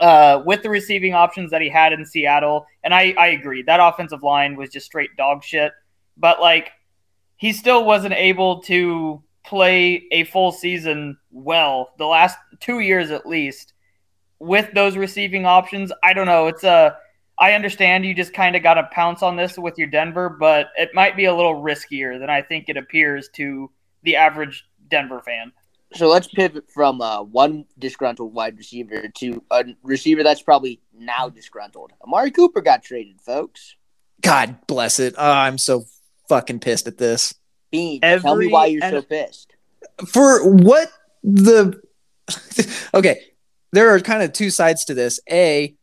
[0.00, 3.80] uh, with the receiving options that he had in Seattle, and I I agree that
[3.80, 5.72] offensive line was just straight dog shit.
[6.16, 6.72] But like,
[7.36, 13.26] he still wasn't able to play a full season well the last two years at
[13.26, 13.72] least
[14.38, 15.92] with those receiving options.
[16.02, 16.48] I don't know.
[16.48, 16.96] It's a
[17.38, 20.68] I understand you just kind of got to pounce on this with your Denver, but
[20.76, 23.70] it might be a little riskier than I think it appears to
[24.02, 25.52] the average Denver fan.
[25.94, 31.28] So let's pivot from uh, one disgruntled wide receiver to a receiver that's probably now
[31.28, 31.92] disgruntled.
[32.04, 33.74] Amari Cooper got traded, folks.
[34.20, 35.14] God bless it.
[35.18, 35.84] Oh, I'm so
[36.28, 37.34] fucking pissed at this.
[37.72, 39.52] Bean, tell me why you're so pissed.
[40.06, 40.92] For what
[41.22, 41.80] the
[42.94, 43.20] Okay,
[43.72, 45.20] there are kind of two sides to this.
[45.30, 45.74] A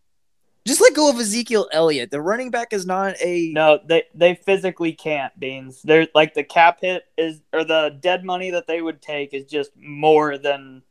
[0.67, 2.11] just let go of Ezekiel Elliott.
[2.11, 5.37] The running back is not a No, they they physically can't.
[5.39, 5.81] Beans.
[5.81, 9.45] They're like the cap hit is or the dead money that they would take is
[9.45, 10.83] just more than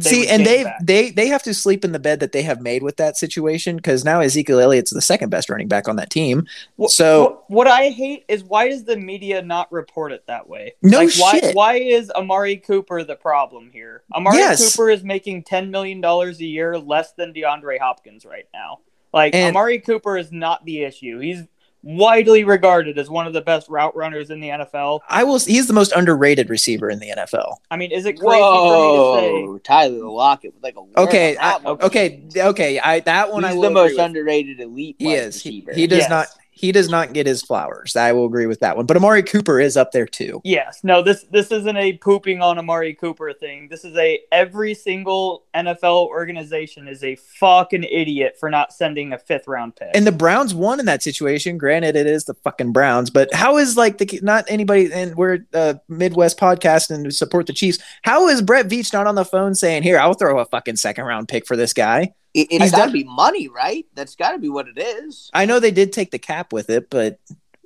[0.00, 0.80] See, and they back.
[0.82, 3.76] they they have to sleep in the bed that they have made with that situation
[3.76, 6.46] because now Ezekiel Elliott's the second best running back on that team.
[6.80, 10.72] Wh- So what, I hate is why does the media not report it that way?
[10.80, 11.54] No like, why, shit.
[11.54, 14.02] Why is Amari Cooper the problem here?
[14.14, 14.74] Amari Yes.
[14.74, 18.78] Cooper is making ten million dollars a year less than DeAndre Hopkins right now.
[19.12, 21.18] Like And- Amari Cooper is not the issue.
[21.18, 21.42] He's
[21.84, 25.00] widely regarded as one of the best route runners in the NFL.
[25.08, 25.38] I will.
[25.40, 27.56] He's the most underrated receiver in the NFL.
[27.72, 29.60] I mean, is it crazy for me to say?
[29.64, 31.82] Tyler Lockett with like a Okay, on that I- one.
[31.82, 32.78] okay, okay.
[32.78, 34.00] I that one I He's will the agree most with.
[34.00, 35.42] underrated elite He wide is.
[35.42, 36.10] He, he does Yes.
[36.10, 36.28] not.
[36.62, 37.96] He does not get his flowers.
[37.96, 38.86] I will agree with that one.
[38.86, 40.40] But Amari Cooper is up there too.
[40.44, 40.84] Yes.
[40.84, 43.66] No, this this isn't a pooping on Amari Cooper thing.
[43.68, 49.18] This is a every single NFL organization is a fucking idiot for not sending a
[49.18, 49.90] fifth round pick.
[49.92, 51.58] And the Browns won in that situation.
[51.58, 54.92] Granted, it is the fucking Browns, but how is like the not anybody?
[54.92, 57.80] And we're a Midwest podcast and support the Chiefs.
[58.02, 61.06] How is Brett Veach not on the phone saying, "Here, I'll throw a fucking second
[61.06, 62.14] round pick for this guy"?
[62.34, 63.86] It, He's it's got to done- be money, right?
[63.94, 65.30] That's got to be what it is.
[65.34, 67.18] I know they did take the cap with it, but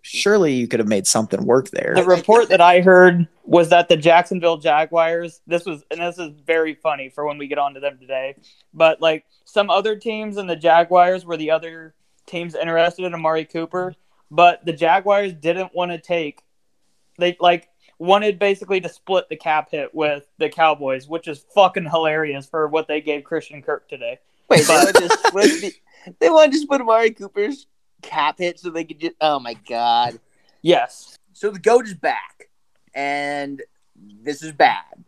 [0.03, 1.93] surely you could have made something work there.
[1.97, 6.31] the report that I heard was that the Jacksonville Jaguars, this was, and this is
[6.47, 8.37] very funny for when we get on to them today,
[8.73, 11.95] but like some other teams and the Jaguars were the other
[12.27, 13.95] teams interested in Amari Cooper,
[14.31, 16.43] but the Jaguars didn't want to take,
[17.19, 17.69] they like
[17.99, 22.69] wanted basically to split the cap hit with the Cowboys, which is fucking hilarious for
[22.69, 24.19] what they gave Christian Kirk today.
[24.49, 27.67] Wait, they But- wanted to split the, they wanted to split Amari Cooper's
[28.03, 29.15] cap hit so they could just.
[29.21, 30.21] Oh my god!
[30.63, 31.19] Yes.
[31.33, 32.49] So the goat is back,
[32.95, 33.61] and
[33.97, 35.05] this is bad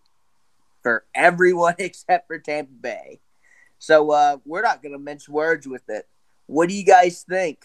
[0.82, 3.20] for everyone except for Tampa Bay.
[3.78, 6.06] So uh, we're not going to mince words with it.
[6.46, 7.60] What do you guys think?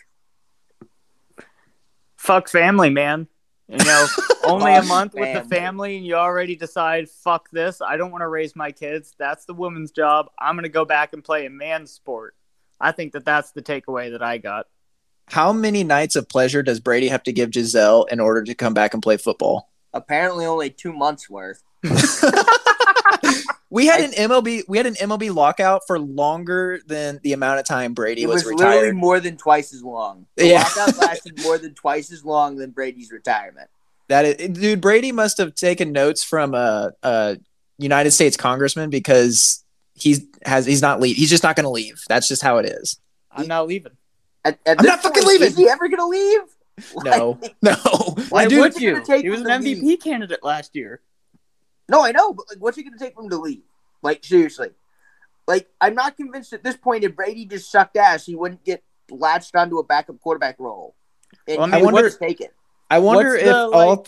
[2.16, 3.28] Fuck family, man.
[3.68, 4.08] You know,
[4.44, 5.58] only a month with the family.
[5.58, 7.82] family, and you already decide, fuck this.
[7.82, 9.16] I don't want to raise my kids.
[9.18, 10.28] That's the woman's job.
[10.38, 12.36] I'm going to go back and play a man's sport.
[12.80, 14.68] I think that that's the takeaway that I got.
[15.28, 18.74] How many nights of pleasure does Brady have to give Gisele in order to come
[18.74, 19.70] back and play football?
[19.94, 21.64] Apparently, only two months worth.
[23.70, 27.66] we had an MLB we had an MLB lockout for longer than the amount of
[27.66, 28.96] time Brady It was, was literally retired.
[28.96, 30.26] more than twice as long.
[30.36, 30.64] The Yeah.
[30.78, 33.70] lockout lasted more than twice as long than Brady's retirement.
[34.10, 37.38] That is, dude, Brady must have taken notes from a, a
[37.78, 39.64] United States congressman because
[39.96, 41.16] he's has he's not leave.
[41.16, 42.04] He's just not going to leave.
[42.10, 43.00] That's just how it is.
[43.32, 43.94] I'm not leaving.
[44.46, 45.48] At, at I'm this not fucking leaving.
[45.48, 46.42] Is he ever going to leave?
[47.04, 47.74] No, no.
[48.30, 49.04] Why I do- would what's it you?
[49.06, 49.78] take He was an to leave?
[49.78, 51.02] MVP candidate last year.
[51.90, 53.64] No, I know, but like, what's it going to take for him to leave?
[54.02, 54.70] Like, seriously.
[55.48, 58.84] Like, I'm not convinced at this point if Brady just sucked ass, he wouldn't get
[59.10, 60.96] latched onto a backup quarterback role.
[61.48, 62.54] And Well, I he mean, would what's- take it.
[62.90, 64.08] I wonder What's if the, all like-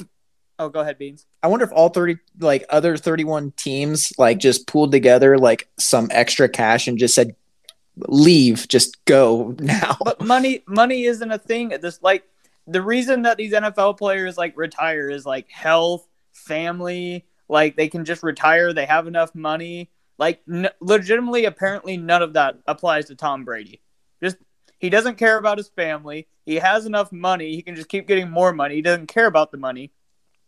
[0.57, 1.26] Oh, go ahead, Beans.
[1.43, 6.07] I wonder if all 30 like other 31 teams like just pooled together like some
[6.11, 7.35] extra cash and just said
[7.97, 9.97] leave, just go now.
[10.02, 11.69] But money, money isn't a thing.
[11.81, 12.23] This like
[12.68, 17.26] the reason that these NFL players like retire is like health, family.
[17.47, 18.73] Like they can just retire.
[18.73, 19.91] They have enough money.
[20.17, 23.81] Like n- legitimately, apparently, none of that applies to Tom Brady.
[24.23, 24.38] Just
[24.80, 26.27] he doesn't care about his family.
[26.45, 27.55] He has enough money.
[27.55, 28.76] He can just keep getting more money.
[28.76, 29.91] He doesn't care about the money.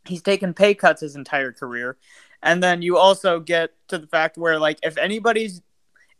[0.06, 1.98] He's taken pay cuts his entire career.
[2.41, 5.61] And then you also get to the fact where like if anybody's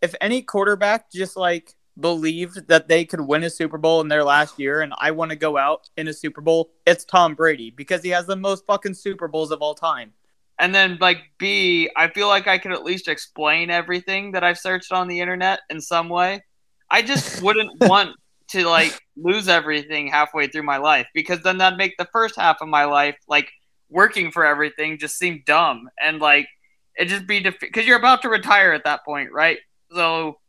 [0.02, 4.24] if any quarterback just like believed that they could win a Super Bowl in their
[4.24, 7.72] last year and I want to go out in a Super Bowl, it's Tom Brady
[7.72, 10.14] because he has the most fucking Super Bowls of all time.
[10.60, 14.58] And then like B, I feel like I could at least explain everything that I've
[14.58, 16.44] searched on the internet in some way.
[16.90, 18.16] I just wouldn't want
[18.50, 22.62] to like lose everything halfway through my life because then that'd make the first half
[22.62, 23.50] of my life like
[23.90, 26.48] working for everything just seem dumb and like
[26.96, 29.60] it just be because you're about to retire at that point, right?
[29.92, 30.40] So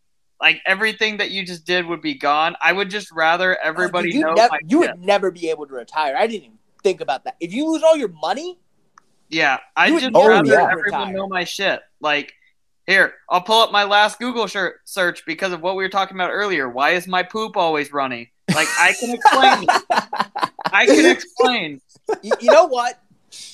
[0.41, 2.57] like everything that you just did would be gone.
[2.63, 5.75] I would just rather everybody Oh, you know my you would never be able to
[5.75, 6.17] retire.
[6.17, 7.37] I didn't even think about that.
[7.41, 8.59] If you lose all your money,
[9.31, 11.81] Yeah, I would just never rather to everyone know my shit.
[12.01, 12.33] Like,
[12.87, 16.17] here, I'll pull up my last Google shirt search because of what we were talking
[16.17, 16.69] about earlier.
[16.69, 18.33] Why is my poop always runny?
[18.55, 19.67] Like I can explain.
[20.73, 21.81] I can explain.
[22.23, 22.99] you, you know what?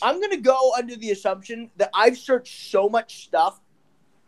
[0.03, 3.61] I'm gonna go under the assumption that I've searched so much stuff,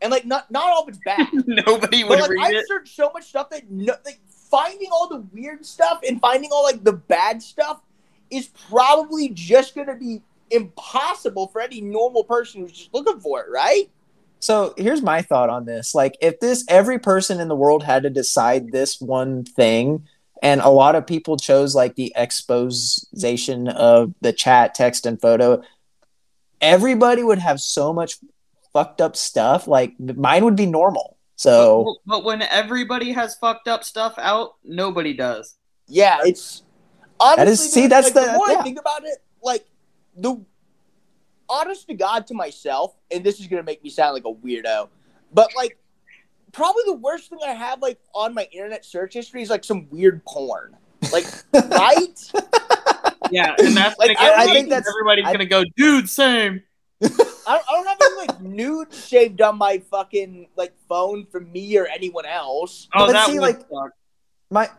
[0.02, 1.28] and like not not all of it's bad.
[1.47, 2.64] Nobody But would like read I've it.
[2.66, 6.64] searched so much stuff that no, like finding all the weird stuff and finding all
[6.64, 7.81] like the bad stuff
[8.31, 10.20] is probably just gonna be
[10.51, 13.90] impossible for any normal person who's just looking for it, right?
[14.39, 15.94] So here's my thought on this.
[15.94, 20.06] Like, if this every person in the world had to decide this one thing,
[20.43, 25.62] and a lot of people chose like the exposition of the chat, text, and photo,
[26.60, 28.16] everybody would have so much
[28.73, 29.66] fucked up stuff.
[29.66, 31.16] Like mine would be normal.
[31.36, 35.56] So But, but when everybody has fucked up stuff out, nobody does.
[35.89, 36.62] Yeah, it's
[37.18, 37.44] honestly.
[37.44, 38.59] That is- see, that's like, the- the more yeah.
[38.59, 39.66] I think about it, like
[40.16, 40.40] the
[41.48, 44.88] honest to God to myself, and this is gonna make me sound like a weirdo,
[45.32, 45.78] but like
[46.52, 49.88] probably the worst thing I have like on my internet search history is like some
[49.90, 50.76] weird porn.
[51.12, 52.32] Like, right?
[53.30, 56.09] Yeah, and that's Like, gonna get I- I think that's- everybody's I- gonna go, dude,
[56.09, 56.62] same.
[57.02, 61.52] I don't, I don't have any like nude saved on my fucking like phone from
[61.52, 62.88] me or anyone else.
[62.94, 63.90] Oh, But that see, would like- suck.
[64.51, 64.70] my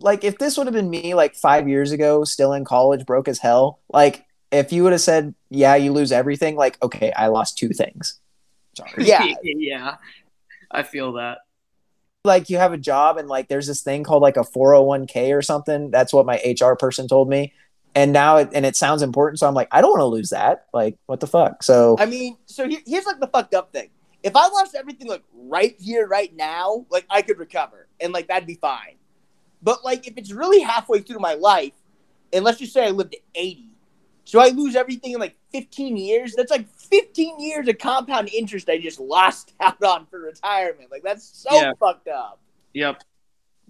[0.00, 3.28] like if this would have been me like five years ago, still in college, broke
[3.28, 3.80] as hell.
[3.92, 7.70] Like if you would have said, "Yeah, you lose everything," like okay, I lost two
[7.70, 8.20] things.
[8.76, 8.92] Sorry.
[8.98, 9.34] Yeah.
[9.42, 9.96] yeah.
[10.70, 11.38] I feel that.
[12.24, 15.42] like you have a job and like there's this thing called like a 401k or
[15.42, 17.52] something that's what my hr person told me
[17.96, 20.30] and now it and it sounds important so i'm like i don't want to lose
[20.30, 23.72] that like what the fuck so I mean, so here, here's like the fucked up
[23.72, 23.90] thing.
[24.22, 28.28] If I lost everything like right here, right now, like I could recover and like
[28.28, 28.96] that'd be fine.
[29.62, 31.72] But like if it's really halfway through my life,
[32.32, 33.71] and let's just say I lived to 80,
[34.24, 38.68] so I lose everything in like 15 years, that's like 15 years of compound interest
[38.68, 40.90] I just lost out on for retirement.
[40.90, 41.72] Like that's so Yeah.
[41.78, 42.40] fucked up.
[42.74, 43.02] Yep.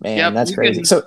[0.00, 1.02] man Yep, that's crazy can- so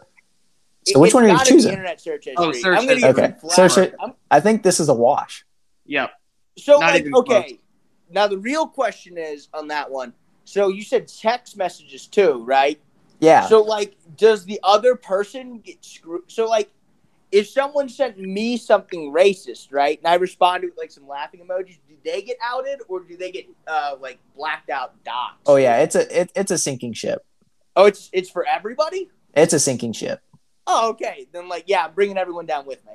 [0.87, 2.59] so which it's one are you choosing Internet search oh, history.
[2.59, 3.23] Oh, search I'm gonna history.
[3.23, 3.95] Okay, search it.
[3.99, 5.45] I'm- i think this is a wash
[5.87, 6.11] Yep.
[6.57, 7.59] So Not like even okay,
[8.09, 10.13] now the real question is on that one.
[10.45, 12.79] So you said text messages too, right?
[13.19, 16.23] yeah So like, does the other person get screwed?
[16.27, 16.69] So like,
[17.35, 21.77] if someone sent me something racist, right, and I responded with like some laughing emojis,
[21.87, 25.35] do they get outed or do they get uh like blacked out dots?
[25.45, 27.25] oh yeah it's a it, it's a sinking ship
[27.77, 29.09] Oh, it's it's for everybody.
[29.33, 30.21] it's a sinking ship
[30.67, 31.27] Oh, okay.
[31.31, 32.93] Then like, yeah, I'm bringing everyone down with me.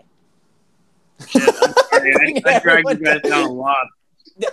[1.29, 2.43] Shit, I'm sorry.
[2.45, 3.87] I, I dragged you guys down a lot.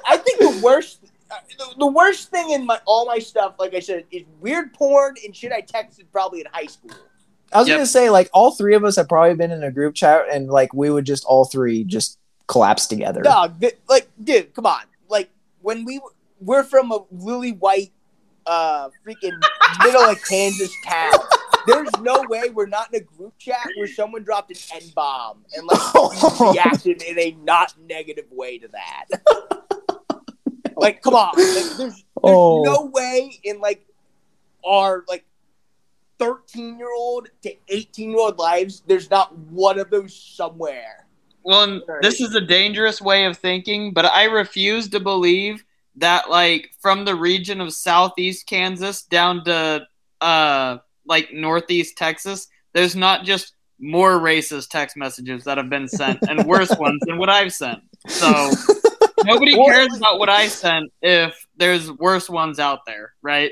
[0.05, 0.99] I think the worst,
[1.31, 4.71] uh, the, the worst thing in my all my stuff, like I said, is weird
[4.73, 6.91] porn and shit I texted probably in high school.
[7.53, 7.77] I was Yep.
[7.77, 10.47] gonna say like all three of us have probably been in a group chat and
[10.49, 12.17] like we would just all three just
[12.47, 14.81] collapse together Dog, th- like, dude, come on.
[15.09, 15.29] Like,
[15.61, 15.99] when we
[16.39, 17.91] we're from a lily white,
[18.45, 19.37] uh, freaking
[19.83, 21.11] middle of Kansas town.
[21.65, 25.43] There's no way we're not in a group chat where someone dropped an N bomb
[25.55, 29.05] and like reacted in a not negative way to that.
[30.77, 31.27] like, come on.
[31.35, 32.63] Like, there's there's Oh.
[32.63, 33.85] no way in like
[34.65, 35.25] our like
[36.19, 41.07] 13 year old to 18 year old lives, there's not one of those somewhere.
[41.43, 45.63] Well, and this is a dangerous way of thinking, but I refuse to believe
[45.95, 49.87] that, like, from the region of southeast Kansas down to,
[50.19, 56.19] uh, like, northeast Texas, there's not just more racist text messages that have been sent
[56.27, 57.79] and worse ones than what I've sent.
[58.07, 58.51] So
[59.23, 63.51] nobody cares about what I sent if there's worse ones out there, right?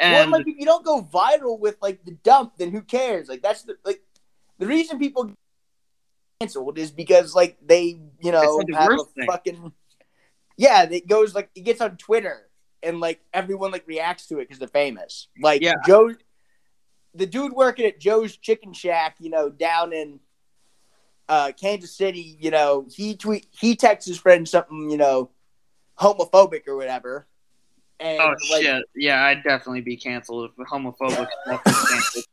[0.00, 3.28] Well, And like if you don't go viral with like the dump, then who cares?
[3.28, 4.02] Like that's the like
[4.58, 5.36] the reason people get
[6.40, 9.26] canceled is because like they you know like have a thing.
[9.26, 9.72] fucking
[10.56, 10.84] yeah.
[10.90, 12.48] It goes like it gets on Twitter
[12.82, 15.28] and like everyone like reacts to it because they're famous.
[15.40, 15.74] Like Yeah.
[15.86, 16.14] Joe,
[17.14, 20.20] the dude working at Joe's Chicken Shack, you know, down in
[21.28, 25.30] uh, Kansas City, you know, he tweet he texts his friend something you know
[25.98, 27.26] homophobic or whatever.
[28.00, 32.24] Oh, and oh like, shit, yeah, I'd definitely be canceled if homophobic stuff was canceled.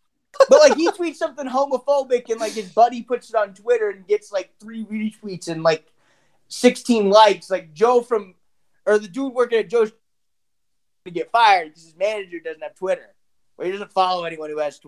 [0.50, 4.06] But like he tweets something homophobic and like his buddy puts it on Twitter and
[4.08, 5.92] gets like three retweets and like
[6.48, 7.50] sixteen likes.
[7.50, 8.36] Like Joe from
[8.86, 9.92] or the dude working at Joe's
[11.06, 13.14] to get fired because his manager doesn't have Twitter.
[13.58, 14.80] Or he doesn't follow anyone who has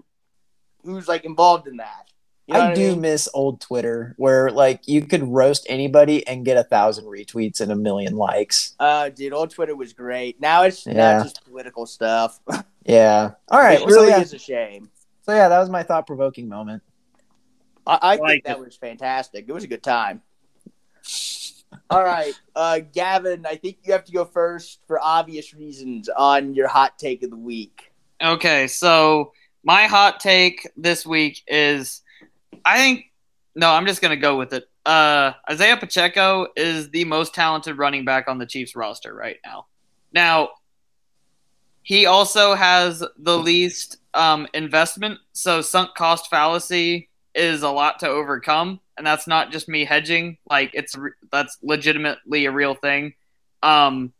[0.83, 2.11] who's like involved in that.
[2.47, 3.01] You know I what do mean?
[3.01, 7.71] miss old Twitter where like you could roast anybody and get a thousand retweets and
[7.71, 8.75] a million likes.
[8.79, 10.39] Uh, dude, old Twitter was great.
[10.39, 10.93] Now it's Yeah.
[10.93, 12.39] now it's just political stuff.
[12.87, 13.31] Yeah.
[13.49, 13.79] All right.
[13.81, 14.21] it so, really yeah.
[14.21, 14.91] is a shame.
[15.23, 16.83] so yeah, that was my thought provoking moment.
[17.87, 18.59] I, I think like that it.
[18.59, 19.45] was fantastic.
[19.47, 20.21] It was a good time.
[21.89, 26.53] All right, uh, Gavin, I think you have to go first for obvious reasons on
[26.53, 27.91] your hot take of the week.
[28.23, 32.01] Okay, so my hot take this week is
[32.63, 33.05] I think
[33.55, 34.67] no, I'm just gonna go with it.
[34.85, 39.65] Uh, Isaiah Pacheco is the most talented running back on the Chiefs roster right now.
[40.13, 40.49] Now,
[41.81, 48.07] he also has the least um, investment, so sunk cost fallacy is a lot to
[48.07, 50.37] overcome, and that's not just me hedging.
[50.49, 50.95] Like it's
[51.31, 53.13] that's legitimately a real thing.
[53.63, 54.13] Um,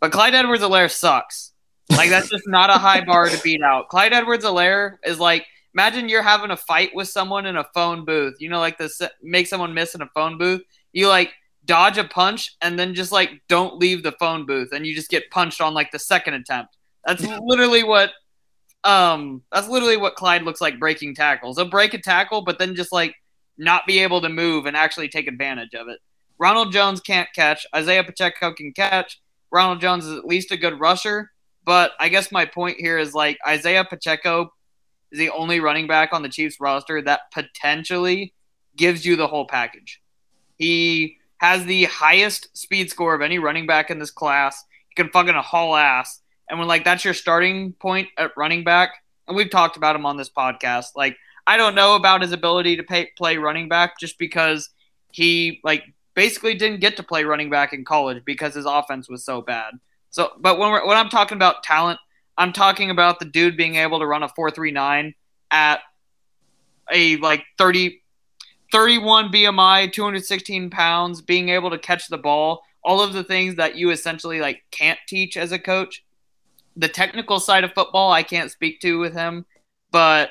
[0.00, 1.52] but Clyde Edwards-Helaire sucks.
[1.90, 3.88] Like that's just not a high bar to beat out.
[3.88, 5.46] Clyde Edwards-Helaire is like
[5.78, 8.34] imagine you're having a fight with someone in a phone booth.
[8.40, 10.62] You know, like this make someone miss in a phone booth.
[10.92, 11.32] You like
[11.64, 15.08] dodge a punch and then just like don't leave the phone booth and you just
[15.08, 16.76] get punched on like the second attempt.
[17.06, 18.10] That's literally what
[18.82, 21.58] um that's literally what Clyde looks like breaking tackles.
[21.58, 23.14] He'll break a tackle, but then just like
[23.56, 26.00] not be able to move and actually take advantage of it.
[26.40, 27.64] Ronald Jones can't catch.
[27.72, 29.20] Isaiah Pacheco can catch.
[29.52, 31.30] Ronald Jones is at least a good rusher.
[31.64, 34.50] But I guess my point here is like Isaiah Pacheco
[35.10, 38.34] is the only running back on the Chiefs roster that potentially
[38.76, 40.00] gives you the whole package.
[40.56, 44.64] He has the highest speed score of any running back in this class.
[44.88, 46.20] He can fucking haul ass.
[46.48, 48.90] And when like that's your starting point at running back,
[49.26, 51.16] and we've talked about him on this podcast, like
[51.46, 54.70] I don't know about his ability to pay, play running back just because
[55.12, 59.24] he like basically didn't get to play running back in college because his offense was
[59.24, 59.74] so bad.
[60.10, 62.00] So, but when we're, when I'm talking about talent,
[62.38, 65.14] I'm talking about the dude being able to run a 4.39
[65.50, 65.80] at
[66.90, 68.00] a like 30,
[68.70, 73.74] 31 BMI, 216 pounds, being able to catch the ball, all of the things that
[73.74, 76.04] you essentially like can't teach as a coach.
[76.76, 79.44] The technical side of football, I can't speak to with him,
[79.90, 80.30] but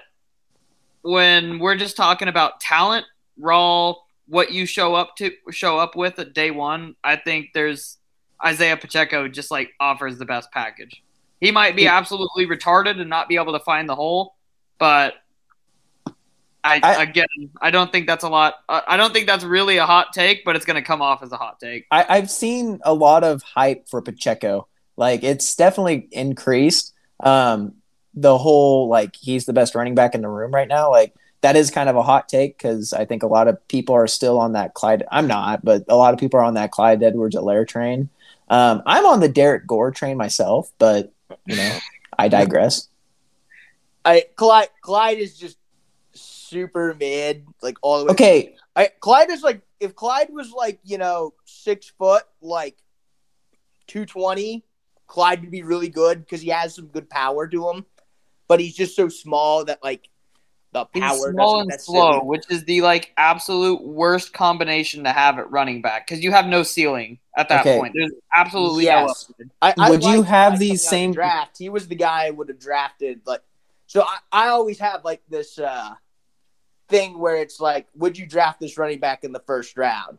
[1.02, 3.06] when we're just talking about talent,
[3.38, 3.94] raw,
[4.28, 7.98] what you show up to show up with at day one, I think there's
[8.44, 11.04] Isaiah Pacheco just like offers the best package.
[11.40, 14.36] He might be absolutely retarded and not be able to find the hole,
[14.80, 15.14] but
[16.64, 17.28] I, I again,
[17.62, 18.56] I don't think that's a lot.
[18.68, 21.32] I don't think that's really a hot take, but it's going to come off as
[21.32, 21.86] a hot take.
[21.92, 24.68] I, I've seen a lot of hype for Pacheco.
[24.98, 26.94] Like it's definitely increased.
[27.20, 27.76] Um,
[28.14, 30.90] the whole like he's the best running back in the room right now.
[30.90, 33.94] Like that is kind of a hot take because I think a lot of people
[33.94, 35.04] are still on that Clyde.
[35.12, 38.10] I'm not, but a lot of people are on that Clyde Edwards-Helaire train.
[38.50, 41.14] Um, I'm on the Derrick Gore train myself, but
[41.46, 41.78] you know,
[42.18, 42.90] I digress.
[44.06, 45.58] I Clyde Clyde is just
[46.14, 48.12] super mid, like all the way.
[48.12, 52.78] Okay, I Clyde is like if Clyde was like you know six foot, like
[53.88, 54.64] two twenty,
[55.08, 57.86] Clyde would be really good because he has some good power to him.
[58.48, 60.10] But he's just so small that like
[60.94, 65.38] the power He's small and slow, which is the like absolute worst combination to have
[65.40, 67.78] at running back because you have no ceiling at that Okay.
[67.78, 67.94] point.
[67.96, 69.32] There's absolutely Yes.
[69.40, 69.46] no.
[69.62, 71.58] I, I Would you have these coming the same- draft?
[71.58, 73.22] He was the guy I would have drafted.
[73.26, 73.42] Like,
[73.86, 75.94] so I, I always have like this uh
[76.90, 80.18] thing where it's like, would you draft this running back in the first round,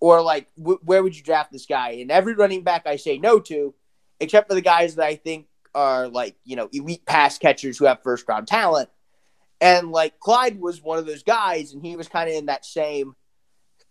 [0.00, 1.90] or like, w- where would you draft this guy?
[1.92, 3.72] And every running back I say no to,
[4.20, 7.84] except for the guys that I think are like you know elite pass catchers who
[7.84, 8.88] have first round talent.
[9.60, 12.64] And like Clyde was one of those guys, and he was kind of in that
[12.64, 13.14] same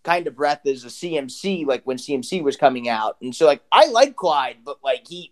[0.03, 3.17] kind of breath as a CMC, like when CMC was coming out.
[3.21, 5.31] And so, like, I like Clyde, but like he,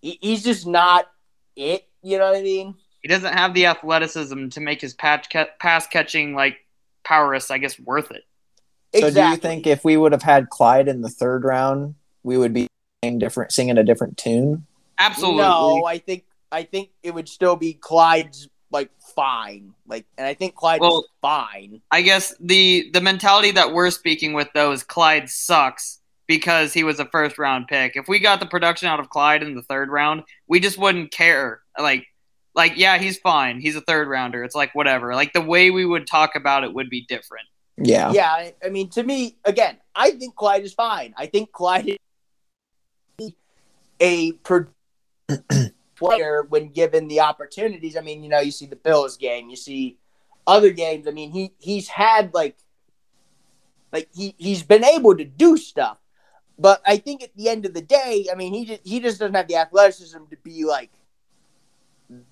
[0.00, 1.10] he he's just not
[1.54, 1.86] it.
[2.02, 2.74] You know what I mean?
[3.02, 6.56] He doesn't have the athleticism to make his patch ca- pass catching like
[7.04, 8.24] prowess, I guess, worth it.
[8.98, 12.36] So do you think if we would have had Clyde in the third round, we
[12.36, 12.68] would be
[13.02, 14.66] singing different, singing a different tune?
[14.98, 15.42] Absolutely.
[15.42, 19.74] No, I think I think it would still be Clyde's like fine.
[19.86, 21.80] Like, and I think Clyde Well- is fine.
[21.90, 26.82] I guess the the mentality that we're speaking with though is Clyde sucks because he
[26.84, 27.96] was a first round pick.
[27.96, 31.12] If we got the production out of Clyde in the third round, we just wouldn't
[31.12, 31.60] care.
[31.78, 32.06] Like
[32.54, 33.60] like yeah, he's fine.
[33.60, 34.42] He's a third rounder.
[34.44, 35.14] It's like whatever.
[35.14, 37.46] Like the way we would talk about it would be different.
[37.78, 38.12] Yeah.
[38.12, 41.14] Yeah, I, I mean, to me, again, I think Clyde is fine.
[41.16, 41.96] I think Clyde
[43.18, 43.32] is
[44.00, 44.66] a pro-
[45.96, 47.96] player when given the opportunities.
[47.96, 49.98] I mean, you know, you see the Bills game, you see
[50.46, 51.06] other games.
[51.06, 52.56] I mean, he he's had like
[53.92, 55.98] like he he's been able to do stuff.
[56.58, 59.18] But I think at the end of the day, I mean, he just, he just
[59.18, 60.90] doesn't have the athleticism to be like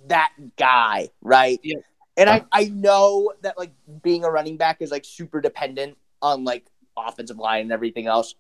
[0.07, 1.59] that guy, right?
[1.63, 1.79] Yeah.
[2.17, 2.47] And I, uh-huh.
[2.53, 3.73] I know that like
[4.03, 6.67] being a running back is like super dependent on like
[6.97, 8.35] offensive line and everything else.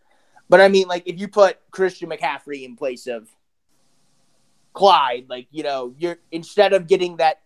[0.48, 3.28] But I mean, like if you put Christian McCaffrey in place of
[4.72, 7.38] Clyde, like you know, you're instead of getting that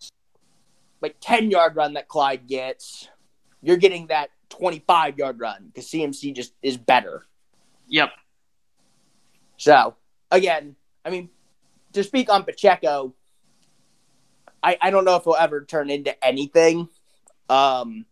[1.01, 3.09] like ten yard run that Clyde gets,
[3.63, 7.25] you're getting that twenty five yard run because CMC just is better.
[7.89, 8.11] Yep.
[9.57, 9.97] So
[10.31, 11.31] again, I mean,
[11.93, 13.15] to speak on Pacheco,
[14.63, 16.89] I, I don't know if he'll ever turn into anything.
[17.49, 18.07] Um,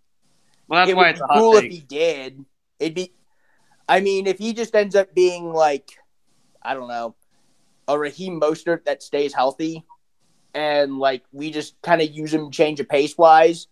[0.69, 2.45] Well, that's it why it's cool if he did.
[2.79, 3.13] It'd be,
[3.89, 5.99] I mean, if he just ends up being like,
[6.63, 7.15] I don't know,
[7.93, 9.85] a Raheem Mostert that stays healthy,
[10.55, 13.69] and like we just kind of use him change of pace wise,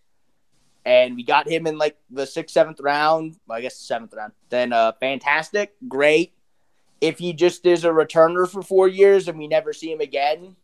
[0.84, 3.36] and we got him in like the sixth, seventh round.
[3.46, 4.32] Well, I guess the seventh round.
[4.48, 6.32] Then uh, fantastic, great.
[7.00, 10.54] If he just is a returner for four years and we never see him again,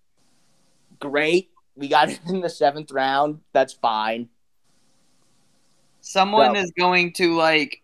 [1.00, 1.50] great.
[1.74, 3.40] We got him in the seventh round.
[3.52, 4.28] That's fine.
[6.00, 6.60] Someone No.
[6.60, 7.82] is going to like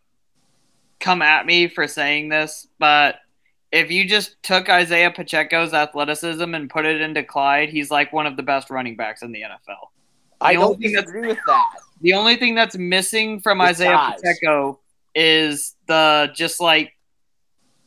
[1.01, 3.16] come at me for saying this, but
[3.73, 8.27] if you just took Isaiah Pacheco's athleticism and put it into Clyde, he's like one
[8.27, 9.89] of the best running backs in the NFL.
[10.40, 11.65] I The don't only thing disagree with that.
[12.03, 14.20] The only thing that's missing from The Isaiah size.
[14.20, 14.81] Pacheco
[15.15, 16.93] is the just like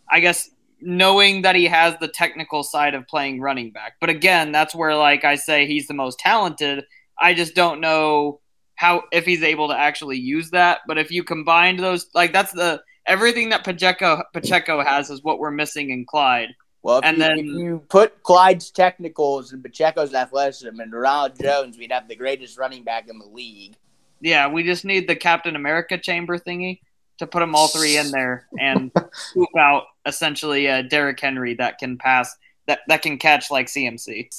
[0.09, 0.49] I guess
[0.81, 3.93] knowing that he has the technical side of playing running back.
[3.99, 6.83] But again, that's where like I say he's the most talented.
[7.19, 8.41] I just don't know
[8.75, 10.79] how if he's able to actually use that.
[10.87, 15.39] But if you combined those like that's the everything that Pacheco Pacheco has is what
[15.39, 16.49] we're missing in Clyde.
[16.83, 21.39] Well, if, And you, then- if you put Clyde's technicals and Pacheco's athleticism and Ronald
[21.41, 23.75] Jones, we'd have the greatest running back in the league.
[24.21, 26.79] Yeah, we just need the Captain America chamber thingy
[27.17, 31.77] to put them all three in there and swoop out essentially a Derrick Henry that
[31.79, 32.35] can pass
[32.67, 34.29] that that can catch like CMC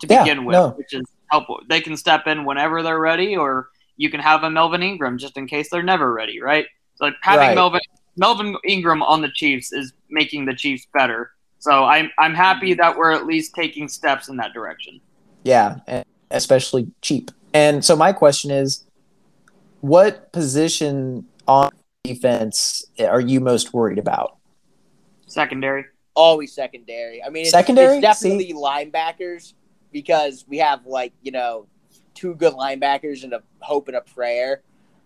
[0.00, 0.68] to Yeah, begin with, no.
[0.70, 1.60] which is helpful.
[1.68, 5.36] They can step in whenever they're ready, or you can have a Melvin Ingram just
[5.36, 6.66] in case they're never ready, right?
[6.96, 7.54] So like having Right.
[7.54, 7.80] Melvin
[8.16, 11.32] Melvin Ingram on the Chiefs is making the Chiefs better.
[11.58, 15.00] So I'm I'm happy that we're at least taking steps in that direction.
[15.42, 17.30] Yeah, especially cheap.
[17.54, 18.84] And so my question is,
[19.80, 21.70] what position on
[22.04, 24.36] defense are you most worried about?
[25.26, 25.86] Secondary.
[26.14, 27.22] Always secondary.
[27.22, 27.98] I mean, it's, Secondary?
[27.98, 29.54] it's definitely linebackers
[29.92, 31.66] because we have like you know
[32.14, 34.62] two good linebackers and a hope and a prayer.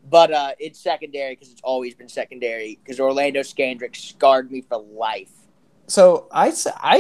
[0.09, 4.79] But uh, it's secondary because it's always been secondary because Orlando Scandrick scarred me for
[4.79, 5.31] life.
[5.87, 6.51] So I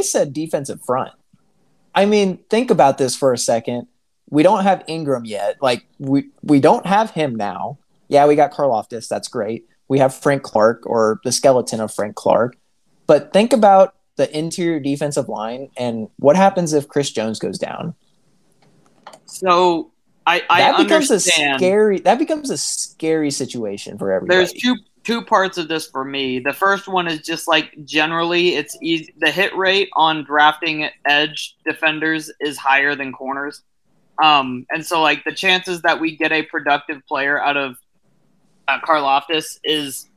[0.03, 1.13] said defensive front.
[1.95, 3.87] I mean, think about this for a second.
[4.29, 5.57] We don't have Ingram yet.
[5.61, 7.79] Like we we don't have him now.
[8.09, 9.09] Yeah, we got Karlaftis.
[9.09, 9.67] That's great.
[9.89, 12.57] We have Frank Clark or the skeleton of Frank Clark.
[13.07, 17.95] But think about the interior defensive line and what happens if Chris Jones goes down.
[19.25, 19.91] So
[20.31, 21.57] I, I that becomes understand.
[21.57, 21.98] a scary.
[21.98, 24.39] That becomes a scary situation for everybody.
[24.39, 26.39] There's two two parts of this for me.
[26.39, 29.12] The first one is just like generally, it's easy.
[29.19, 33.62] The hit rate on drafting edge defenders is higher than corners,
[34.23, 37.77] um, and so like the chances that we get a productive player out of
[38.69, 40.09] uh, Karlaftis is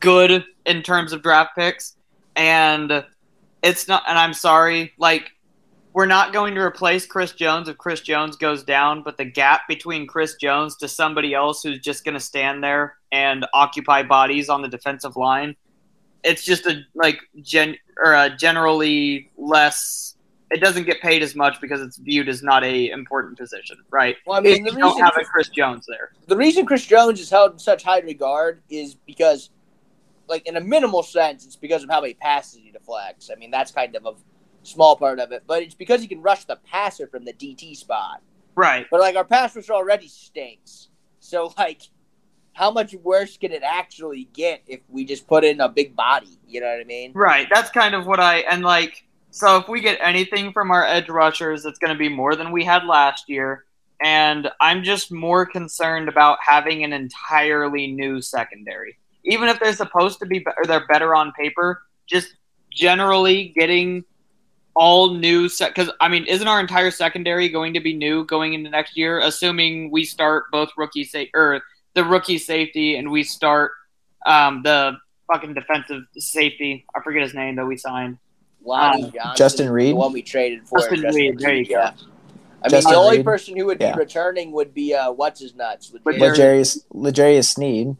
[0.00, 1.94] good in terms of draft picks,
[2.34, 3.04] and
[3.62, 4.02] it's not.
[4.08, 5.30] And I'm sorry, like
[6.00, 9.68] we're not going to replace Chris Jones if Chris Jones goes down, but the gap
[9.68, 14.48] between Chris Jones to somebody else who's just going to stand there and occupy bodies
[14.48, 15.54] on the defensive line,
[16.24, 20.16] it's just a like gen or a generally less.
[20.50, 24.16] It doesn't get paid as much because it's viewed as not a important position, right?
[24.24, 26.12] Well, I mean, if you don't have a Chris Jones there.
[26.28, 29.50] the reason Chris Jones is held in such high regard is because,
[30.28, 33.28] like, in a minimal sense, it's because of how many passes he deflects.
[33.30, 34.14] I mean, that's kind of a
[34.62, 37.76] small part of it, but it's because he can rush the passer from the DT
[37.76, 38.22] spot.
[38.54, 38.86] Right.
[38.90, 40.88] But like, our pass rush already stinks.
[41.20, 41.82] So like,
[42.52, 46.38] how much worse can it actually get if we just put in a big body?
[46.46, 47.12] You know what I mean?
[47.14, 47.46] Right.
[47.52, 51.08] That's kind of what I and like so if we get anything from our edge
[51.08, 53.64] rushers, it's going to be more than we had last year.
[54.02, 58.98] And I'm just more concerned about having an entirely new secondary.
[59.24, 62.34] Even if they're supposed to be be- or they're better on paper, just
[62.72, 64.04] generally getting
[64.74, 68.54] all new set because I mean, isn't our entire secondary going to be new going
[68.54, 71.62] into next year, assuming we start both rookie sa- or
[71.94, 73.72] the rookie safety and we start
[74.26, 74.92] um, the
[75.32, 76.84] fucking defensive safety.
[76.94, 78.18] I forget his name that we signed.
[78.64, 79.92] Lonnie Um, Johnson, Justin Reid?
[79.92, 80.78] the one we traded for.
[80.80, 81.70] Justin Reid, there you go.
[81.72, 81.90] Yeah.
[82.62, 83.24] I mean, Justin the only Reid.
[83.26, 83.94] person who would Yeah.
[83.94, 85.88] be returning would be uh, what's his nuts.
[85.88, 86.36] But Legit.
[86.36, 87.96] there- L'Jarius L'Jarius Sneed.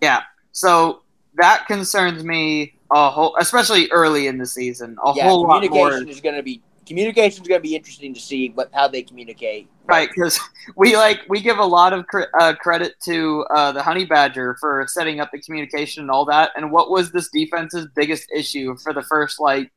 [0.00, 0.22] Yeah.
[0.52, 1.02] So
[1.38, 5.68] that concerns me a whole, especially early in the season, a yeah, whole lot more.
[5.68, 8.88] communication is going to be communication is going to be interesting to see what how
[8.88, 9.68] they communicate.
[9.86, 10.40] Right, because
[10.76, 14.56] we like we give a lot of cre- uh, credit to uh, the Honey Badger
[14.58, 16.50] for setting up the communication and all that.
[16.56, 19.70] And what was this defense's biggest issue for the first like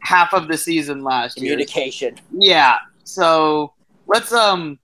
[0.00, 1.52] half of the season last year?
[1.52, 2.16] Communication.
[2.32, 2.78] Yeah.
[3.04, 3.74] So
[4.06, 4.78] let's um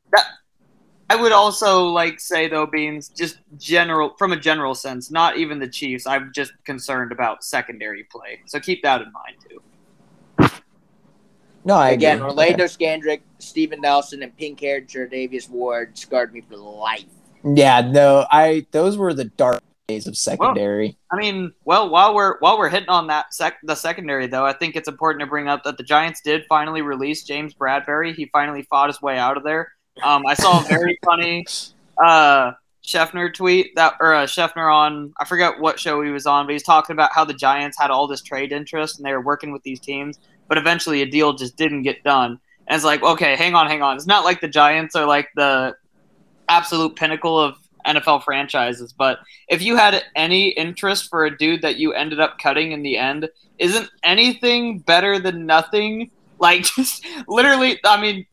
[1.10, 5.58] I would also like say though, Beans, just general from a general sense, not even
[5.58, 6.06] the Chiefs.
[6.06, 8.38] I'm just concerned about secondary play.
[8.46, 10.50] So keep that in mind too.
[11.64, 12.28] No, I Again, agree.
[12.28, 17.04] Orlando Scandrick, Steven Nelson, and pink haired Davius Ward scarred me for life.
[17.42, 20.96] Yeah, no, I those were the dark days of secondary.
[21.10, 24.52] I mean, well, while we're while we're hitting on that sec the secondary though, I
[24.52, 28.14] think it's important to bring up that the Giants did finally release James Bradberry.
[28.14, 29.72] He finally fought his way out of there.
[30.02, 31.44] Um, I saw a very funny
[31.98, 32.52] uh
[32.82, 36.52] Schefter tweet that or uh, Schefter on I forget what show he was on, but
[36.52, 39.52] he's talking about how the Giants had all this trade interest and they were working
[39.52, 40.18] with these teams,
[40.48, 42.38] but eventually a deal just didn't get done.
[42.66, 43.96] And it's like, okay, hang on, hang on.
[43.96, 45.76] It's not like the Giants are like the
[46.48, 47.56] absolute pinnacle of
[47.86, 52.38] NFL franchises, but if you had any interest for a dude that you ended up
[52.38, 56.10] cutting in the end, isn't anything better than nothing?
[56.38, 58.26] Like just literally, I mean,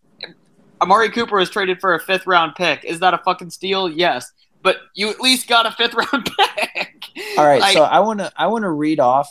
[0.82, 2.84] Amari Cooper was traded for a fifth round pick.
[2.84, 3.90] Is that a fucking steal?
[3.90, 4.32] Yes,
[4.62, 7.04] but you at least got a fifth round pick.
[7.38, 9.30] All right, Like, so I want to I want to read off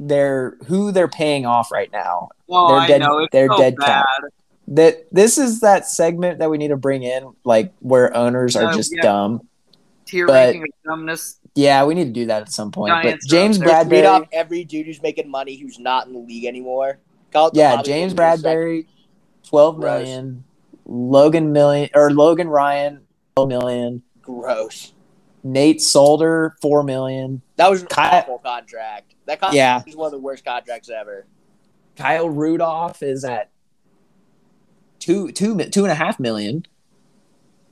[0.00, 2.30] their who they're paying off right now.
[2.46, 3.86] well, they're I dead- know it's they're so dead bad.
[3.86, 4.06] cap.
[4.68, 8.70] That this is that segment that we need to bring in, like where owners are
[8.70, 9.02] Oh, just yeah.
[9.02, 9.48] dumb.
[10.06, 11.38] Tier but- ranking of dumbness.
[11.54, 12.92] Yeah, we need to do that at some point.
[12.92, 16.18] Giants but James read Bradberry, off every dude who's making money who's not in the
[16.20, 16.98] league anymore.
[17.52, 18.86] Yeah, James Bradberry,
[19.46, 20.44] twelve million.
[20.94, 23.00] Logan million or Logan Ryan,
[23.38, 24.02] million.
[24.20, 24.92] Gross.
[25.42, 27.40] Nate Solder, four million.
[27.56, 29.14] That was an Kyle- awful contract.
[29.24, 29.82] That contract Yeah.
[29.86, 31.26] is one of the worst contracts ever.
[31.96, 33.48] Kyle Rudolph is at
[34.98, 36.66] two two mi- two and a half million.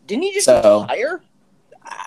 [0.06, 1.20] Didn't he just So- retire?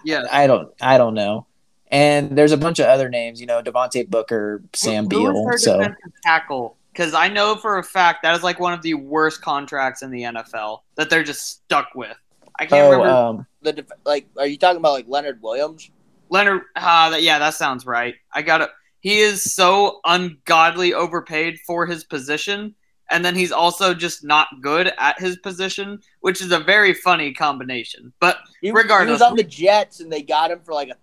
[0.04, 0.24] Yeah.
[0.32, 1.46] I don't I don't know.
[1.90, 5.64] And there's a bunch of other names, you know, Devontae Booker, Sam Who- who is
[5.64, 5.78] Beal.
[5.78, 6.76] their So tackle?
[6.94, 10.12] Because I know for a fact that is like one of the worst contracts in
[10.12, 12.16] the NFL that they're just stuck with.
[12.60, 15.90] I can't oh, remember um, The def- like, are you talking about like Leonard Williams?
[16.30, 16.62] Leonard.
[16.76, 18.16] Uh, that, yeah, that sounds right.
[18.34, 18.70] I got it.
[19.00, 22.74] He is so ungodly overpaid for his position,
[23.10, 27.34] and then he's also just not good at his position, which is a very funny
[27.34, 28.14] combination.
[28.20, 29.10] But He, Regardless.
[29.10, 30.96] he was on the Jets, and they got him for like a,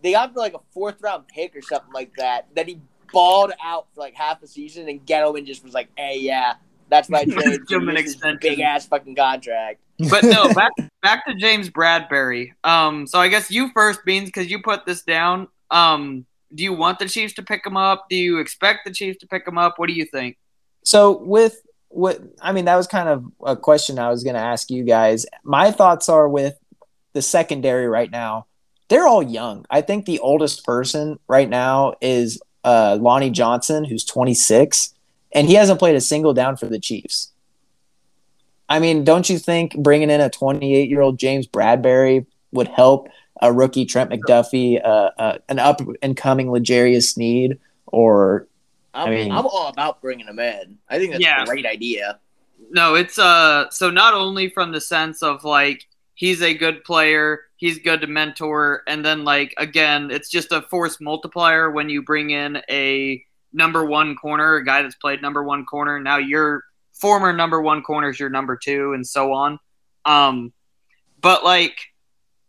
[0.00, 2.46] they got him for like a fourth round pick or something like that.
[2.54, 2.80] That he
[3.12, 6.54] balled out for like half a season, and Gettleman just was like, "Hey, yeah,
[6.88, 7.66] that's my trade.
[7.66, 8.38] Give him an extension.
[8.40, 9.80] big ass fucking contract."
[10.10, 10.72] but no, back
[11.02, 12.52] back to James Bradberry.
[12.64, 15.48] Um, so I guess you first, Beans, because you put this down.
[15.70, 18.06] Um, do you want the Chiefs to pick him up?
[18.08, 19.78] Do you expect the Chiefs to pick him up?
[19.78, 20.36] What do you think?
[20.84, 24.40] so with what I mean, that was kind of a question I was going to
[24.40, 25.26] ask you guys.
[25.44, 26.54] My thoughts are with
[27.12, 28.46] the secondary right now.
[28.88, 29.66] They're all young.
[29.70, 34.94] I think the oldest person right now is uh, Lonnie Johnson, who's 26,
[35.32, 37.32] and he hasn't played a single down for the Chiefs.
[38.68, 43.08] I mean, don't you think bringing in a 28 year old James Bradberry would help
[43.40, 48.46] a rookie Trent McDuffie, uh, uh, an up and coming L'Jarius Sneed, or
[48.92, 50.76] I'm, I I mean- am all about bringing him in.
[50.90, 51.42] I think that's Yeah.
[51.42, 52.18] a great idea.
[52.70, 57.47] No, it's uh so not only from the sense of like he's a good player,
[57.58, 62.02] he's good to mentor, and then like again, it's just a force multiplier when you
[62.02, 63.22] bring in a
[63.52, 66.00] number one corner, a guy that's played number one corner.
[66.00, 69.58] Now your former number one corner is your number two, and so on.
[70.06, 70.52] Um,
[71.20, 71.76] but like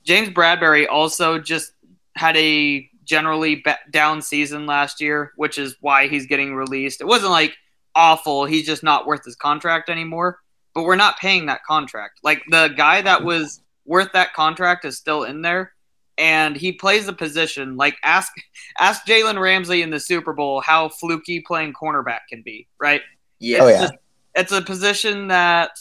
[0.04, 1.74] James Bradberry also just
[2.16, 7.02] had a generally down season last year, which is why he's getting released.
[7.02, 7.58] It wasn't like
[7.96, 8.46] awful.
[8.46, 10.40] He's just not worth his contract anymore.
[10.76, 12.20] But we're not paying that contract.
[12.24, 15.74] Like the guy that was worth that contract is still in there,
[16.18, 17.76] and he plays the position.
[17.76, 18.32] Like ask
[18.78, 23.02] ask Jalen Ramsey in the Super Bowl how fluky playing cornerback can be, right?
[23.40, 23.60] Yeah.
[23.64, 23.82] Oh, It's yeah.
[23.88, 23.94] just-
[24.36, 25.72] it's a position that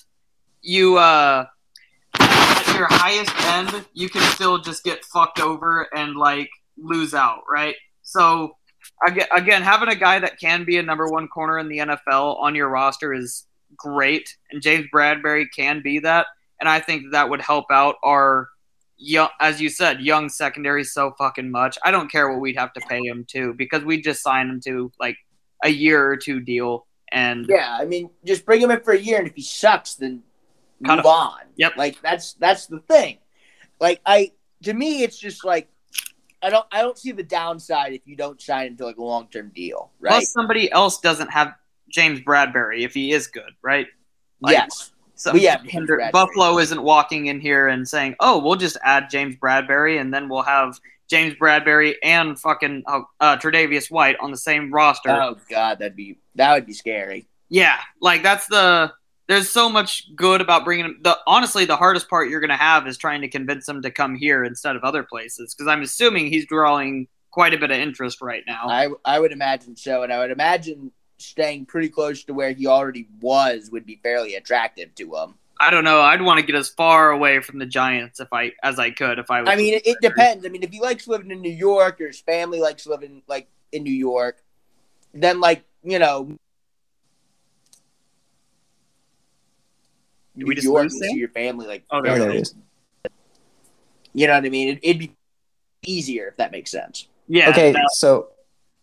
[0.62, 1.44] you uh
[2.18, 6.48] at your highest end you can still just get fucked over and like
[6.78, 7.76] lose out, right?
[8.02, 8.56] So
[9.06, 12.40] again, again, having a guy that can be a number one corner in the NFL
[12.40, 16.26] on your roster is great, and James Bradberry can be that,
[16.60, 18.48] and I think that would help out our
[18.96, 21.78] young, as you said, young secondary so fucking much.
[21.84, 24.60] I don't care what we'd have to pay him to because we just sign him
[24.64, 25.16] to like
[25.64, 28.98] a year or two deal, and Yeah, I mean, just bring him in for a
[28.98, 30.22] year, and if he sucks, then
[30.80, 31.40] move on.
[31.56, 31.76] Yep.
[31.76, 33.18] Like that's that's the thing.
[33.80, 34.32] Like I,
[34.64, 35.68] to me, it's just like
[36.42, 39.28] I don't I don't see the downside if you don't sign into like a long
[39.28, 40.10] term deal, right?
[40.10, 41.54] plus somebody else doesn't have
[41.90, 43.86] James Bradberry if he is good, right?
[44.40, 44.92] Like, yes.
[45.18, 46.12] So We have James Bradberry.
[46.12, 50.28] Buffalo isn't walking in here and saying, "Oh, we'll just add James Bradberry and then
[50.28, 50.78] we'll have
[51.08, 55.96] James Bradberry and fucking uh, uh, Tre'Davious White on the same roster." Oh god, that'd
[55.96, 57.26] be that would be scary.
[57.48, 58.92] Yeah, like that's the.
[59.26, 61.00] There's so much good about bringing.
[61.02, 63.90] The honestly, the hardest part you're going to have is trying to convince him to
[63.90, 67.76] come here instead of other places because I'm assuming he's drawing quite a bit of
[67.76, 68.68] interest right now.
[68.68, 72.66] I I would imagine so, and I would imagine staying pretty close to where he
[72.66, 75.34] already was would be fairly attractive to him.
[75.60, 76.00] I don't know.
[76.00, 79.18] I'd want to get as far away from the Giants if I as I could
[79.18, 79.50] if I was.
[79.50, 80.46] I mean, it, it depends.
[80.46, 83.48] I mean, if he likes living in New York or his family likes living like
[83.72, 84.40] in New York,
[85.12, 86.24] then like you know,
[90.36, 91.10] Did New we just York lose to Sam?
[91.10, 92.48] see your family like Oh, there there it it is.
[92.48, 92.54] is.
[94.14, 94.68] you know what I mean.
[94.68, 95.16] It, it'd be
[95.84, 97.08] easier if that makes sense.
[97.26, 97.50] Yeah.
[97.50, 98.28] okay, that- so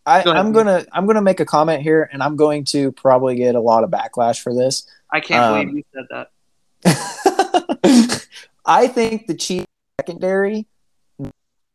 [0.06, 0.32] I, Go.
[0.32, 3.60] I'm gonna I'm gonna make a comment here, and I'm going to probably get a
[3.60, 4.86] lot of backlash for this.
[5.12, 6.28] I can't um, believe you said
[6.84, 8.26] that.
[8.66, 9.66] I think the Chiefs
[10.00, 10.66] secondary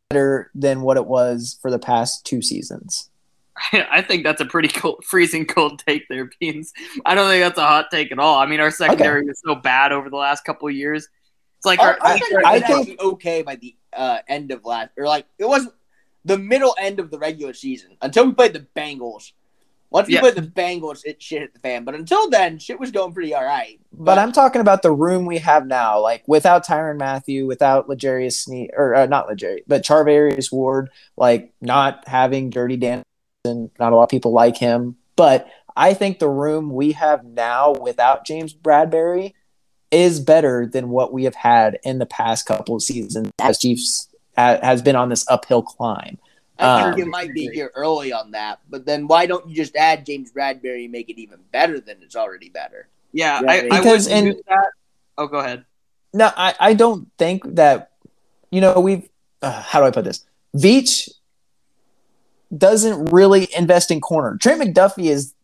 [0.08, 3.10] better than what it was for the past two seasons.
[3.72, 6.72] I think that's a pretty cold, freezing cold take there, Beans.
[7.04, 8.38] I don't think that's a hot take at all.
[8.38, 11.08] I mean, our secondary was so bad over the last couple of years.
[11.58, 14.90] It's like our, I, I- think I think- okay by the uh, end of last,
[14.96, 15.74] or like it wasn't
[16.24, 19.32] the middle end of the regular season until we played the Bengals.
[19.90, 20.20] Once we Yeah.
[20.20, 21.84] played the Bengals, it shit hit the fan.
[21.84, 23.78] But until then, shit was going pretty all right.
[23.92, 28.32] But I'm talking about the room we have now, like without Tyrann Mathieu, without L'Jarius
[28.32, 33.02] Sneed, or uh, not L'Jarius, but Charvarius Ward, like not having Dirty Dan,
[33.44, 34.96] and not a lot of people like him.
[35.14, 35.46] But
[35.76, 39.34] I think the room we have now without James Bradberry
[39.90, 44.08] is better than what we have had in the past couple of seasons as Chiefs
[44.36, 46.18] has been on this uphill climb.
[46.58, 49.54] I Um, think you might be here early on that, but then why don't you
[49.56, 52.88] just add James Bradberry and make it even better than it's already better?
[53.12, 54.66] yeah, Yeah, I, I because wouldn't in- do that.
[55.18, 55.64] Oh, go ahead.
[56.14, 57.92] No, I, I don't think that,
[58.50, 59.08] you know, we've,
[59.40, 60.24] uh, how do I put this?
[60.56, 61.08] Veach
[62.56, 64.36] doesn't really invest in corner.
[64.36, 65.34] Trent McDuffie is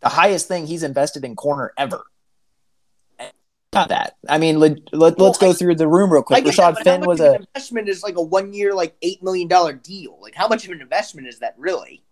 [0.00, 2.02] the highest thing he's invested in corner ever.
[3.74, 4.16] Not that.
[4.28, 6.44] I mean, let, let, Well, us go I- through the room real quick.
[6.44, 8.52] get that, Rashad how Finn much was of a, an investment is like a one
[8.52, 10.18] year, like eight million dollar deal.
[10.20, 12.02] Like how much of an investment is that really?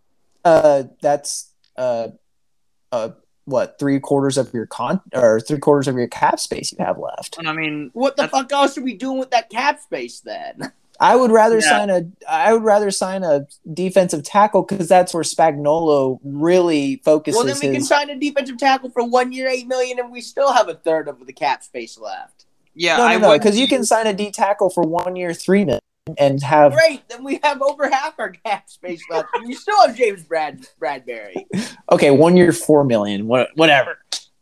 [0.45, 2.09] uh, that's, uh,
[2.93, 3.11] uh,
[3.45, 6.99] what, three quarters of your con, or three quarters of your cap space you have
[6.99, 7.37] left.
[7.37, 10.73] And I mean, What the fuck else are we doing with that cap space then?
[11.03, 11.69] I would rather Yeah.
[11.71, 17.37] sign a I would rather sign a defensive tackle because that's where Spagnuolo really focuses
[17.43, 20.21] Well, then we can sign a defensive tackle for one year, eight million, and we
[20.21, 22.45] still have a third of the cap space left.
[22.75, 25.17] yeah, no, I no, no, wouldn't because you can sign a D tackle for one
[25.17, 25.81] year, three million,
[26.19, 29.29] and have Great, then we have over half our cap space left.
[29.35, 31.47] and we still have James Brad Bradberry.
[31.91, 33.99] okay, one year, four million, what, whatever.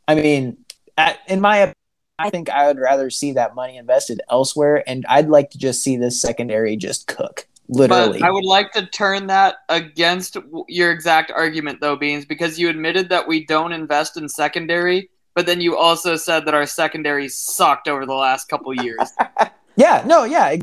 [0.08, 0.56] I mean,
[0.96, 1.74] at, in my, op-
[2.18, 5.82] I think I would rather see that money invested elsewhere, and I'd like to just
[5.82, 8.18] see this secondary just cook, literally.
[8.20, 10.36] But I would like to turn that against
[10.68, 15.46] your exact argument, though, Beans, because you admitted that we don't invest in secondary, but
[15.46, 19.12] then you also said that our secondary sucked over the last couple years.
[19.76, 20.56] yeah, no, yeah,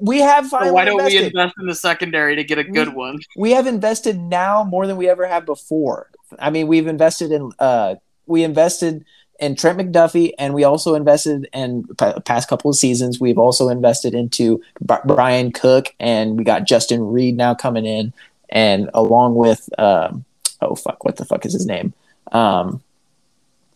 [0.00, 2.88] we have finally so why don't we invest in the secondary to get a good
[2.88, 3.18] We- one?
[3.36, 6.10] we have invested now more than we ever have before.
[6.38, 7.96] I mean, we've invested in uh,
[8.26, 9.04] we invested
[9.38, 13.20] in Trent McDuffie, and we also invested in p- past couple of seasons.
[13.20, 18.12] We've also invested into B- Bryan Cook, and we got Justin Reid now coming in,
[18.48, 20.24] and along with um,
[20.60, 21.92] oh fuck, what the fuck is his name?
[22.32, 22.82] Um,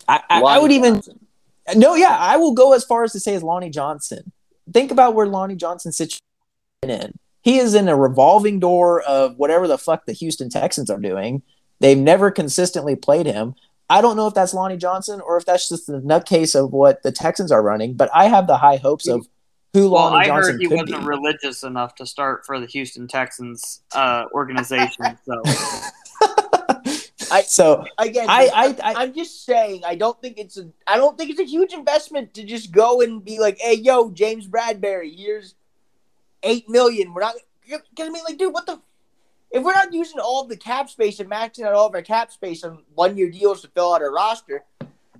[0.08, 1.20] I, I, I would even Johnson.
[1.76, 4.32] no, yeah, I will go as far as to say as Lonnie Johnson.
[4.72, 6.18] Think about where Lonnie Johnson sits
[6.82, 7.18] in.
[7.42, 11.42] He is in a revolving door of whatever the fuck the Houston Texans are doing.
[11.80, 13.54] They've never consistently played him.
[13.92, 17.02] I don't know if that's Lonnie Johnson or if that's just the nutcase of what
[17.02, 19.26] the Texans are running, but I have the high hopes of
[19.74, 21.06] who Well, Lonnie I Johnson heard he could wasn't be.
[21.06, 25.18] religious enough to start for the Houston Texans uh, organization.
[25.26, 25.42] So
[27.30, 30.68] I- so Again, I- I, I- I- am just saying I don't think it's a
[30.86, 34.10] I don't think it's a huge investment to just go and be like, hey, yo,
[34.10, 35.54] James Bradberry, here's
[36.42, 37.14] eight million.
[37.14, 37.34] We're not
[37.66, 38.80] because I mean, like, dude, what the
[39.52, 42.30] if we're not using all the cap space and maxing out all of our cap
[42.32, 44.64] space on one year deals to fill out our roster,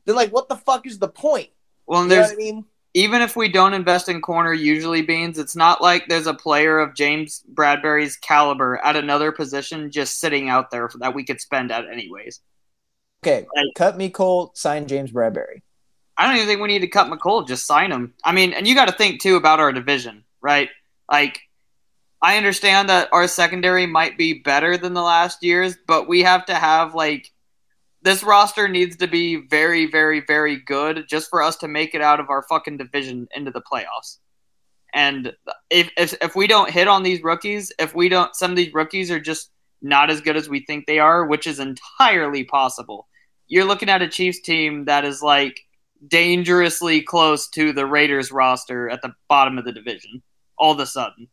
[0.05, 1.49] then like, what the fuck is the point?
[1.87, 2.65] well, and You know there's what I mean?
[2.95, 6.79] even if we don't invest in corner usually beans it's not like there's a player
[6.79, 11.73] of james bradberry's caliber at another position just sitting out there that we could spend
[11.73, 12.41] at anyways
[13.25, 15.63] okay, Like- cut me Cole, sign James Bradberry.
[16.19, 18.67] i don't even think we need to cut mecole just sign him i mean and
[18.69, 20.69] you got to think too about our division right
[21.11, 21.41] like
[22.23, 26.47] i understand that our secondary might be better than the last years but we have
[26.47, 27.33] to have like
[28.03, 32.03] this roster needs to be very very very good just for us to make it
[32.03, 34.19] out of our fucking division into the playoffs
[34.95, 35.35] And
[35.71, 38.75] if, if if we don't hit on these rookies, if we don't, some of these
[38.75, 43.09] rookies are just not as good as we think they are, which is entirely possible.
[43.49, 45.61] You're looking at a Chiefs team that is like
[46.09, 50.23] dangerously close to the Raiders roster at the bottom of the division.
[50.59, 51.29] All of a sudden,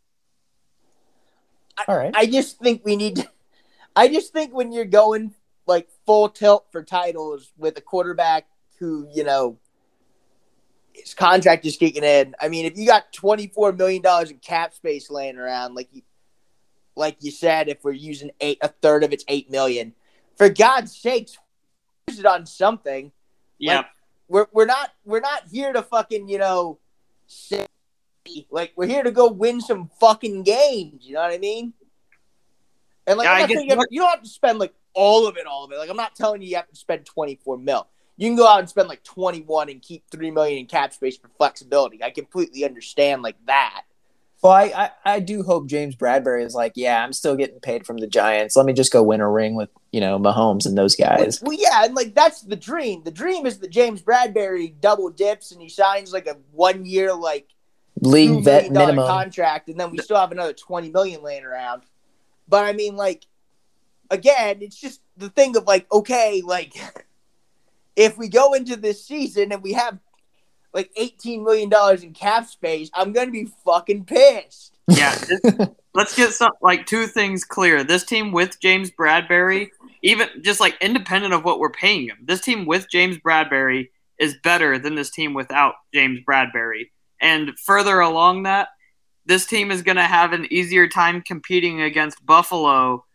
[1.87, 2.13] All right.
[2.15, 3.29] I just think we need to.
[3.95, 5.33] I just think when you're going
[5.65, 8.47] like full tilt for titles with a quarterback
[8.79, 9.57] who you know
[10.93, 12.35] his contract is kicking in.
[12.39, 15.89] I mean, if you got twenty four million dollars in cap space laying around, like
[15.91, 16.01] you,
[16.95, 19.93] like you said, if we're using eight a third of it's eight million,
[20.37, 21.37] for God's sakes,
[22.07, 23.11] use it on something.
[23.57, 23.77] Yeah.
[23.77, 23.85] Like,
[24.27, 26.79] we're we're not we're not here to fucking you know,
[28.35, 31.05] say, like we're here to go win some fucking games.
[31.05, 31.73] You know what I mean?
[33.07, 34.59] And like Yeah, I'm I not get saying you, have, you don't have to spend
[34.59, 35.77] like all of it, all of it.
[35.77, 37.87] Like I'm not telling you you have to spend 24 mil.
[38.17, 41.17] You can go out and spend like 21 and keep three million in cap space
[41.17, 42.03] for flexibility.
[42.03, 43.83] I completely understand like that.
[44.41, 47.85] Well, I, I, I do hope James Bradberry is like, yeah, I'm still getting paid
[47.85, 48.55] from the Giants.
[48.55, 51.41] Let me just go win a ring with, you know, Mahomes and those guys.
[51.41, 53.03] Well, yeah, and like that's the dream.
[53.03, 57.13] The dream is that James Bradberry double dips and he signs like a one year
[57.13, 57.58] like two
[58.01, 59.05] League million vet minimum.
[59.07, 61.83] contract, and then we still have another twenty million laying around.
[62.47, 63.25] But I mean, like,
[64.09, 66.73] again, it's just the thing of like, okay, like,
[67.95, 69.99] if we go into this season and we have
[70.73, 74.75] like eighteen million dollars in cap space, I'm gonna be fucking pissed.
[74.89, 75.15] Yeah.
[75.93, 77.83] let's get some like two things clear.
[77.83, 79.69] This team with James Bradberry,
[80.01, 83.89] even just like independent of what we're paying him, this team with James Bradberry
[84.19, 86.89] is better than this team without James Bradberry.
[87.21, 88.69] And further along that,
[89.25, 93.05] this team is going to have an easier time competing against Buffalo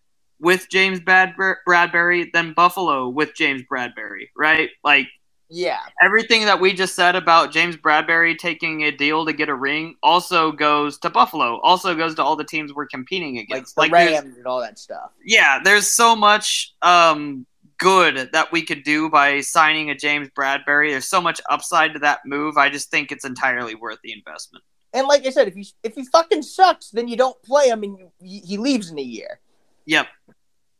[0.40, 4.68] with James Bradberry, Bradberry than Buffalo with James Bradberry, right?
[4.84, 5.08] Like
[5.48, 9.54] Yeah, everything that we just said about James Bradberry taking a deal to get a
[9.54, 11.60] ring also goes to Buffalo.
[11.62, 13.74] Also goes to all the teams we're competing like against.
[13.74, 15.12] the Like, Rams and all that stuff.
[15.24, 17.46] yeah, there's so much um,
[17.84, 20.90] good that we could do by signing a James Bradberry.
[20.90, 22.56] There's so much upside to that move.
[22.56, 24.64] I just think it's entirely worth the investment.
[24.94, 27.82] And like I said, if he if he fucking sucks, then you don't play him
[27.82, 29.40] and you, he leaves in a year.
[29.84, 30.06] Yep.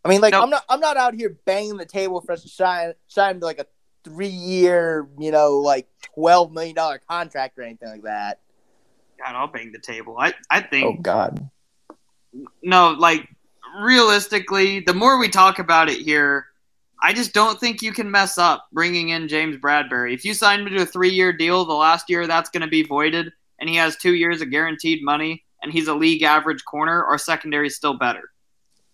[0.05, 0.45] I mean, like Nope.
[0.45, 3.41] I'm not I'm not out here banging the table for us to sign sign him
[3.41, 3.67] to like a
[4.03, 8.41] three year, you know, like twelve million dollar contract or anything like that.
[9.19, 10.17] God, I'll bang the table.
[10.19, 11.51] I, I Oh think God.
[12.63, 13.29] no, like
[13.79, 16.47] realistically, the more we talk about it here,
[17.05, 20.15] I just don't think you can mess up bringing in James Bradberry.
[20.15, 22.83] If you sign him to a three-year deal, the last year that's going to be
[22.83, 27.05] voided, and he has two years of guaranteed money, and he's a league average corner.
[27.05, 28.31] Our secondary is still better.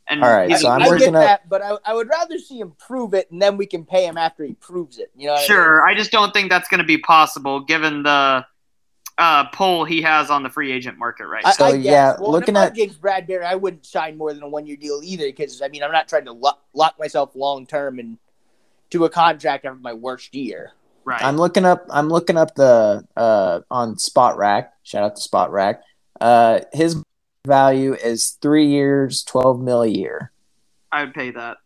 [0.08, 2.08] And All right, he's so a- I'm I get up- that, but I, I would
[2.08, 5.12] rather see him prove it, and then we can pay him after he proves it.
[5.16, 5.46] You know, what I mean?
[5.46, 5.86] sure.
[5.86, 8.44] I just don't think that's going to be possible given the
[9.20, 11.50] uh, pull he has on the free agent market right now.
[11.52, 11.84] So, I guess.
[11.84, 14.76] yeah, well, looking if at- James Bradberry, I wouldn't sign more than a one year
[14.76, 18.18] deal either, because I mean, I'm not trying to lock, lock myself long term and
[18.90, 20.72] to a contract after my worst year.
[21.04, 21.22] right.
[21.22, 21.86] I'm looking up.
[21.90, 24.70] I'm looking up the uh on Spotrac.
[24.82, 25.80] Shout out to Spotrac.
[26.20, 27.02] Uh, his
[27.46, 30.32] value is three years, twelve mil a year.
[30.90, 31.58] I would pay that.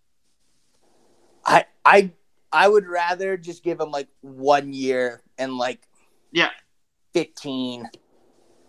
[1.46, 2.10] I I
[2.52, 5.80] I would rather just give him like one year and like
[6.32, 6.50] Yeah.
[7.14, 7.88] Fifteen.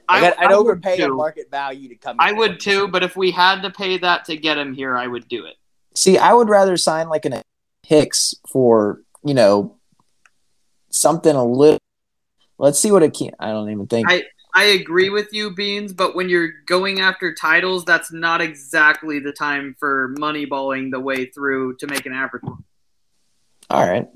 [0.07, 2.17] I, Like, I'd, I'd I would overpay market value to come.
[2.19, 5.07] I would too, but if we had to pay that to get him here, I
[5.07, 5.55] would do it.
[5.95, 7.41] See, I would rather sign like an
[7.83, 9.77] Hicks for you know
[10.89, 11.79] something a little.
[12.57, 13.31] Let's see what it can.
[13.39, 14.09] I don't even think.
[14.09, 14.23] I
[14.55, 19.33] I agree with you, Beans, but when you're going after titles, that's not exactly the
[19.33, 22.43] time for moneyballing the way through to make an average.
[23.69, 24.07] All right.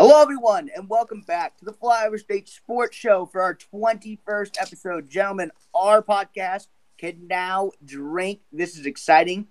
[0.00, 5.10] Hello, everyone, and welcome back to the Flyover State Sports Show for our 21st episode.
[5.10, 8.40] Gentlemen, our podcast can now drink.
[8.50, 9.48] This is exciting.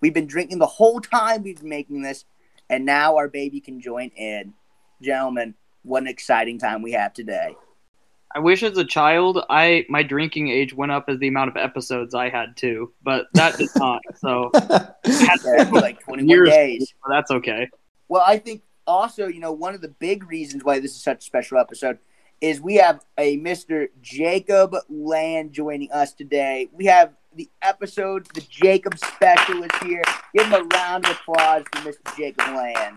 [0.00, 2.24] We've been drinking the whole time we've been making this,
[2.68, 4.54] and now our baby can join in.
[5.00, 5.54] Gentlemen,
[5.84, 7.54] what an exciting time we have today.
[8.34, 11.56] I wish as a child, I my drinking age went up as the amount of
[11.56, 14.00] episodes I had too, but that did not.
[14.16, 14.50] So
[15.06, 16.48] Yeah, for like 21 Years.
[16.48, 16.92] days.
[17.08, 17.68] that's okay.
[18.08, 21.18] Well, I think also, you know, one of the big reasons why this is such
[21.18, 21.98] a special episode
[22.40, 23.88] is we have a Mr.
[24.00, 26.68] Jacob Land joining us today.
[26.72, 30.02] We have the episode, the Jacob special is here.
[30.34, 32.16] Give him a round of applause for Mr.
[32.16, 32.96] Jacob Land.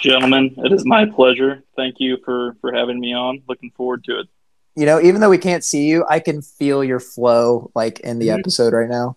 [0.00, 1.62] Gentlemen, it is my pleasure.
[1.76, 3.42] Thank you for for having me on.
[3.48, 4.26] Looking forward to it.
[4.74, 8.18] You know, even though we can't see you, I can feel your flow like in
[8.18, 8.38] the Mhm.
[8.38, 9.16] episode right now.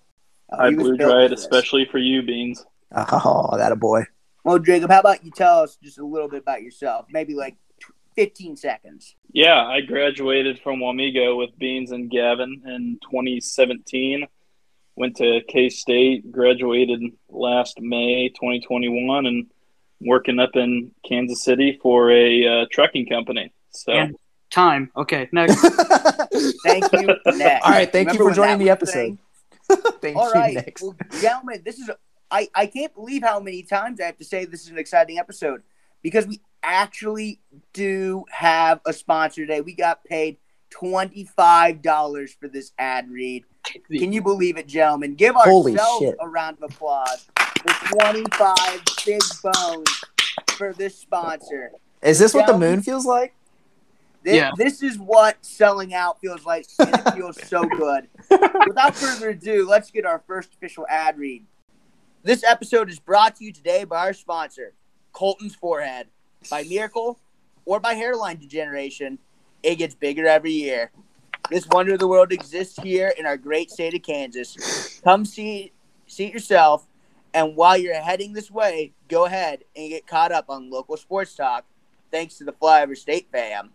[0.52, 2.66] Uh, I he was blew built dry for it, especially for you, Beans.
[2.94, 4.04] Oh, that a boy.
[4.44, 7.06] Well, Jacob, how about you tell us just a little bit about yourself?
[7.12, 7.58] Maybe like
[8.16, 9.16] 15 seconds.
[9.34, 14.28] Yeah, I graduated from Wamego with Beans and Gavin in 2017.
[14.96, 19.48] Went to K State, graduated last May 2021, and
[20.02, 23.54] working up in Kansas City for a uh, trucking company.
[23.70, 24.16] So And
[24.50, 24.92] time.
[24.96, 25.56] Okay, next.
[26.64, 27.16] Thank you.
[27.26, 27.66] Next.
[27.66, 28.94] All right, thank you for joining the episode.
[28.94, 29.20] thing?
[30.02, 30.82] Thank All you, right, next.
[30.82, 31.90] well, gentlemen, this is
[32.32, 35.20] I, I can't believe how many times I have to say this is an exciting
[35.20, 35.64] episode
[36.02, 37.42] because we actually
[37.74, 39.60] do have a sponsor today.
[39.62, 40.38] We got paid
[40.72, 43.44] $25 for this ad read.
[43.92, 45.16] Can you believe it, gentlemen?
[45.16, 46.16] Give Holy ourselves shit.
[46.20, 47.28] a round of applause
[47.60, 48.56] for 25
[49.06, 50.02] big bones
[50.58, 51.72] for this sponsor.
[52.02, 53.36] Is this what the moon feels like?
[54.24, 54.52] This, Yeah.
[54.56, 58.08] this is what selling out feels like, and it feels so good.
[58.68, 61.46] Without further ado, let's get our first official ad read.
[62.24, 64.74] This episode is brought to you today by our sponsor,
[65.12, 66.06] Colton's Forehead.
[66.52, 67.20] By miracle
[67.66, 69.18] or by hairline degeneration,
[69.64, 70.92] it gets bigger every year.
[71.50, 75.02] This wonder of the world exists here in our great state of Kansas.
[75.04, 75.72] Come see,
[76.06, 76.86] see it yourself,
[77.34, 81.36] and while you're heading this way, go ahead and get caught up on local sports
[81.36, 81.66] talk,
[82.12, 83.72] thanks to the Flyover State fam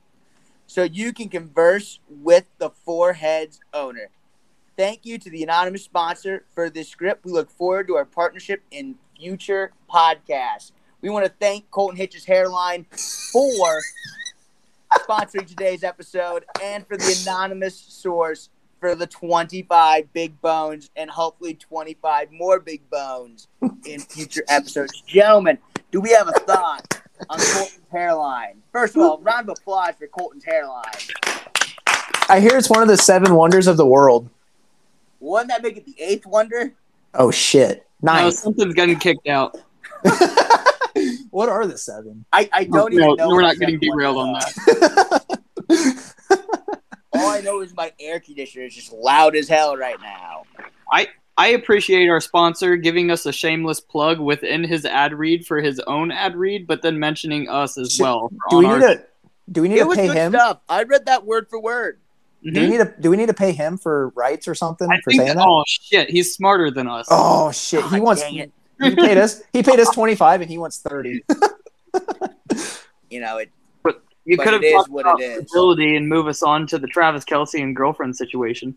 [0.68, 4.10] so you can converse with the Four Heads owner.
[4.76, 7.24] Thank you to the anonymous sponsor for this script.
[7.24, 10.72] We look forward to our partnership in future podcasts.
[11.00, 12.84] We want to thank Colton Hitch's Hairline
[13.32, 13.80] for
[14.98, 21.54] sponsoring today's episode and for the anonymous source for the 25 big bones and hopefully
[21.54, 23.48] 25 more big bones
[23.86, 25.02] in future episodes.
[25.06, 25.56] Gentlemen,
[25.90, 27.00] do we have a thought
[27.30, 28.62] on Colton's hairline?
[28.72, 30.84] First of all, round of applause for Colton's hairline.
[32.28, 34.28] I hear it's one of the seven wonders of the world.
[35.20, 36.72] Wouldn't that make it the eighth wonder?
[37.14, 37.86] Oh shit!
[38.02, 38.40] No, Nice.
[38.40, 39.56] something's getting kicked out.
[41.30, 42.24] what are the seven?
[42.32, 43.28] I, I don't even know.
[43.28, 45.22] we're not getting derailed on that.
[47.14, 50.42] All I know is my air conditioner is just loud as hell right now.
[50.92, 55.60] I I appreciate our sponsor giving us a shameless plug within his ad read for
[55.60, 58.30] his own ad read, but then mentioning us as Should- well.
[58.50, 59.04] Do on we our- need to?
[59.52, 60.32] Do we need It to was pay good him?
[60.32, 60.58] stuff.
[60.68, 62.00] I read that word for word.
[62.46, 62.70] Do we mm-hmm.
[62.70, 62.94] need to?
[63.00, 65.46] Do we need to pay him for rights or something I for think, saying that?
[65.46, 67.08] oh shit, he's smarter than us.
[67.10, 67.82] Oh shit!
[67.84, 68.22] He God wants.
[68.22, 68.52] dang it.
[68.80, 69.42] He paid us.
[69.52, 71.24] He paid us twenty five, and he wants thirty.
[73.10, 73.50] You know, it.
[73.82, 75.48] But you but could have it is talked what about it is.
[75.48, 78.74] stability and move us on to the Travis Kelce and girlfriend situation.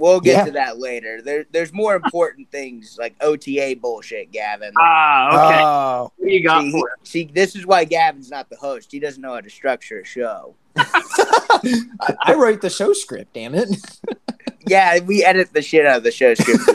[0.00, 0.44] We'll get Yeah.
[0.46, 1.20] to that later.
[1.20, 4.72] There, there's more important things like OTA bullshit, Gavin.
[4.78, 5.60] Ah, okay.
[5.62, 8.90] Oh, you got see, for see, this is why Gavin's not the host.
[8.90, 10.54] He doesn't know how to structure a show.
[10.76, 13.34] I, I wrote the show script.
[13.34, 13.68] Damn it!
[14.66, 16.60] Yeah, we edit the shit out of the show script.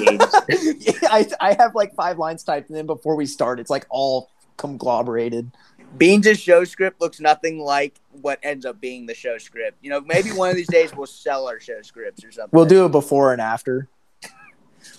[0.80, 3.60] Yeah, I I have like five lines typed in before we start.
[3.60, 5.52] It's like all conglomerated.
[5.98, 9.78] Beans' show script looks nothing like what ends up being the show script.
[9.82, 12.50] You know, maybe one of these days we'll sell our show scripts or something.
[12.52, 13.88] We'll do a before and after.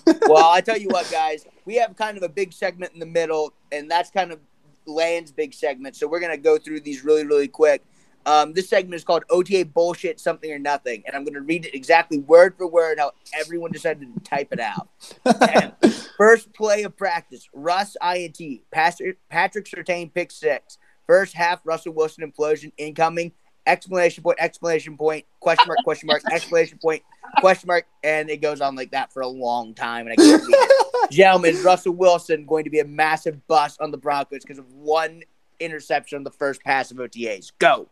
[0.27, 3.05] well, I tell you what, guys, we have kind of a big segment in the
[3.05, 4.39] middle, and that's kind of
[4.85, 5.95] Land's big segment.
[5.95, 7.83] So we're gonna go through these really, really quick.
[8.25, 11.73] Um, this segment is called OTA bullshit, something or nothing, and I'm gonna read it
[11.73, 14.89] exactly word for word how everyone decided to type it out.
[16.17, 18.39] First play of practice, Russ INT,
[18.71, 20.77] Patrick, Patrick Surtain pick six.
[21.07, 23.31] First half, Russell Wilson implosion incoming.
[23.65, 24.37] Explanation point!
[24.39, 25.25] explanation point!
[25.41, 25.79] Question mark!
[25.83, 26.21] Question mark!
[26.31, 27.03] explanation point!
[27.39, 27.85] Question mark!
[28.03, 31.11] And it goes on like that for a long time, and I can't it.
[31.11, 35.23] Gentlemen, Russell Wilson going to be a massive bust on the Broncos because of one
[35.59, 37.51] interception on the first pass of OTAs.
[37.59, 37.89] Go.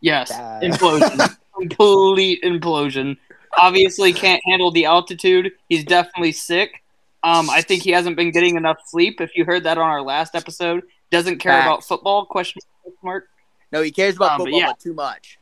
[0.00, 3.16] Yes, Uh, implosion, complete implosion.
[3.56, 5.52] Obviously, can't handle the altitude.
[5.68, 6.82] He's definitely sick.
[7.22, 9.20] Um, I think he hasn't been getting enough sleep.
[9.20, 12.26] If you heard that on our last episode, doesn't care about football?
[12.26, 12.62] Question
[13.02, 13.28] mark.
[13.72, 14.66] No, he cares about Um, but football, yeah.
[14.68, 15.38] but too much.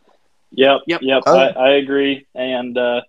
[0.52, 1.00] Yep, Yep.
[1.02, 1.36] yep, Oh.
[1.38, 2.26] I, I agree.
[2.34, 3.00] And uh,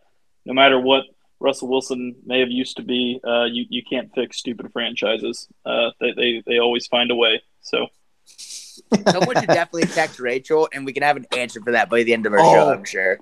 [0.45, 1.03] no matter what
[1.39, 5.47] Russell Wilson may have used to be, uh, you you can't fix stupid franchises.
[5.65, 7.41] Uh, they, they they always find a way.
[7.61, 7.87] So
[8.27, 12.13] Someone should definitely text Rachel, and we can have an answer for that by the
[12.13, 12.67] end of our show.
[12.67, 12.73] Oh.
[12.73, 13.19] I'm sure.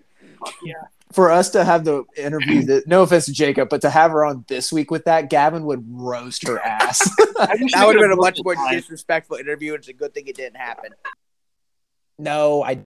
[1.13, 4.25] For us to have the interview, that no offense to Jacob, but to have her
[4.25, 7.09] on this week with that, Gavin would roast her ass.
[7.35, 8.73] That would have been a much more time.
[8.73, 9.73] disrespectful interview.
[9.73, 10.91] It's a good thing it didn't happen.
[12.17, 12.83] no, I.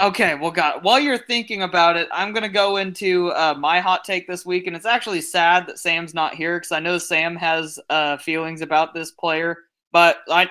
[0.00, 4.04] Okay, well, God, while you're thinking about it, I'm gonna go into uh, my hot
[4.04, 7.36] take this week, and it's actually sad that Sam's not here because I know Sam
[7.36, 9.58] has uh, feelings about this player.
[9.92, 10.48] But I,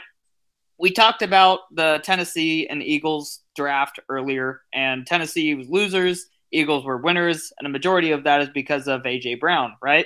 [0.77, 6.97] we talked about the Tennessee and Eagles draft earlier, and Tennessee was losers, Eagles were
[6.97, 10.05] winners, and a majority of that is because of AJ Brown, right?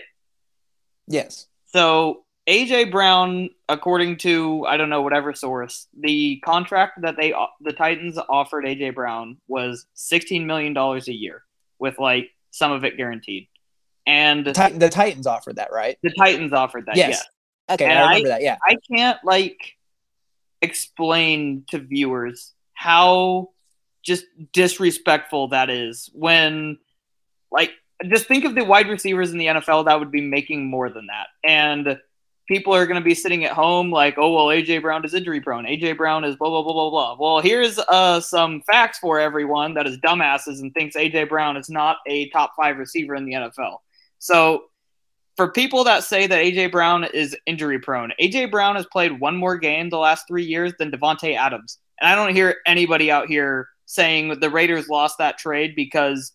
[1.07, 1.47] Yes.
[1.67, 7.73] So AJ Brown, according to I don't know whatever source, the contract that they the
[7.73, 11.43] Titans offered AJ Brown was sixteen million dollars a year,
[11.79, 13.47] with like some of it guaranteed,
[14.05, 15.97] and The, Tit- the Titans offered that, right?
[16.03, 16.95] the Titans offered that.
[16.97, 17.23] Yes.
[17.69, 18.41] Okay, And I remember that.
[18.41, 18.57] Yeah.
[18.67, 19.57] I can't like
[20.61, 23.49] explain to viewers how
[24.03, 26.77] just disrespectful that is when
[27.51, 27.71] like
[28.09, 31.07] just think of the wide receivers in the NFL that would be making more than
[31.07, 31.27] that.
[31.43, 31.99] And
[32.47, 35.41] people are going to be sitting at home like, oh well, AJ Brown is injury
[35.41, 35.65] prone.
[35.65, 37.17] AJ Brown is blah blah blah blah blah.
[37.19, 41.69] Well, here's uh, some facts for everyone that is dumbasses and thinks AJ Brown is
[41.69, 43.77] not a top five receiver in the NFL.
[44.19, 44.65] So
[45.35, 49.35] for people that say that AJ Brown is injury prone, AJ Brown has played one
[49.35, 53.27] more game the last three years than Davante Adams, and I don't hear anybody out
[53.27, 56.33] here saying the Raiders lost that trade because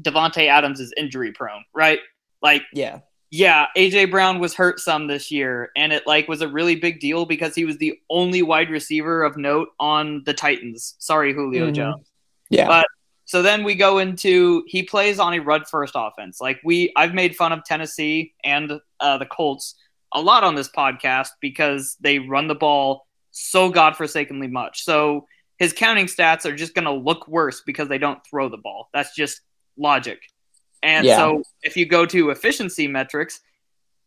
[0.00, 2.00] Davante Adams is injury prone, right?
[2.42, 3.00] Like, Yeah.
[3.30, 7.00] yeah, AJ Brown was hurt some this year, and it like was a really big
[7.00, 10.94] deal because he was the only wide receiver of note on the Titans.
[10.98, 11.74] Sorry, Julio Mhm.
[11.74, 12.10] Jones.
[12.48, 12.66] Yeah.
[12.66, 12.86] But
[13.26, 16.40] so then we go into he plays on a run first offense.
[16.40, 19.76] Like we, I've made fun of Tennessee and uh, the Colts
[20.12, 24.82] a lot on this podcast because they run the ball so godforsakenly much.
[24.82, 25.28] So
[25.60, 28.88] his counting stats are just going to look worse because they don't throw the ball.
[28.92, 29.42] That's just
[29.76, 30.20] logic.
[30.82, 31.16] And Yeah.
[31.18, 33.40] so if you go to efficiency metrics,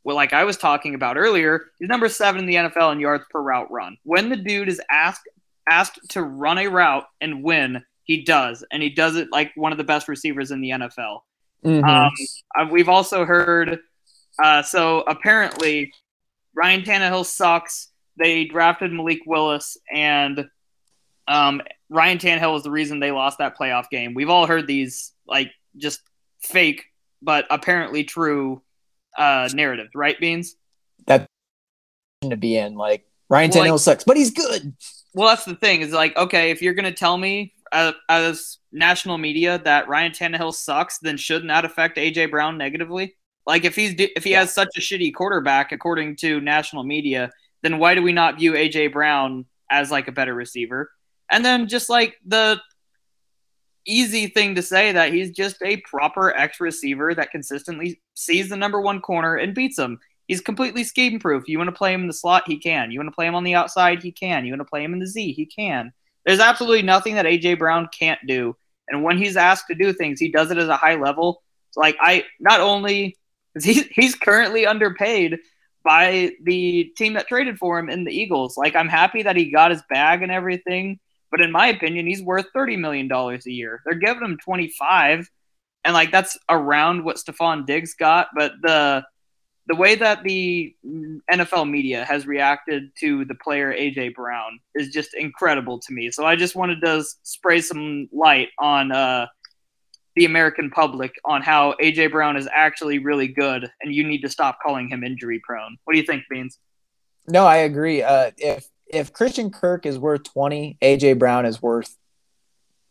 [0.04, 3.24] well, like I was talking about earlier, he's number seven in the NFL in yards
[3.30, 3.96] per route run.
[4.04, 5.30] When the dude is asked
[5.70, 9.72] asked to run a route and win, he does, and he does it like one
[9.72, 11.24] of the best receivers in the NFL.
[11.64, 12.12] Mhm.
[12.58, 13.80] Um, we've also heard,
[14.44, 15.94] uh, so apparently
[16.54, 17.94] Ryan Tannehill sucks.
[18.18, 20.50] They drafted Malik Willis, and
[21.28, 24.14] um, Ryan Tannehill was the reason they lost that playoff game.
[24.14, 26.02] We've all heard these like just
[26.42, 26.86] fake,
[27.22, 28.62] but apparently true
[29.18, 30.56] uh, narratives, right, Beans?
[31.06, 31.28] That's
[32.22, 32.76] to be in.
[32.76, 34.76] Like Ryan Well, Tannehill like- sucks, but he's good.
[35.14, 35.82] Well, that's the thing.
[35.82, 40.54] Is like, okay, if you're gonna tell me uh, as national media that Ryan Tannehill
[40.54, 43.16] sucks, then shouldn't that affect AJ Brown negatively?
[43.46, 47.30] Like, if he's if he has such a shitty quarterback according to national media,
[47.62, 50.90] then why do we not view AJ Brown as like a better receiver?
[51.34, 52.62] And then just like the
[53.86, 58.56] easy thing to say that he's just a proper X receiver that consistently sees the
[58.56, 60.00] number one corner and beats him.
[60.28, 61.48] He's completely scheme proof.
[61.48, 62.92] You want to play him in the slot, he can.
[62.92, 64.46] You want to play him on the outside, he can.
[64.46, 65.92] You want to play him in the Z, he can.
[66.26, 68.56] There's absolutely nothing that AJ Brown can't do.
[68.88, 71.42] And when he's asked to do things, he does it at a high level.
[71.76, 73.18] Like I not only
[73.62, 75.40] he he's currently underpaid
[75.84, 78.56] by the team that traded for him in the Eagles.
[78.56, 81.00] Like I'm happy that he got his bag and everything,
[81.34, 83.82] but in my opinion, he's worth thirty million dollars a year.
[83.84, 85.28] They're giving him twenty five,
[85.84, 88.28] and like that's around what Stefon Diggs got.
[88.38, 89.04] But the
[89.66, 95.16] the way that the NFL media has reacted to the player AJ Brown is just
[95.16, 96.12] incredible to me.
[96.12, 99.26] So I just wanted to spray some light on uh,
[100.16, 104.30] the American public on how AJ Brown is actually really good, and you need to
[104.30, 105.78] stop calling him injury prone.
[105.86, 106.60] What do you think, Beans?
[107.28, 108.04] No, I agree.
[108.04, 111.96] Uh, if if Christian Kirk is worth twenty, AJ Brown is worth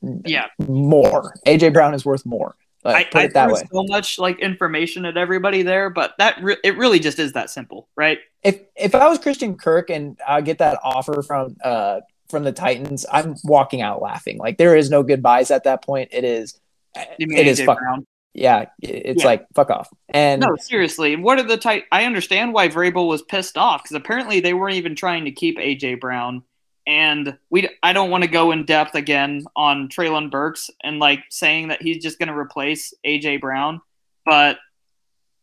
[0.03, 1.35] Yeah, more.
[1.47, 2.57] AJ Brown is worth more.
[2.85, 3.63] Like, I, put I it that way.
[3.73, 7.49] so much like information at everybody there, but that re- it really just is that
[7.49, 8.19] simple, right?
[8.43, 12.51] If if I was Christian Kirk and I get that offer from uh from the
[12.53, 14.39] Titans, I'm walking out laughing.
[14.39, 16.09] Like there is no goodbyes at that point.
[16.13, 16.61] It is
[16.97, 17.79] it is AJ fuck.
[17.79, 18.07] Brown?
[18.35, 19.29] Yeah, it's Yeah.
[19.29, 19.89] like fuck off.
[20.09, 21.17] And No, seriously.
[21.17, 21.85] What are the tight?
[21.93, 25.59] I understand why Vrabel was pissed off because apparently they weren't even trying to keep
[25.59, 26.43] AJ Brown,
[26.87, 27.69] and we.
[27.83, 31.83] I don't want to go in depth again on Treylon Burks and like saying that
[31.83, 33.81] he's just going to replace AJ Brown,
[34.25, 34.59] but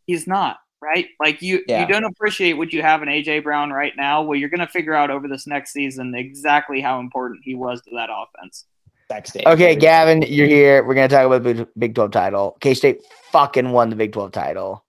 [0.08, 0.58] he's not.
[0.82, 1.08] Right?
[1.20, 1.82] Like you, Yeah.
[1.82, 4.22] you don't appreciate what you have in AJ Brown right now.
[4.24, 7.82] Well, you're going to figure out over this next season exactly how important he was
[7.82, 8.66] to that offense.
[9.10, 9.44] Backstage.
[9.48, 10.84] Okay, Gavin, you're here.
[10.84, 12.56] We're gonna talk about the Big- Big Twelve title.
[12.62, 14.86] K State fucking won the Big Twelve title.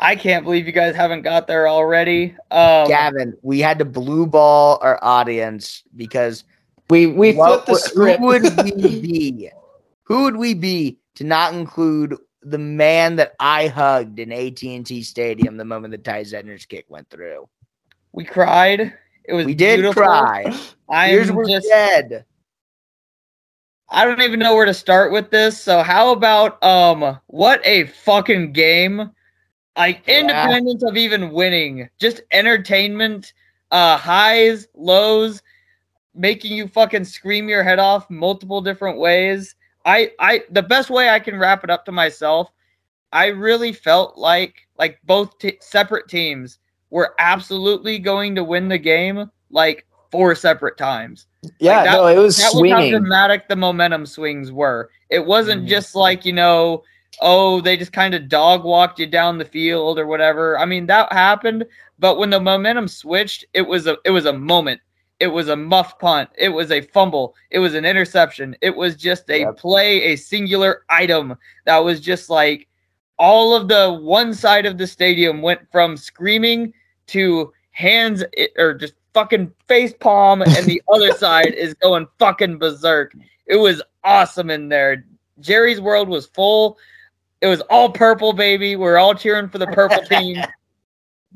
[0.00, 2.34] I can't believe you guys haven't got there already.
[2.50, 6.42] Um, Gavin, we had to blue ball our audience because
[6.90, 8.20] We we what flipped the would- script.
[8.20, 9.50] Who would we be?
[10.02, 14.84] Who would we be to not include the man that I hugged in AT and
[14.84, 17.48] T Stadium the moment the Ty Zentner's kick went through?
[18.12, 18.92] we cried.
[19.24, 20.02] It was We did beautiful.
[20.02, 20.52] cry.
[20.90, 22.24] I Here's am we're just dead.
[23.94, 25.60] I don't even know where to start with this.
[25.60, 29.10] So how about um what a fucking game.
[29.76, 30.20] Like Yeah.
[30.20, 31.88] independence of even winning.
[31.98, 33.32] Just entertainment,
[33.70, 35.42] uh highs, lows,
[36.14, 39.54] making you fucking scream your head off multiple different ways.
[39.84, 42.50] I I the best way I can wrap it up to myself,
[43.12, 46.58] I really felt like like both t- separate teams
[46.90, 51.26] were absolutely going to win the game like four separate times
[51.58, 54.90] yeah, Like, that- no, it was that was how dramatic the momentum swings were.
[55.10, 55.68] It wasn't Mhm.
[55.68, 56.82] just like, you know,
[57.20, 60.58] oh, they just kind of dog walked you down the field or whatever.
[60.58, 61.64] I mean, that happened,
[61.98, 64.80] but when the momentum switched, it was a it was a moment.
[65.20, 66.28] It was a muff punt.
[66.36, 67.34] It was a fumble.
[67.50, 68.56] It was an interception.
[68.60, 69.56] It was just a Yep.
[69.56, 72.66] play, a singular item that was just like
[73.16, 76.74] all of the one side of the stadium went from screaming
[77.06, 78.24] to hands
[78.58, 83.14] or just fucking face palm, and the other side is going fucking berserk.
[83.46, 85.06] It was awesome in there.
[85.40, 86.78] Jerry's world was full.
[87.40, 88.76] It was all purple, baby.
[88.76, 90.42] We're all cheering for the purple team.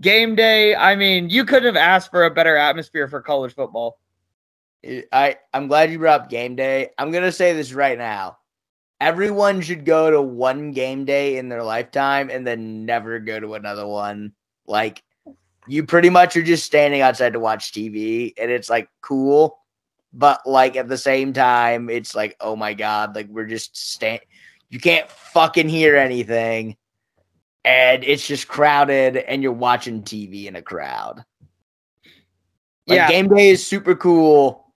[0.01, 0.75] Game day.
[0.75, 3.99] I mean, you couldn't have asked for a better atmosphere for college football.
[5.13, 6.91] I I'm glad you brought up game day.
[6.99, 8.39] I'm gonna say this right now.
[9.01, 13.55] Everyone should go to one game day in their lifetime and then never go to
[13.55, 14.33] another one.
[14.67, 15.03] Like
[15.69, 19.59] you pretty much are just standing outside to watch TV and it's like cool,
[20.13, 24.21] but like at the same time, it's like, oh my god, like we're just stand
[24.71, 26.77] you can't fucking hear anything.
[27.65, 31.25] And it's just crowded and you're watching TV in a crowd.
[32.87, 33.09] Like Yeah.
[33.09, 34.73] game day is super cool.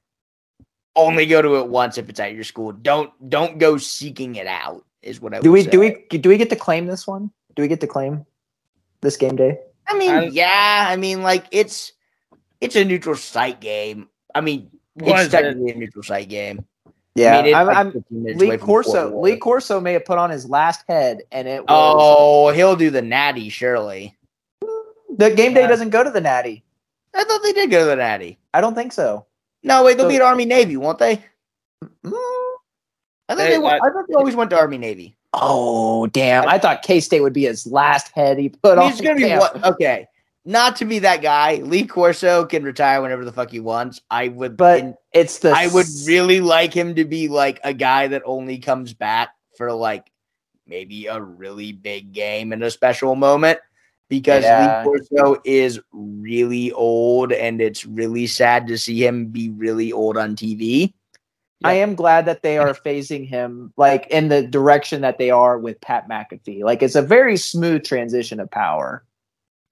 [0.95, 2.73] Only go to it once if it's at your school.
[2.73, 4.85] Don't don't go seeking it out.
[5.01, 7.31] Is what I Do we do we do we get to claim this one?
[7.57, 8.27] Do we get to claim
[9.01, 9.59] this game day?
[9.87, 10.87] I mean, I- yeah.
[10.89, 11.93] I mean, like it's
[12.61, 14.09] it's a neutral site game.
[14.35, 15.37] I mean, Was it's it?
[15.43, 16.65] technically a neutral site game.
[17.15, 19.21] Yeah, I mean, I'm, like I'm 15 minutes away Lee Corso.
[19.21, 22.89] Lee Corso may have put on his last head, and it was Oh, he'll do
[22.89, 24.17] the natty, surely.
[24.63, 25.67] the game day Yeah.
[25.67, 26.65] doesn't go to the Natty.
[27.15, 28.39] I thought they did go to the natty.
[28.55, 29.27] I don't think so.
[29.63, 31.17] No, wait, they'll So- be at Army Navy, won't they?
[32.03, 32.13] Mm.
[32.15, 35.15] I thought They- they, I- I thought they always went to Army Navy.
[35.35, 36.47] Oh damn!
[36.47, 38.91] I thought K State would be his last head he put I mean, on.
[38.93, 39.67] it's gonna be?
[39.69, 40.07] Okay,
[40.45, 41.57] not to be that guy.
[41.57, 44.01] Lee Corso can retire whenever the fuck he wants.
[44.11, 47.73] I would, But in- it's the I would really like him to be like a
[47.73, 50.07] guy that only comes back for like
[50.67, 53.59] maybe a really big game and a special moment
[54.09, 54.85] because Yeah.
[54.85, 60.17] Lee Corso is really old and it's really sad to see him be really old
[60.19, 60.93] on TV.
[61.65, 65.59] I am glad that they are phasing him like in the direction that they are
[65.59, 66.63] with Pat McAfee.
[66.63, 69.05] Like it's a very smooth transition of power.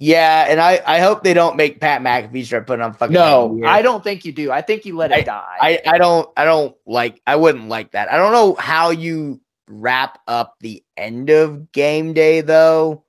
[0.02, 3.12] Yeah, and I, I hope they don't make Pat McAfee start putting on fucking.
[3.12, 3.60] No.
[3.66, 4.50] I don't think you do.
[4.50, 5.56] I think you let it die.
[5.60, 8.10] I, I don't I don't like I wouldn't like that.
[8.10, 13.04] I don't know how you wrap up the end of game day though.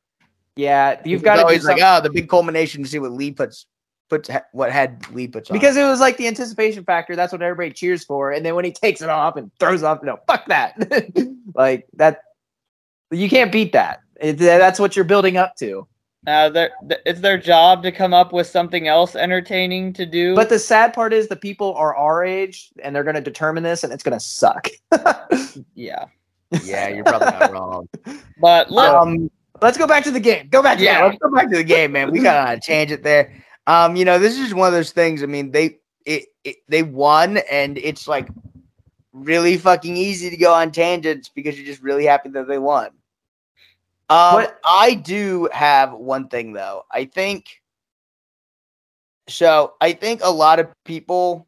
[0.57, 3.65] yeah, you've got to always like oh the big culmination to see what Lee puts
[4.11, 5.57] puts what head Lee puts on.
[5.57, 7.15] because it was like the anticipation factor.
[7.15, 8.31] That's what everybody cheers for.
[8.31, 10.75] And then when he takes it off and throws it off, no, fuck that.
[11.55, 12.23] like that,
[13.09, 14.01] you can't beat that.
[14.19, 15.87] It, that's what you're building up to.
[16.27, 16.71] Uh, th-
[17.05, 20.35] it's their job to come up with something else entertaining to do.
[20.35, 23.63] But the sad part is the people are our age and they're going to determine
[23.63, 24.67] this, and it's going to suck.
[25.73, 26.05] yeah,
[26.63, 27.87] yeah, you're probably not wrong.
[28.41, 29.31] but let, Um
[29.61, 30.47] Let's go back to the game.
[30.49, 32.11] Go back to yeah, the let's go back to the game, man.
[32.11, 33.31] We gotta change it there.
[33.71, 35.23] Um, you know, this is one of those things.
[35.23, 38.27] I mean, they it, it they won, and it's like
[39.13, 42.87] really fucking easy to go on tangents because you're just really happy that they won.
[44.09, 46.83] Um, What- I do have one thing though.
[46.91, 47.61] I think
[49.29, 49.75] so.
[49.79, 51.47] I think a lot of people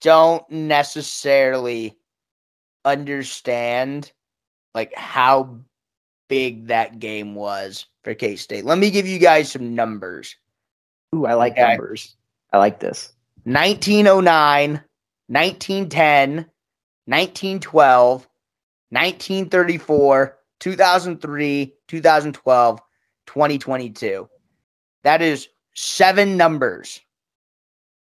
[0.00, 1.96] don't necessarily
[2.84, 4.12] understand
[4.74, 5.60] like how
[6.28, 8.64] big that game was for K State.
[8.64, 10.36] Let me give you guys some numbers.
[11.14, 11.68] Ooh, I like Okay.
[11.68, 12.16] numbers.
[12.52, 13.12] I like this.
[13.44, 14.82] 1909,
[15.28, 16.36] 1910,
[17.06, 18.28] 1912,
[18.90, 22.80] 1934, 2003, 2012,
[23.26, 24.28] 2022.
[25.04, 27.00] That is seven numbers.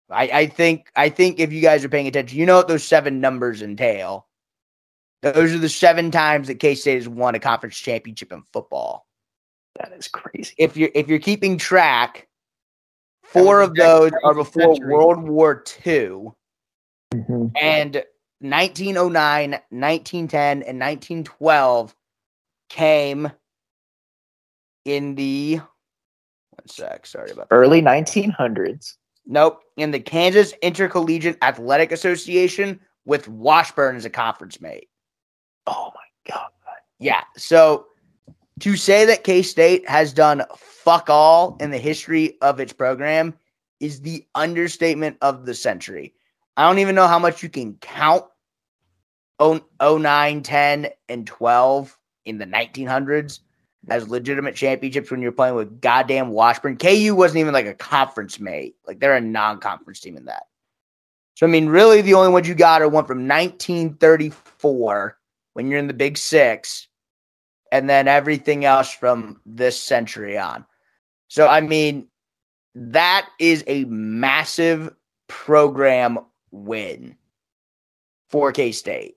[0.09, 2.83] I, I think I think if you guys are paying attention, you know what those
[2.83, 4.27] seven numbers entail.
[5.21, 9.07] Those are the seven times that K State has won a conference championship in football.
[9.79, 10.53] That is crazy.
[10.57, 12.27] If you're if you're keeping track,
[13.31, 14.93] four of those are before century.
[14.93, 16.31] World War II.
[17.13, 17.47] Mm-hmm.
[17.59, 18.03] And
[18.39, 21.95] 1909, 1910, and 1912
[22.69, 23.31] came
[24.85, 25.59] in the
[26.61, 27.55] one sec, sorry about that.
[27.55, 28.95] Early 1900s.
[29.25, 34.89] Nope, in the Kansas Intercollegiate Athletic Association with Washburn as a conference mate.
[35.67, 36.49] Oh my god.
[36.99, 37.23] Yeah.
[37.37, 37.85] So
[38.59, 40.43] to say that K State has done
[40.83, 43.33] fuck all in the history of its program
[43.79, 46.13] is the understatement of the century.
[46.57, 48.25] I don't even know how much you can count
[49.39, 53.39] 0- 09, 10, and 12 in the 1900s
[53.89, 56.77] as legitimate championships when you're playing with goddamn Washburn.
[56.77, 58.75] KU wasn't even like a conference mate.
[58.85, 60.43] Like they're a non conference team in that.
[61.35, 65.17] So, I mean, really, the only ones you got are one from 1934
[65.53, 66.87] when you're in the Big Six,
[67.71, 70.65] and then everything else from this century on.
[71.31, 72.09] So, I mean,
[72.75, 74.93] that is a massive
[75.29, 76.19] program
[76.51, 77.15] win
[78.29, 79.15] for K State.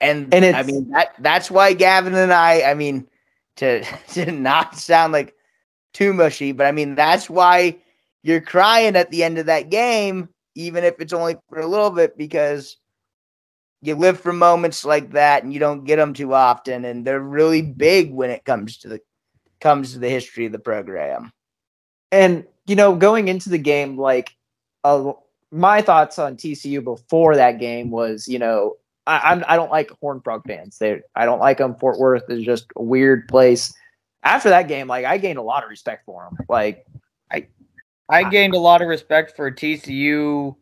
[0.00, 3.08] And, And I mean that that's why Gavin and I, I mean,
[3.56, 3.82] to
[4.12, 5.34] to not sound like
[5.92, 7.78] too mushy, but I mean that's why
[8.22, 11.90] you're crying at the end of that game, even if it's only for a little
[11.90, 12.76] bit, because
[13.82, 17.18] you live for moments like that and you don't get them too often, and they're
[17.18, 19.00] really big when it comes to the
[19.58, 21.32] comes to the history of the program.
[22.12, 24.34] And you know, going into the game, like
[24.84, 25.12] uh,
[25.50, 28.76] my thoughts on TCU before that game was, you know,
[29.06, 30.78] I, I'm I don't like Horn Frog fans.
[30.78, 31.74] They I don't like them.
[31.76, 33.72] Fort Worth is just a weird place.
[34.22, 36.46] After that game, like I gained a lot of respect for them.
[36.48, 36.86] Like
[37.32, 37.46] I
[38.08, 40.54] I gained a lot of respect for TCU,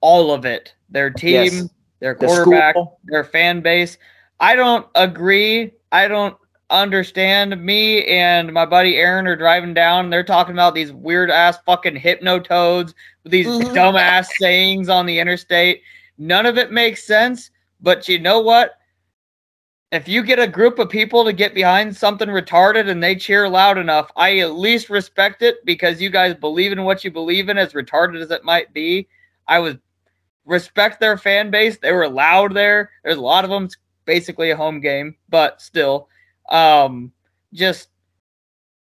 [0.00, 0.74] all of it.
[0.90, 1.68] Their team, Yes.
[2.00, 3.00] their quarterback, school.
[3.04, 3.96] their fan base.
[4.38, 5.72] I don't agree.
[5.90, 6.36] I don't
[6.82, 7.60] understand.
[7.62, 10.10] Me and my buddy Aaron are driving down.
[10.10, 13.74] They're talking about these weird ass fucking hypno hypnotoads with these Mhm.
[13.74, 15.82] dumb ass sayings on the interstate.
[16.18, 17.50] None of it makes sense.
[17.80, 18.78] But you know what?
[19.92, 23.48] If you get a group of people to get behind something retarded and they cheer
[23.48, 27.48] loud enough, I at least respect it because you guys believe in what you believe
[27.48, 29.06] in, as retarded as it might be.
[29.46, 29.80] I would
[30.44, 31.78] respect their fan base.
[31.78, 32.90] They were loud there.
[33.04, 33.64] There's a lot of them.
[33.64, 36.08] It's basically a home game, but still,
[36.50, 37.12] um,
[37.52, 37.88] just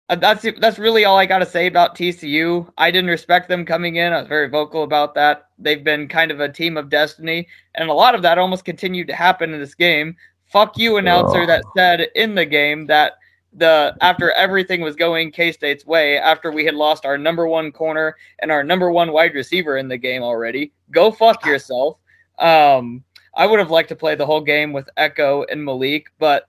[0.09, 2.71] uh, that's that's really all I got to say about TCU.
[2.77, 4.13] I didn't respect them coming in.
[4.13, 5.49] I was very vocal about that.
[5.59, 9.07] They've been kind of a team of destiny, and a lot of that almost continued
[9.07, 10.15] to happen in this game.
[10.45, 13.13] Fuck you, announcer, that said in the game that
[13.51, 17.71] the after everything was going K State's way, after we had lost our number one
[17.73, 20.71] corner and our number one wide receiver in the game already.
[20.91, 21.97] Go fuck yourself.
[22.39, 23.03] Um,
[23.35, 26.47] I would have liked to play the whole game with Ekow and Malik, but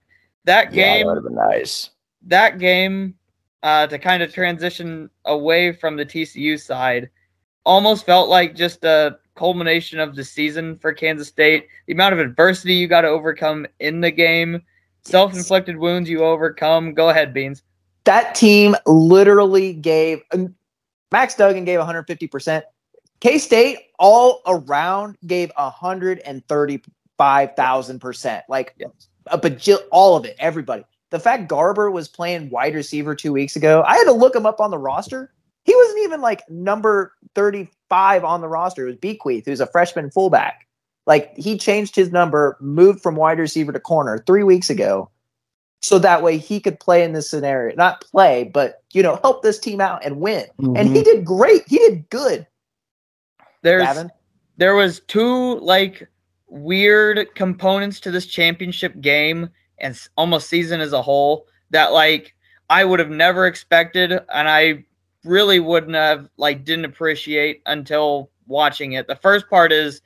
[0.49, 1.91] that game would have been nice.
[2.23, 3.15] that game
[3.63, 7.11] uh, to kind of transition away from the TCU side
[7.65, 11.69] almost felt like just a culmination of the season for Kansas State.
[11.87, 14.63] The amount of adversity you got to overcome in the game,
[15.05, 16.95] self inflicted wounds you overcome.
[16.95, 17.63] Go ahead, Beans.
[18.05, 20.23] that team literally gave
[21.13, 22.63] Max Duggan gave 150%.
[23.21, 28.43] K State all around gave 135,000%.
[28.49, 28.87] Like a
[29.37, 30.85] bajil, all of it, everybody.
[31.11, 34.47] The fact Garber was playing wide receiver two weeks ago, I had to look him
[34.47, 35.33] up on the roster.
[35.65, 38.87] He wasn't even like number 35 on the roster.
[38.87, 40.67] It was Bequeath, who's a freshman fullback.
[41.07, 45.11] Like he changed his number, moved from wide receiver to corner three weeks ago
[45.81, 49.43] so that way he could play in this scenario not play but you know help
[49.43, 51.03] this team out and win and he mm-hmm.
[51.03, 52.47] did great he did good
[53.63, 54.11] There's Gavin.
[54.57, 56.09] there was two like
[56.49, 62.35] weird components to this championship game and almost season as a whole that like
[62.71, 64.85] I would have never expected and I
[65.25, 69.07] really wouldn't have like didn't appreciate until watching it.
[69.07, 70.01] The first part is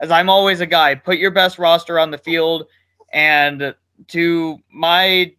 [0.00, 2.66] as I'm always a guy, put your best roster on the field
[3.12, 3.74] and
[4.08, 5.32] to my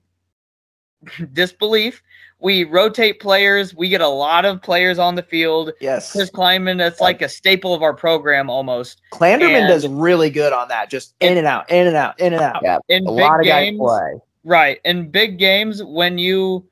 [1.34, 2.04] disbelief,
[2.42, 5.72] we rotate players, we get a lot of players on the field.
[5.82, 9.02] yes Chris Klieman, that's like a staple of our program almost.
[9.12, 12.34] Clanderman and- does really good on that just in and out in and out in
[12.34, 14.14] and out Yeah, In a big lot of guys games, play.
[14.46, 14.80] right?
[14.86, 16.66] In big games, when you,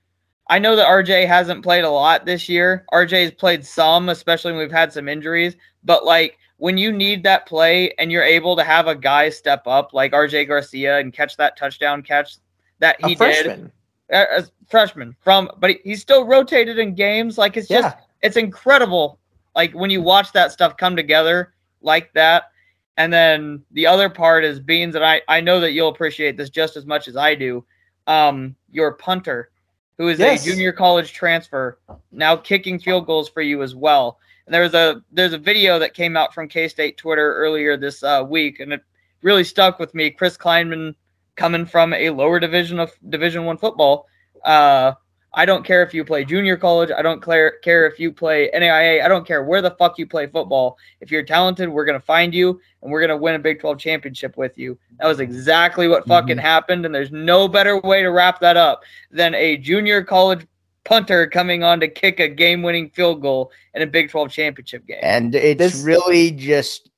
[0.49, 2.85] I know that RJ hasn't played a lot this year.
[2.93, 5.57] RJ's played some, especially when we've had some injuries.
[5.83, 9.63] But like when you need that play and you're able to have a guy step
[9.67, 12.37] up like RJ Garcia and catch that touchdown catch
[12.79, 13.71] that a he did freshman
[14.09, 17.37] as freshman from, but he, he's still rotated in games.
[17.37, 18.01] Like it's just yeah.
[18.21, 19.19] it's incredible
[19.55, 22.51] like when you watch that stuff come together like that.
[22.95, 26.49] And then the other part is beans and i i know that you'll appreciate this
[26.49, 27.65] just as much as i do.
[28.07, 29.51] Um your punter
[29.97, 30.45] who is Yes.
[30.45, 31.79] a junior college transfer
[32.11, 34.19] now kicking field goals for you as well.
[34.45, 38.23] And there's a there's a video that came out from k-state twitter earlier this uh,
[38.27, 38.81] week and it
[39.21, 40.09] really stuck with me.
[40.11, 40.95] Chris Klieman
[41.37, 44.07] coming from a lower division of division one football
[44.43, 44.91] uh
[45.33, 46.89] I don't care if you play junior college.
[46.89, 49.03] I don't care care if you play NAIA.
[49.05, 50.77] I don't care where the fuck you play football.
[50.99, 54.35] If you're talented, we're gonna find you and we're gonna win a Big 12 championship
[54.35, 54.79] with you.
[54.99, 58.81] That was exactly what fucking happened, and there's no better way to wrap that up
[59.11, 60.47] than a junior college
[60.85, 64.99] punter coming on to kick a game-winning field goal in a Big 12 championship game.
[65.03, 66.89] And it's This- really just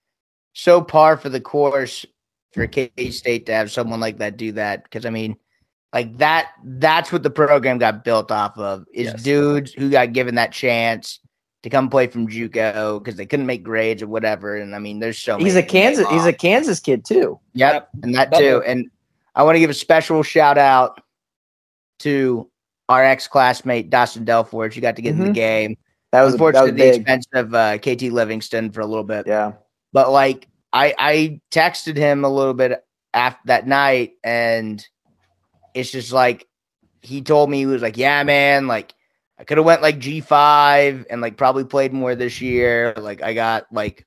[0.54, 2.06] so par for the course
[2.52, 4.84] for K State to have someone like that do that.
[4.84, 5.36] Because I mean,
[5.94, 9.24] like that that's what the program got built off of is Yes.
[9.24, 11.20] dudes who got given that chance
[11.64, 14.56] to come play from JUCO because they couldn't make grades or whatever.
[14.56, 17.90] And I mean, there's so he's many a kansas he's a kansas kid too Yep,
[18.04, 18.60] and that Butler.
[18.62, 18.64] too.
[18.66, 18.90] And
[19.36, 21.02] I want to give a special shout out
[22.00, 22.50] to
[22.88, 24.74] our ex classmate Dawson Delforge.
[24.74, 25.34] who got to get in the Mhm.
[25.34, 25.78] game.
[26.12, 29.28] that was that was Unfortunately, the expense of uh, KT Leveston for a little bit.
[29.28, 29.52] yeah
[29.94, 32.84] But like, I I texted him a little bit
[33.14, 34.86] after that night, and
[35.74, 36.48] it's just like
[37.02, 38.94] he told me he was like, "Yeah, man, like
[39.40, 42.94] I could have went like G five and like probably played more this year.
[42.98, 44.06] Like I got like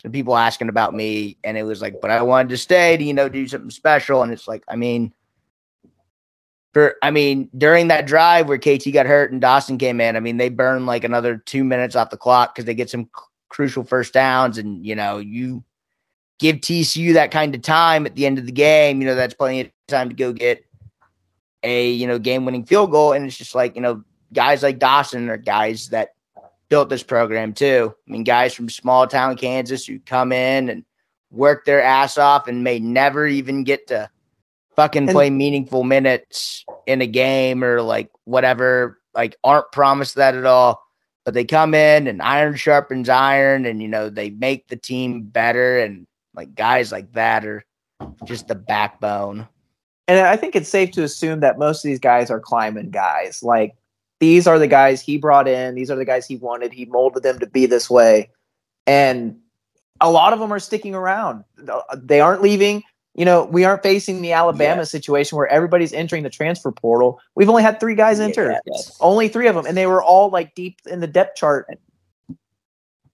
[0.00, 3.04] some people asking about me, and it was like, but I wanted to stay to
[3.04, 5.12] you know do something special, and it's like, I mean,
[6.72, 10.20] for I mean during that drive where KT got hurt and Dawson came in, I
[10.20, 13.10] mean they burned like another two minutes off the clock because they get some
[13.48, 15.64] crucial first downs, and you know you
[16.38, 19.34] give TCU that kind of time at the end of the game, you know that's
[19.34, 20.64] plenty of time to go get
[21.62, 24.02] a you know game winning field goal, and it's just like you know
[24.32, 26.10] guys like Dawson are guys that
[26.68, 27.94] built this program too.
[28.08, 30.84] I mean, guys from small town Kansas who come in and
[31.30, 34.10] work their ass off and may never even get to
[34.76, 40.34] fucking And- play meaningful minutes in a game or like whatever, like aren't promised that
[40.34, 40.82] at all.
[41.24, 45.22] But they come in and iron sharpens iron and you know, they make the team
[45.22, 47.64] better and like guys like that are
[48.24, 49.48] just the backbone.
[50.06, 53.42] And I think it's safe to assume that most of these guys are climbing guys.
[53.42, 53.74] Like
[54.20, 55.74] these are the guys he brought in.
[55.74, 56.72] These are the guys he wanted.
[56.72, 58.30] He molded them to be this way,
[58.86, 59.38] and
[60.00, 61.44] a lot of them are sticking around.
[61.96, 62.82] They aren't leaving.
[63.14, 67.20] You know, we aren't facing the Alabama situation where everybody's entering the transfer portal.
[67.36, 68.96] We've only had three guys enter, Yes.
[69.00, 71.68] only three of them, and they were all like deep in the depth chart,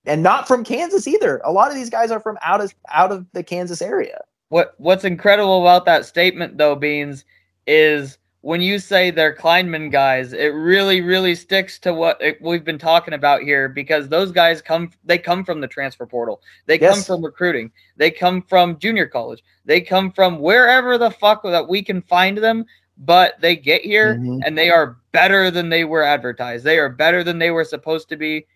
[0.06, 1.40] and not from Kansas either.
[1.44, 4.20] A lot of these guys are from out of out of the Kansas area.
[4.48, 7.24] What What's incredible about that statement, though, Beans,
[7.66, 12.64] is when you say they're Klieman guys, it really, really sticks to what it, we've
[12.64, 16.78] been talking about here because those guys come, they come from the transfer portal, they
[16.78, 21.68] come from recruiting, they come from junior college, they come from wherever the fuck that
[21.68, 22.64] we can find them.
[23.02, 24.40] But they get here Mhm.
[24.44, 26.64] and they are better than they were advertised.
[26.64, 28.46] They are better than they were supposed to be.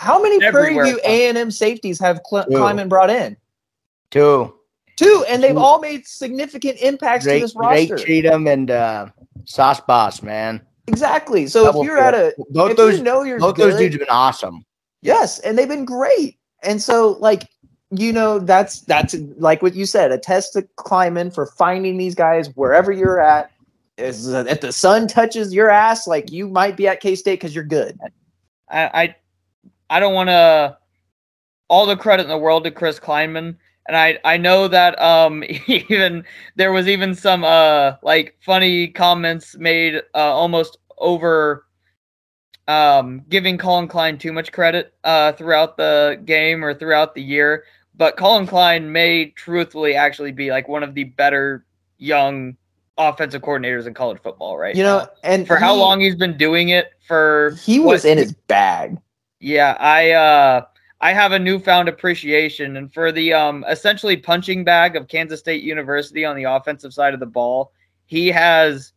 [0.00, 3.36] How many Prairie View A and M safeties have Cl- Klieman brought in?
[4.10, 4.54] Two.
[4.96, 5.58] Two, and they've Two.
[5.58, 8.06] all made significant impacts to Drake, this Drake roster.
[8.06, 9.06] Cheatham and uh,
[9.44, 10.60] Sauce Boss, man.
[10.86, 11.46] Exactly.
[11.46, 13.78] So Double if you're at a, Both if those you know you're both good, those
[13.78, 14.64] dudes have been awesome.
[15.02, 16.38] yes, and they've been great.
[16.62, 17.48] And so, like,
[17.90, 22.14] you know, that's that's like what you said, a test to Klieman for finding these
[22.14, 23.50] guys wherever you're at.
[23.98, 27.54] Is if the sun touches your ass, like you might be at K State because
[27.54, 27.98] you're good.
[28.70, 29.14] I I,
[29.90, 30.78] I don't want to
[31.68, 33.56] all the credit in the world to Chris Klieman.
[33.88, 36.24] And I, I know that um even
[36.56, 41.66] there was even some uh like funny comments made uh, almost over
[42.68, 47.64] um giving Collin Klein too much credit uh throughout the game or throughout the year.
[47.96, 51.66] But Collin Klein may truthfully actually be like one of the better
[51.98, 52.56] young
[52.96, 55.08] offensive coordinators in college football right You know, now.
[55.24, 58.98] and For how long he's been doing it for he was what- in his bag.
[59.40, 60.62] Yeah, I uh
[61.00, 65.62] I have a newfound appreciation and for the um essentially punching bag of Kansas State
[65.62, 67.72] University on the offensive side of the ball,
[68.06, 68.92] he has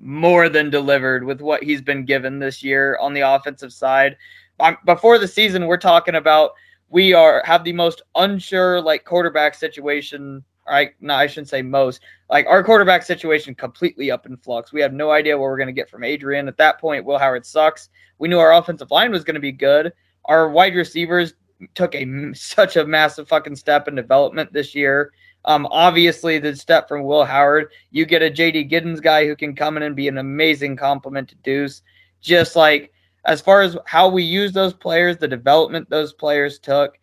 [0.00, 4.16] more than delivered with what he's been given this year on the offensive side.
[4.60, 6.52] Um, before the season, we're talking about
[6.90, 10.44] we are have the most unsure like quarterback situation.
[10.68, 10.92] Right?
[11.00, 12.02] No, I shouldn't say most.
[12.30, 14.72] Like our quarterback situation completely up in flux.
[14.72, 16.48] We have no idea what we're going to get from Adrian.
[16.48, 17.88] At that point, Will Howard sucks.
[18.18, 19.92] We knew our offensive line was going to be good.
[20.26, 21.34] Our wide receivers
[21.74, 25.12] took a such a massive fucking step in development this year.
[25.44, 29.54] Um, obviously, the step from Will Howard, you get a JD Giddens guy who can
[29.54, 31.82] come in and be an amazing complement to Deuce.
[32.20, 32.92] Just like
[33.24, 36.98] as far as how we use those players, the development those players took,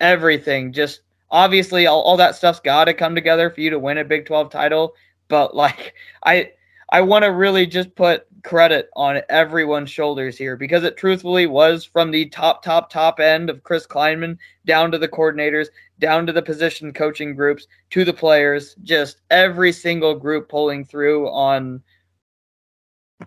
[0.00, 0.72] everything.
[0.72, 4.04] Just obviously, all, all that stuff's got to come together for you to win a
[4.04, 4.94] Big 12 title.
[5.28, 5.94] But like,
[6.24, 6.52] I
[6.90, 11.84] I want to really just put credit on everyone's shoulders here because it truthfully was
[11.84, 15.66] from the top, top, top end of Chris Klieman down to the coordinators,
[15.98, 21.28] down to the position coaching groups, to the players, just every single group pulling through
[21.30, 21.82] on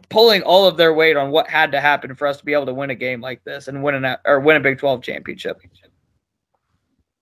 [0.10, 2.66] pulling all of their weight on what had to happen for us to be able
[2.66, 5.62] to win a game like this and win an or win a Big 12 championship.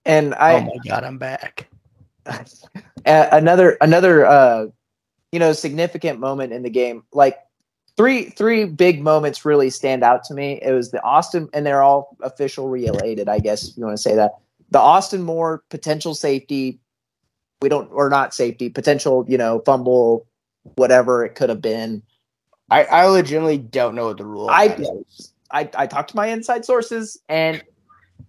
[0.07, 1.69] And I oh my god, I'm back.
[3.05, 4.67] another another uh
[5.31, 7.37] you know significant moment in the game like
[7.95, 11.83] three three big moments really stand out to me it was the austin and they're
[11.83, 14.33] all official related i guess if you want to say that
[14.71, 16.79] the austin moore potential safety
[17.61, 20.25] we don't or not safety potential you know fumble
[20.75, 22.01] whatever it could have been
[22.69, 25.31] I, I legitimately don't know what the rule I- is.
[25.49, 27.63] I, I talked to my inside sources and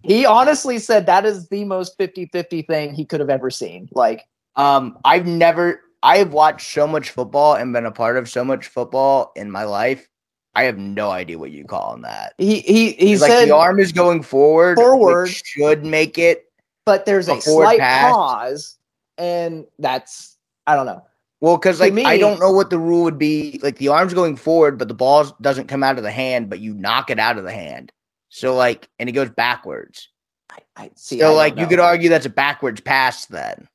[0.03, 4.25] he honestly said that is the most 50-50 thing he could have ever seen like
[4.55, 8.43] Um, I've never I have watched so much football and been a part of so
[8.45, 10.07] much football in my life.
[10.55, 12.33] I have no idea what you call on that.
[12.37, 15.27] he he he It's like said the arm is going forward, Forward.
[15.29, 16.45] should make it.
[16.85, 18.13] but there's A a slight pass.
[18.13, 18.77] pause,
[19.17, 20.37] and that's
[20.67, 21.03] I don't know.
[21.41, 23.59] Well, because like me- I don't know what the rule would be.
[23.61, 26.59] Like the arm's going forward, but the ball doesn't come out of the hand, but
[26.59, 27.91] you knock it out of the hand.
[28.29, 30.09] So like, and it goes backwards.
[30.75, 31.19] I see.
[31.19, 33.25] So don't like, you could argue that's a backwards pass.
[33.25, 33.67] Then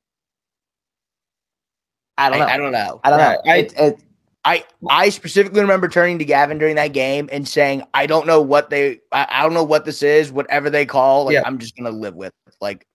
[2.17, 2.47] I don't know.
[2.47, 3.01] I, don't know.
[3.05, 3.41] I don't know.
[3.47, 3.99] I- It- it-
[4.47, 8.43] I I specifically remember turning to Gavin during that game and saying, I don't know
[8.43, 10.31] what they, I, I don't know what this is.
[10.31, 11.43] Whatever they call, like Yeah.
[11.47, 12.31] I'm just gonna live with.
[12.47, 12.55] it.
[12.61, 12.87] Like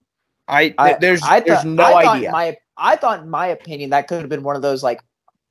[0.47, 2.29] I, I, there's- I there's thought- no I idea.
[2.31, 5.01] My, I thought, in my opinion, that could have been one of those like,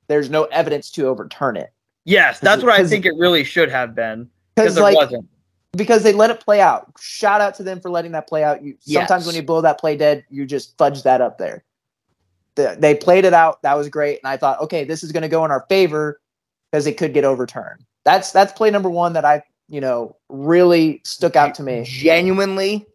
[0.07, 1.71] there's no evidence to overturn it
[2.05, 5.27] yes, that's what I think it really should have been because because it like wasn't.
[5.73, 6.91] Because they let it play out.
[6.99, 8.63] Shout out to them for letting that play out.
[8.63, 11.63] You sometimes when you blow that play dead, you just fudge that up there.
[12.55, 13.61] The, they played it out.
[13.61, 16.19] That was great, and I thought, okay, this is going to go in our favor
[16.71, 17.85] because it could get overturned.
[18.05, 21.83] That's that's play number one that I you know really stuck out to me.
[21.85, 22.85] genuinely,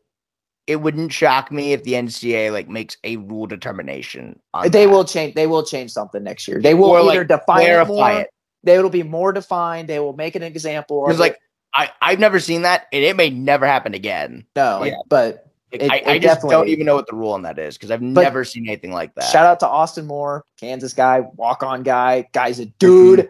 [0.66, 4.38] it wouldn't shock me if the NCAA like makes a rule determination.
[4.52, 4.92] On They that.
[4.92, 5.34] will change.
[5.34, 6.60] They will change something next year.
[6.60, 8.10] They will Or, either like, define it more.
[8.10, 8.30] it.
[8.64, 9.88] They will be more defined.
[9.88, 11.04] They will make an example.
[11.06, 11.38] because like
[11.74, 14.46] I I've never seen that, and it may never happen again.
[14.56, 14.94] no, Yeah.
[15.08, 17.90] but It- I, I just don't even know what the rule on that is because
[17.90, 19.24] I've never seen anything like that.
[19.24, 22.28] shout out to Austin Moore, Kansas guy, walk on guy.
[22.32, 23.28] Guy's a dude.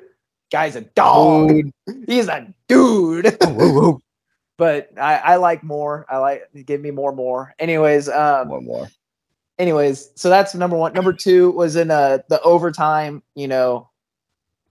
[0.53, 1.49] Guy's a dog.
[1.49, 1.73] Dude.
[2.07, 3.37] He's a dude.
[4.59, 6.07] but I, I like more.
[6.09, 7.55] I like give me more more.
[7.59, 8.89] Anyways, um, One more.
[9.59, 10.93] anyways, so that's number one.
[10.93, 13.89] Number two was in uh the overtime, you know,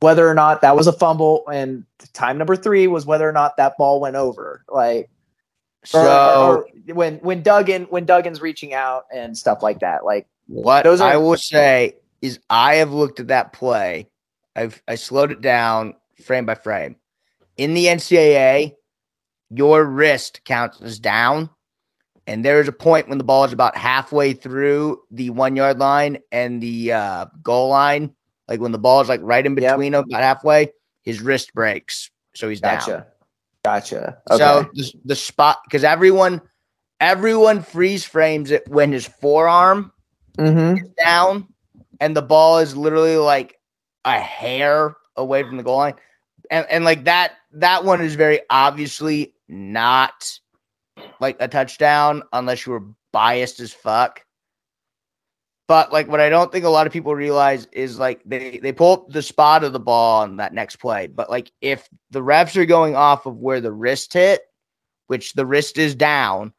[0.04, 3.56] whether or not that was a fumble, and time number three was whether or not
[3.56, 4.66] that ball went over.
[4.68, 5.10] Like
[5.86, 10.04] So or, or when when Duggan when Duggan's reaching out and stuff like that.
[10.04, 14.10] Like what those are- I will say is I have looked at that play.
[14.58, 16.98] I've I slowed it down frame by frame.
[17.56, 18.76] In the NCAA,
[19.52, 21.50] your wrist counts as down.
[22.28, 25.80] And there is a point when the ball is about halfway through the one yard
[25.80, 28.16] line and the uh, goal line,
[28.48, 29.74] like when the ball is like right in Yep.
[29.74, 30.72] between them, about halfway,
[31.04, 32.80] his wrist breaks, so he's down.
[32.80, 33.08] gotcha,
[33.64, 34.18] gotcha.
[34.32, 34.38] Okay.
[34.38, 36.42] So the, the spot because everyone
[37.00, 39.92] everyone freeze frames it when his forearm
[40.38, 40.78] mm-hmm.
[40.78, 41.48] is down
[42.00, 43.60] and the ball is literally like
[44.06, 45.96] a hair away from the goal line.
[46.50, 50.40] And and like that that one is very obviously not
[51.20, 54.26] like a touchdown unless you were biased as fuck.
[55.68, 58.74] But like what I don't think a lot of people realize is like they they
[58.74, 61.08] pull up the spot of the ball on that next play.
[61.08, 64.42] But like if the refs are going off of where the wrist hit,
[65.08, 66.54] which the wrist is down,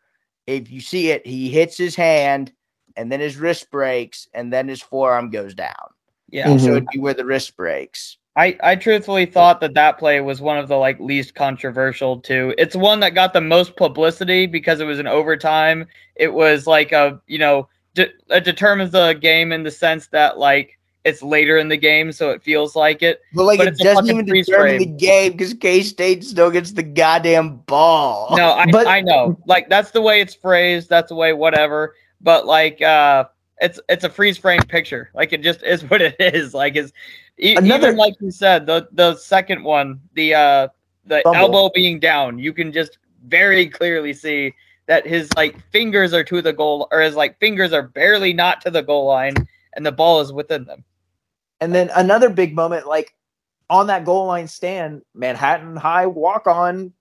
[0.46, 2.52] if you see it, he hits his hand
[2.96, 5.90] and then his wrist breaks and then his forearm goes down.
[6.30, 6.48] Yeah.
[6.48, 6.60] Mhm.
[6.60, 8.16] So it'd be where the wrist breaks.
[8.36, 12.52] I, I truthfully thought that that play was one of the like least controversial too.
[12.58, 15.86] It's one that got the most publicity because it was an overtime.
[16.16, 20.38] It was like a you know de- it determines the game in the sense that
[20.38, 23.20] like it's later in the game, so it feels like it.
[23.34, 26.82] But like But it doesn't even determine the game because K State still gets the
[26.82, 28.34] goddamn ball.
[28.36, 30.88] No, I But- I know like that's the way it's phrased.
[30.88, 31.94] That's the way whatever.
[32.20, 33.24] But like uh,
[33.60, 35.10] it's it's a freeze frame picture.
[35.14, 36.54] Like it just is what it is.
[36.54, 36.92] Like it's
[37.38, 40.68] e- Another- even like you said the the second one the uh
[41.06, 41.38] the Fumble.
[41.38, 42.38] elbow being down.
[42.38, 44.54] You can just very clearly see
[44.86, 48.60] that his like fingers are to the goal or his like fingers are barely not
[48.62, 49.34] to the goal line
[49.74, 50.84] and the ball is within them.
[51.60, 53.14] And then another big moment, like
[53.70, 56.92] on that goal line stand, Manhattan High walk on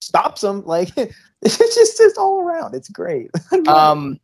[0.00, 0.64] stops him.
[0.64, 2.74] Like it's just it's all around.
[2.74, 3.30] It's great.
[3.68, 4.18] Um,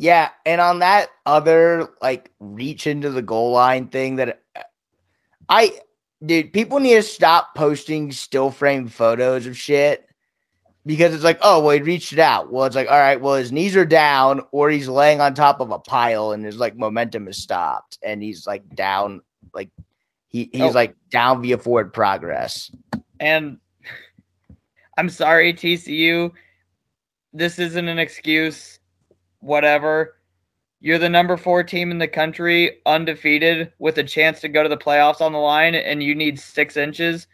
[0.00, 4.42] yeah, and on that other like reach into the goal line thing that
[5.48, 5.72] I
[6.24, 10.07] dude, people need to stop posting still frame photos of shit
[10.88, 12.50] because it's like, oh, well, he reached it out.
[12.50, 15.60] Well, it's like, all right, well, his knees are down, or he's laying on top
[15.60, 19.20] of a pile, and his like momentum is stopped, and he's like down,
[19.52, 19.68] like
[20.28, 20.68] he he's Oh.
[20.70, 22.70] like down via forward progress.
[23.20, 23.58] And
[24.96, 26.32] I'm sorry, TCU.
[27.34, 28.80] This isn't an excuse.
[29.40, 30.14] Whatever.
[30.80, 34.68] You're the number four team in the country, undefeated, with a chance to go to
[34.70, 37.26] the playoffs on the line, and you need six inches.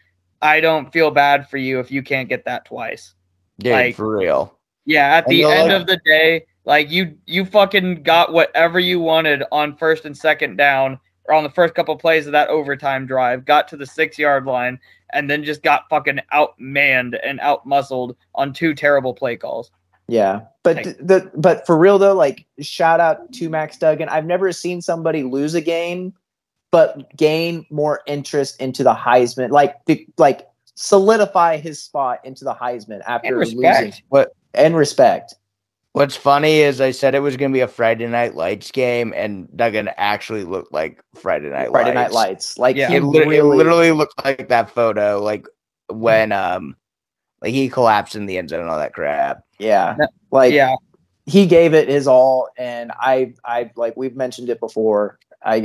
[0.42, 3.14] I don't feel bad for you if you can't get that twice.
[3.58, 4.58] Dude, Like- for real.
[4.86, 9.00] Yeah, at the end look- of the day, like you you fucking got whatever you
[9.00, 13.06] wanted on first and second down or on the first couple plays of that overtime
[13.06, 14.78] drive, got to the six yard line,
[15.14, 19.70] and then just got fucking outmanned and outmuscled on two terrible play calls.
[20.06, 24.10] yeah, but Like- the but for real though, like shout out to Max Duggan.
[24.10, 26.12] I've never seen somebody lose a game,
[26.70, 29.50] but gain more interest into the Heisman.
[29.50, 35.34] Like the, like solidify his spot into the Heisman after And losing What and respect.
[35.92, 39.14] What's funny is I said it was going to be a Friday Night Lights game,
[39.16, 42.58] and Duggan actually looked like Friday Night Friday Night Lights.
[42.58, 42.58] Lights.
[42.58, 42.88] Like Yeah.
[42.88, 45.46] he It, lit- it really, literally looked like that photo, like
[45.90, 46.74] when um,
[47.40, 49.44] like he collapsed in the end zone and all that crap.
[49.60, 49.96] yeah,
[50.32, 50.74] like yeah.
[51.26, 55.20] he gave it his all, and I, I like we've mentioned it before.
[55.44, 55.56] I,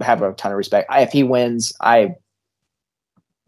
[0.00, 0.88] I have a ton of respect.
[0.90, 2.14] I, if he wins, I,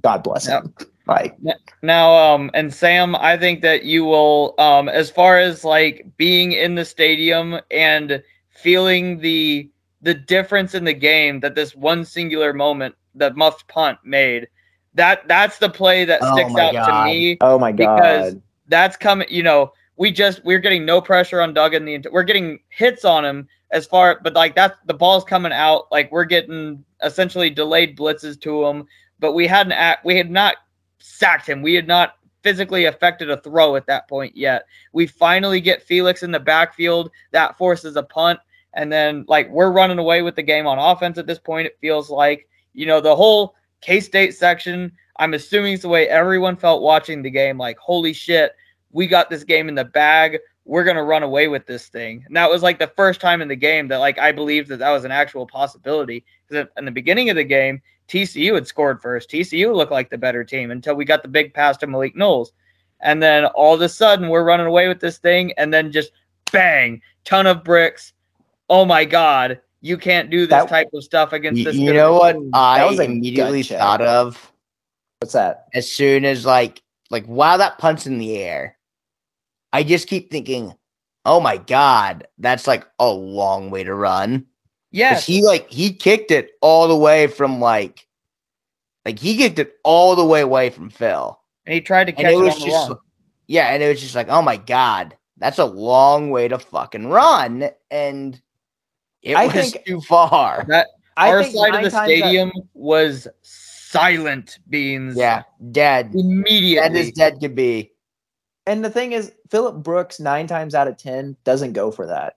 [0.02, 0.74] God bless him.
[1.06, 1.36] Like,
[1.82, 6.52] Now, um, and Sam, I think that you will, um, as far as like being
[6.52, 9.70] in the stadium and feeling the
[10.02, 14.46] the difference in the game that this one singular moment, that muffed punt made,
[14.94, 17.04] that that's the play that Oh sticks my out God.
[17.04, 17.38] to me.
[17.40, 17.96] oh my god!
[17.96, 18.36] Because-
[18.68, 19.28] That's coming.
[19.30, 21.84] You know, we just we're getting no pressure on Duggan.
[21.84, 25.86] The we're getting hits on him as far, but like that's the ball's coming out.
[25.92, 28.86] Like we're getting essentially delayed blitzes to him,
[29.20, 30.56] but we hadn't act, we had not
[31.06, 31.62] sacked him.
[31.62, 34.66] We had not physically affected a throw at that point yet.
[34.92, 37.10] We finally get Felix in the backfield.
[37.32, 38.40] That forces a punt.
[38.74, 41.66] And then, like, we're running away with the game on offense at this point.
[41.66, 46.08] It feels like, you know, the whole K State section, I'm assuming it's the way
[46.08, 47.56] everyone felt watching the game.
[47.56, 48.52] Like, holy shit,
[48.92, 50.38] we got this game in the bag.
[50.66, 52.24] We're going to run away with this thing.
[52.26, 54.80] And that was like the first time in the game that, like, I believed that
[54.80, 56.24] that was an actual possibility.
[56.46, 59.30] Because in the beginning of the game, TCU had scored first.
[59.30, 62.52] TCU looked like the better team until we got the big pass to Malik Knowles.
[63.00, 65.52] And then all of a sudden, we're running away with this thing.
[65.58, 66.12] And then just
[66.52, 68.12] bang, ton of bricks.
[68.70, 71.76] Oh my God, you can't do this That- type of stuff against this.
[71.76, 72.50] you know what team.
[72.54, 73.78] I was immediately gut check.
[73.80, 74.52] thought of
[75.20, 75.66] what's that?
[75.74, 78.76] as soon as like like while that punt's in the air,
[79.72, 80.72] I just keep thinking,
[81.24, 84.46] oh my god, that's like a long way to run.
[84.92, 85.26] 'Cause Yes.
[85.26, 88.06] he like he kicked it all the way from like
[89.04, 91.38] like he kicked it all the way away from Phil.
[91.66, 92.92] and he tried to And catch it it, was just
[93.48, 97.06] yeah, and it was just like, oh my god, that's a long way to fucking
[97.08, 97.68] run.
[97.90, 98.40] And
[99.22, 100.64] it I was think- too far.
[100.68, 105.16] That I our think side of the times out- stadium was silent beans.
[105.16, 106.12] Yeah, dead.
[106.12, 107.00] Dead Immediately.
[107.00, 107.92] as dead could be.
[108.66, 112.36] and the thing is, Phillip Brooks nine times out of ten doesn't go for that.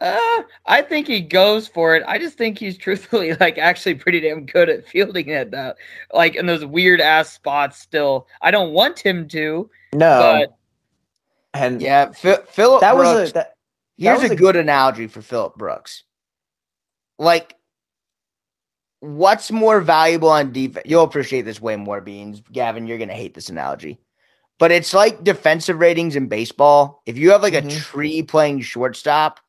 [0.00, 2.04] Uh, I think he goes for it.
[2.06, 5.76] I just think he's truthfully like actually pretty damn good at fielding it that
[6.12, 8.26] like in those weird ass spots still.
[8.40, 10.56] I don't want him to, No, but
[11.54, 13.08] and Yeah, Phil, Phillip that Brooks.
[13.20, 13.54] was a that,
[13.96, 16.04] Here's was a a- good analogy for Phillip Brooks.
[17.18, 17.56] Like,
[19.00, 20.86] what's more valuable on defense?
[20.88, 22.42] You'll appreciate this way more, Beans.
[22.52, 23.98] Gavin, you're going to hate this analogy.
[24.58, 27.02] But it's like defensive ratings in baseball.
[27.06, 27.76] If you have like Mhm.
[27.76, 29.40] a tree playing shortstop,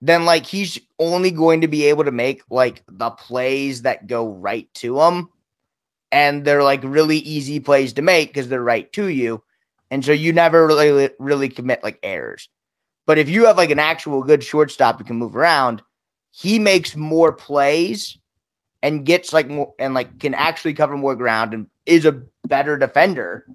[0.00, 4.28] then like he's only going to be able to make like the plays that go
[4.28, 5.30] right to him.
[6.12, 9.42] And they're like really easy plays to make because they're right to you.
[9.90, 12.48] And so you never really really commit like errors.
[13.06, 15.82] But if you have like an actual good shortstop who can move around,
[16.30, 18.18] he makes more plays
[18.82, 22.76] and gets like more and like can actually cover more ground and is a better
[22.76, 23.46] defender.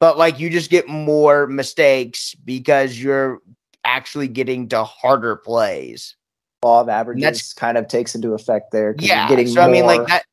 [0.00, 3.40] But like you just get more mistakes because you're
[3.84, 6.16] actually getting to harder plays.
[6.64, 8.94] law of averages that's- kind of takes into effect there.
[9.00, 9.28] you're Yeah.
[9.28, 10.24] getting so I mean like that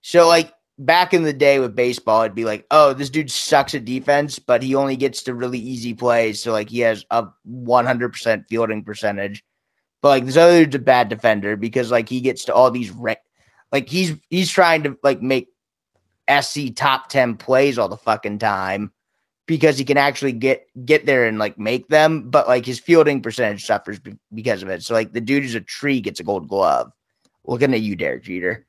[0.00, 3.74] so like back in the day with baseball, it'd be like, oh, this dude sucks
[3.74, 6.42] at defense, but he only gets to really easy plays.
[6.42, 9.44] So like he has a 100% fielding percentage.
[10.02, 12.90] But like this other dude's a bad defender because like he gets to all these
[12.90, 13.16] re-
[13.70, 15.48] like he's he's trying to like make
[16.28, 18.90] SC top 10 plays all the fucking time
[19.46, 23.20] because he can actually get get there and like make them, but like his fielding
[23.20, 24.82] percentage suffers be- because of it.
[24.82, 26.92] So like the dude who's a tree gets a gold glove.
[27.44, 28.64] Looking at you, Derek Jeter.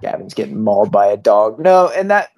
[0.00, 1.58] Gavin's getting mauled by a dog.
[1.58, 2.30] No, and that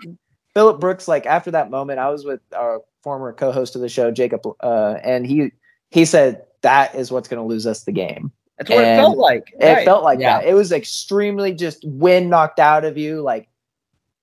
[0.55, 4.11] Phillip Brooks, like after that moment, I was with our former co-host of the show,
[4.11, 5.53] Jacob, uh, and he
[5.91, 8.33] he said that is what's going to lose us the game.
[8.59, 9.53] that's what it felt like.
[9.61, 9.85] It Right.
[9.85, 10.41] felt like Yeah.
[10.41, 10.49] that.
[10.49, 13.21] It was extremely just wind knocked out of you.
[13.21, 13.49] Like,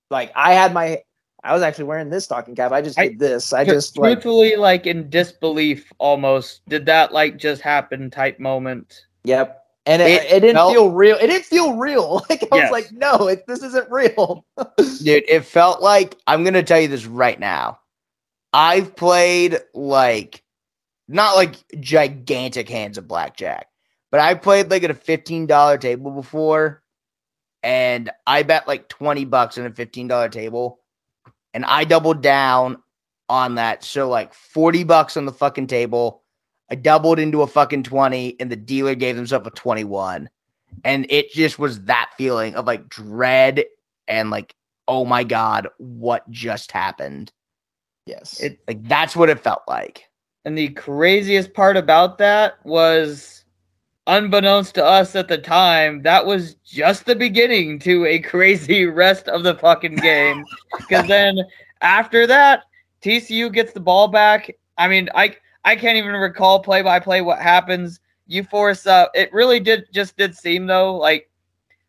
[0.09, 1.03] like I had my,
[1.43, 2.71] I was actually wearing this stocking cap.
[2.71, 3.51] I just I- did this.
[3.53, 6.61] I just like, truthfully like in disbelief almost.
[6.69, 9.05] Did that like just happen type moment?
[9.23, 9.59] yep.
[9.85, 11.17] And it, It it, didn't felt- feel real.
[11.17, 12.25] It didn't feel real.
[12.29, 12.71] Like I Yes.
[12.71, 14.45] was like, no, it, this isn't real.
[14.77, 17.79] Dude, it felt like I'm gonna tell you this right now.
[18.53, 20.41] I've played like
[21.09, 23.67] not like gigantic hands of blackjack,
[24.09, 26.81] but I played like at a $15 table before,
[27.61, 30.79] and I bet like 20 bucks on a $15 table,
[31.53, 32.77] and I doubled down
[33.29, 33.83] on that.
[33.83, 36.23] So like 40 bucks on the fucking table.
[36.71, 40.29] I doubled into a fucking 20, and the dealer gave himself a 21.
[40.83, 43.65] And it just was that feeling of like dread
[44.07, 44.55] and like,
[44.87, 47.31] oh my god, what just happened?
[48.05, 48.39] yes.
[48.39, 50.09] It like that's what it felt like.
[50.45, 53.42] And the craziest part about that was,
[54.07, 59.27] unbeknownst to us at the time, that was just the beginning to a crazy rest
[59.27, 60.45] of the fucking game.
[60.77, 61.39] Because then
[61.81, 62.63] after that,
[63.01, 64.55] TCU gets the ball back.
[64.77, 67.99] I mean, I I can't even recall play by play what happens.
[68.27, 69.09] You force up.
[69.09, 71.29] Uh, it really did just did seem though like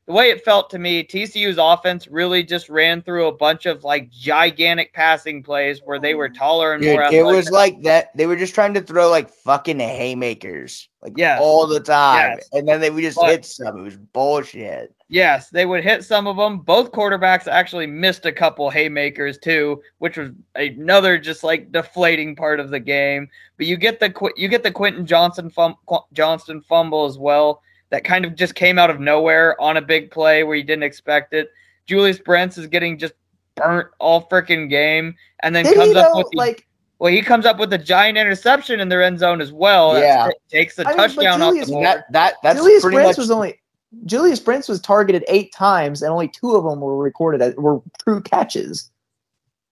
[0.06, 3.84] the way it felt to me, TCU's offense really just ran through a bunch of
[3.84, 6.36] like gigantic passing plays where they were mm.
[6.36, 7.08] taller and Dude, more.
[7.10, 8.14] it was like that.
[8.14, 11.38] They were just trying to throw like fucking haymakers, like Yes.
[11.42, 12.48] all the time, Yes.
[12.52, 13.78] and then they would just But- hit some.
[13.78, 14.94] It was bullshit.
[15.08, 16.58] Yes, they would hit some of them.
[16.58, 22.58] Both quarterbacks actually missed a couple haymakers too, which was another just like deflating part
[22.60, 23.28] of the game.
[23.56, 25.76] But you get the Qu- you get the Quentin Johnson fum-
[26.12, 27.62] Johnston fumble as well.
[27.94, 30.82] That kind of just came out of nowhere on a big play where you didn't
[30.82, 31.48] expect it.
[31.86, 33.14] Julius Brents is getting just
[33.54, 35.14] burnt all freaking game,
[35.44, 36.18] and then Did comes up though?
[36.18, 36.66] with the, Like,
[36.98, 39.92] well, he comes up with a giant interception in their end zone as well.
[39.92, 40.28] That Yeah.
[40.50, 41.86] takes the I mean, but touchdown off the board.
[41.86, 43.60] that that that's Julius pretty Brents much was only
[44.06, 47.80] Julius Brents was targeted eight times, and only two of them were recorded as were
[48.02, 48.90] true catches.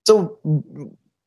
[0.06, 0.38] So,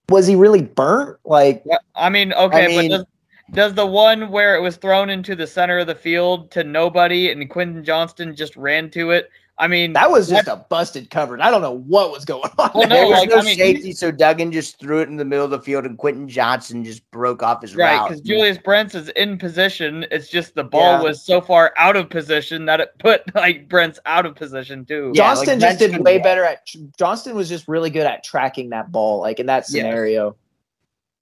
[0.07, 1.17] was he really burnt?
[1.25, 3.05] Like, Yeah, I mean, okay, mean- but does,
[3.51, 7.31] does the one where it was thrown into the center of the field to nobody
[7.31, 9.29] and Quentin Johnston just ran to it?
[9.57, 11.41] I mean, that was just a busted cover.
[11.41, 12.71] I don't know what was going on.
[12.75, 12.89] Well, there.
[12.89, 15.23] no, there was like, no I mean, safety, so Duggan just threw it in the
[15.23, 18.09] middle of the field, and Quentin Johnson just broke off his right route.
[18.09, 20.05] because Julius Brents is in position.
[20.11, 21.03] It's just the ball Yeah.
[21.03, 25.13] was so far out of position that it put like Brents out of position too.
[25.15, 26.23] Yeah, Johnston like, just did way walk.
[26.23, 26.67] better at.
[26.97, 29.67] Johnston was just really good at tracking that ball, like in that Yes.
[29.69, 30.35] scenario.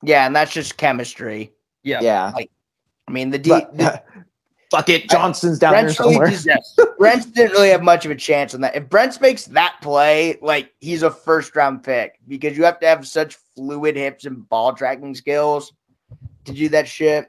[0.01, 1.51] yeah, and that's just chemistry.
[1.83, 1.99] Yeah.
[2.01, 4.01] Yeah, I mean, the, D, But- the
[4.71, 6.55] fuck it, Johnston's down Brent's there really somewhere.
[6.55, 8.75] just- Brents didn't really have much of a chance on that.
[8.75, 12.87] If Brents makes that play, like he's a first round pick because you have to
[12.87, 15.73] have such fluid hips and ball tracking skills
[16.45, 17.27] to do that shit.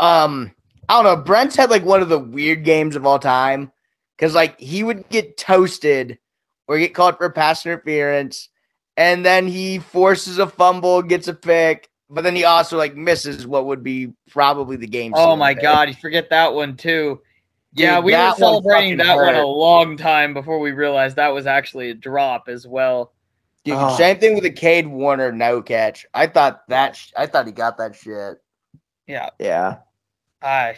[0.00, 0.52] Um,
[0.88, 1.22] I don't know.
[1.22, 3.70] Brents had like one of the weird games of all time
[4.16, 6.18] because like he would get toasted
[6.66, 8.48] or get called for pass interference,
[8.96, 13.46] and then he forces a fumble, gets a pick, but then he also like misses
[13.46, 15.12] what would be probably the game.
[15.16, 15.62] Oh my pick.
[15.62, 17.20] god, you forget that one too.
[17.74, 21.46] yeah, we were celebrating fucking that one a long time before we realized that was
[21.46, 23.12] actually a drop as well.
[23.64, 23.94] Dude, Oh.
[23.96, 26.06] same thing with the Kade Warner no catch.
[26.14, 28.38] I thought that sh- I thought he got that shit.
[29.06, 29.76] Yeah, Yeah,
[30.42, 30.74] I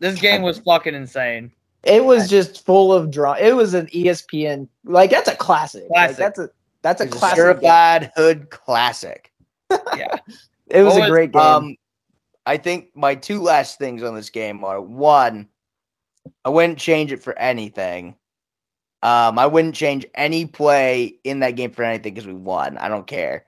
[0.00, 1.52] this game was fucking insane.
[1.84, 3.38] it was just full of drama.
[3.40, 5.82] It was an ESPN like that's a classic.
[5.90, 6.16] Like, Classic.
[6.16, 6.50] that's a
[6.82, 7.36] that's a It's a classic.
[7.36, 7.44] game.
[7.46, 9.32] certified hood classic.
[9.96, 10.16] Yeah.
[10.68, 11.42] It was a great game.
[11.42, 11.76] Um,
[12.44, 15.48] I think my two last things on this game are one,
[16.44, 18.16] I wouldn't change it for anything.
[19.02, 22.78] Um, I wouldn't change any play in that game for anything because we won.
[22.78, 23.44] I don't care.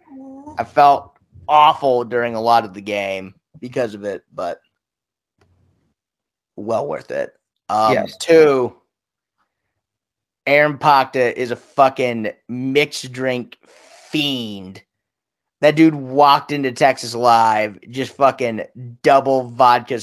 [0.59, 1.17] I felt
[1.49, 4.61] awful during a lot of the game because of it, but
[6.57, 7.35] well worth it.
[7.69, 8.17] Um, Yes.
[8.19, 8.77] Two,
[10.47, 14.83] Aaron Pakta is a fucking mixed drink fiend.
[15.61, 18.62] That dude walked into Texas Live, just fucking
[19.03, 20.01] double vodka,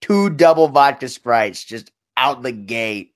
[0.00, 3.14] two double vodka sprites, just out the gate.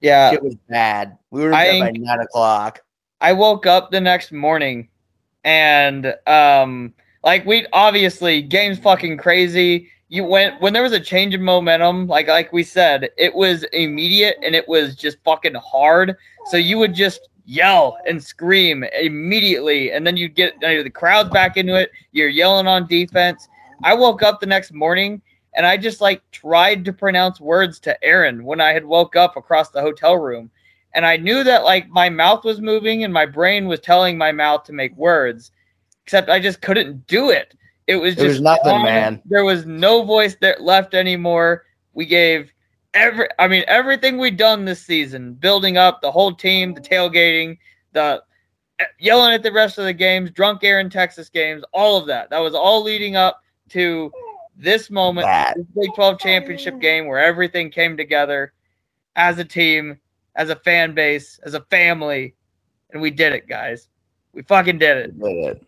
[0.00, 1.18] Yeah, it was bad.
[1.30, 2.80] We were in I by nine o'clock.
[3.20, 4.88] I woke up the next morning
[5.44, 9.90] and um like we obviously game's fucking crazy.
[10.08, 13.64] You went when there was a change of momentum, like like we said, it was
[13.72, 16.16] immediate and it was just fucking hard.
[16.46, 20.90] So you would just yell and scream immediately, and then you get you know, the
[20.90, 21.90] crowd's back into it.
[22.12, 23.48] You're yelling on defense.
[23.82, 25.20] I woke up the next morning
[25.54, 29.36] and I just like tried to pronounce words to Aaron when I had woke up
[29.36, 30.50] across the hotel room
[30.94, 34.32] and I knew that like my mouth was moving and my brain was telling my
[34.32, 35.50] mouth to make words,
[36.04, 37.54] except I just couldn't do it.
[37.86, 38.84] It was It just was nothing, gone.
[38.84, 39.22] man.
[39.24, 41.64] There was no voice that left anymore.
[41.94, 42.52] We gave
[42.94, 47.58] every, I mean, everything we've done this season, building up the whole team, the tailgating,
[47.92, 48.22] the
[48.78, 52.06] eh, yelling at the rest of the games, drunk air in Texas games, all of
[52.06, 52.30] that.
[52.30, 54.12] That was all leading up to
[54.56, 58.52] this moment, this Big 12 championship game where everything came together
[59.16, 59.98] as a team,
[60.36, 62.34] as a fan base, as a family,
[62.92, 63.88] and we did it, guys.
[64.32, 65.20] We fucking did it.
[65.20, 65.66] Did it.